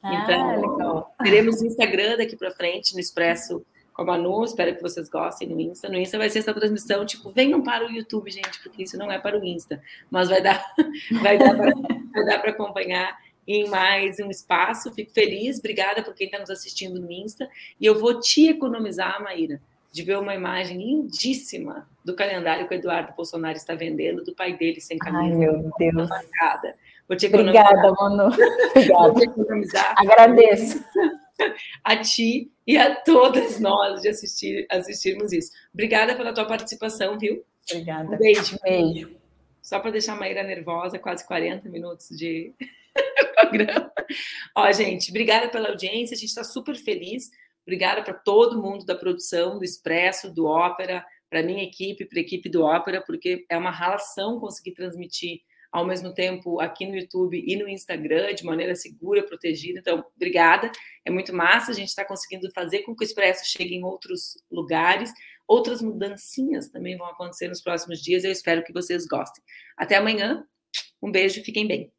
Ah, 0.01 0.15
então, 0.15 0.75
legal. 0.77 1.15
teremos 1.21 1.61
Instagram 1.61 2.17
daqui 2.17 2.37
para 2.37 2.51
frente, 2.51 2.93
no 2.93 3.01
Expresso 3.01 3.65
com 3.93 4.01
a 4.01 4.05
Manu. 4.05 4.45
Espero 4.45 4.73
que 4.73 4.81
vocês 4.81 5.09
gostem 5.09 5.49
no 5.49 5.59
Insta. 5.59 5.89
No 5.89 5.97
Insta 5.97 6.17
vai 6.17 6.29
ser 6.29 6.39
essa 6.39 6.53
transmissão, 6.53 7.05
tipo, 7.05 7.29
venham 7.29 7.61
para 7.61 7.85
o 7.85 7.91
YouTube, 7.91 8.31
gente, 8.31 8.61
porque 8.63 8.83
isso 8.83 8.97
não 8.97 9.11
é 9.11 9.19
para 9.19 9.37
o 9.37 9.43
Insta. 9.43 9.81
Mas 10.09 10.29
vai 10.29 10.41
dar, 10.41 10.63
vai 11.21 11.37
dar 11.37 12.39
para 12.39 12.51
acompanhar 12.51 13.17
em 13.45 13.67
mais 13.67 14.19
um 14.21 14.29
espaço. 14.29 14.93
Fico 14.93 15.11
feliz, 15.11 15.59
obrigada 15.59 16.01
por 16.01 16.13
quem 16.13 16.27
está 16.27 16.39
nos 16.39 16.49
assistindo 16.49 16.97
no 16.97 17.11
Insta. 17.11 17.49
E 17.77 17.85
eu 17.85 17.99
vou 17.99 18.21
te 18.21 18.47
economizar, 18.47 19.21
Maíra 19.21 19.61
de 19.91 20.03
ver 20.03 20.17
uma 20.17 20.35
imagem 20.35 20.77
lindíssima 20.77 21.87
do 22.05 22.15
calendário 22.15 22.67
que 22.67 22.75
o 22.75 22.77
Eduardo 22.77 23.13
Bolsonaro 23.15 23.57
está 23.57 23.75
vendendo, 23.75 24.23
do 24.23 24.35
pai 24.35 24.55
dele 24.55 24.79
sem 24.79 24.97
camisa. 24.97 25.23
Ai, 25.23 25.31
meu 25.31 25.71
Deus. 25.77 26.09
Vou 27.07 27.17
te 27.17 27.25
Obrigada, 27.25 27.91
Manu. 27.93 28.25
Obrigada. 28.25 29.11
Vou 29.11 29.15
te 29.15 29.23
economizar. 29.23 29.95
Agradeço. 29.97 30.83
A 31.83 31.97
ti 31.97 32.51
e 32.67 32.77
a 32.77 32.95
todas 32.95 33.59
nós 33.59 34.01
de 34.01 34.09
assistir, 34.09 34.67
assistirmos 34.69 35.31
isso. 35.31 35.51
Obrigada 35.73 36.15
pela 36.15 36.33
tua 36.33 36.45
participação, 36.45 37.17
viu? 37.17 37.43
Obrigada. 37.71 38.15
Um 38.15 38.17
beijo. 38.17 38.57
Beijo. 38.61 39.19
Só 39.61 39.79
para 39.79 39.91
deixar 39.91 40.13
a 40.13 40.15
Maíra 40.15 40.43
nervosa, 40.43 40.99
quase 40.99 41.25
40 41.25 41.69
minutos 41.69 42.09
de 42.09 42.53
programa. 43.39 43.91
Ó, 44.55 44.71
gente, 44.71 45.09
obrigada 45.09 45.47
pela 45.49 45.69
audiência, 45.69 46.15
a 46.15 46.17
gente 46.17 46.29
está 46.29 46.43
super 46.43 46.75
feliz. 46.75 47.31
Obrigada 47.69 48.01
para 48.01 48.15
todo 48.15 48.59
mundo 48.59 48.83
da 48.83 48.95
produção, 48.95 49.59
do 49.59 49.63
Expresso, 49.63 50.33
do 50.33 50.47
Ópera, 50.47 51.05
para 51.29 51.43
minha 51.43 51.63
equipe, 51.63 52.03
para 52.03 52.17
a 52.17 52.21
equipe 52.21 52.49
do 52.49 52.63
Ópera, 52.63 52.99
porque 52.99 53.45
é 53.47 53.55
uma 53.55 53.69
relação 53.69 54.39
conseguir 54.39 54.71
transmitir 54.71 55.41
ao 55.71 55.85
mesmo 55.85 56.11
tempo 56.11 56.59
aqui 56.59 56.87
no 56.87 56.95
YouTube 56.95 57.39
e 57.45 57.55
no 57.55 57.69
Instagram 57.69 58.33
de 58.33 58.43
maneira 58.43 58.73
segura, 58.73 59.21
protegida. 59.21 59.77
Então, 59.77 60.03
obrigada. 60.15 60.71
É 61.05 61.11
muito 61.11 61.31
massa. 61.31 61.69
A 61.69 61.75
gente 61.75 61.89
está 61.89 62.03
conseguindo 62.03 62.51
fazer 62.51 62.79
com 62.79 62.95
que 62.95 63.03
o 63.03 63.05
Expresso 63.05 63.45
chegue 63.45 63.75
em 63.75 63.83
outros 63.83 64.43
lugares. 64.49 65.13
Outras 65.47 65.79
mudancinhas 65.79 66.69
também 66.69 66.97
vão 66.97 67.05
acontecer 67.05 67.49
nos 67.49 67.61
próximos 67.61 68.01
dias. 68.01 68.23
Eu 68.23 68.31
espero 68.31 68.63
que 68.63 68.73
vocês 68.73 69.05
gostem. 69.05 69.43
Até 69.77 69.97
amanhã. 69.97 70.43
Um 70.99 71.11
beijo. 71.11 71.43
Fiquem 71.43 71.67
bem. 71.67 71.93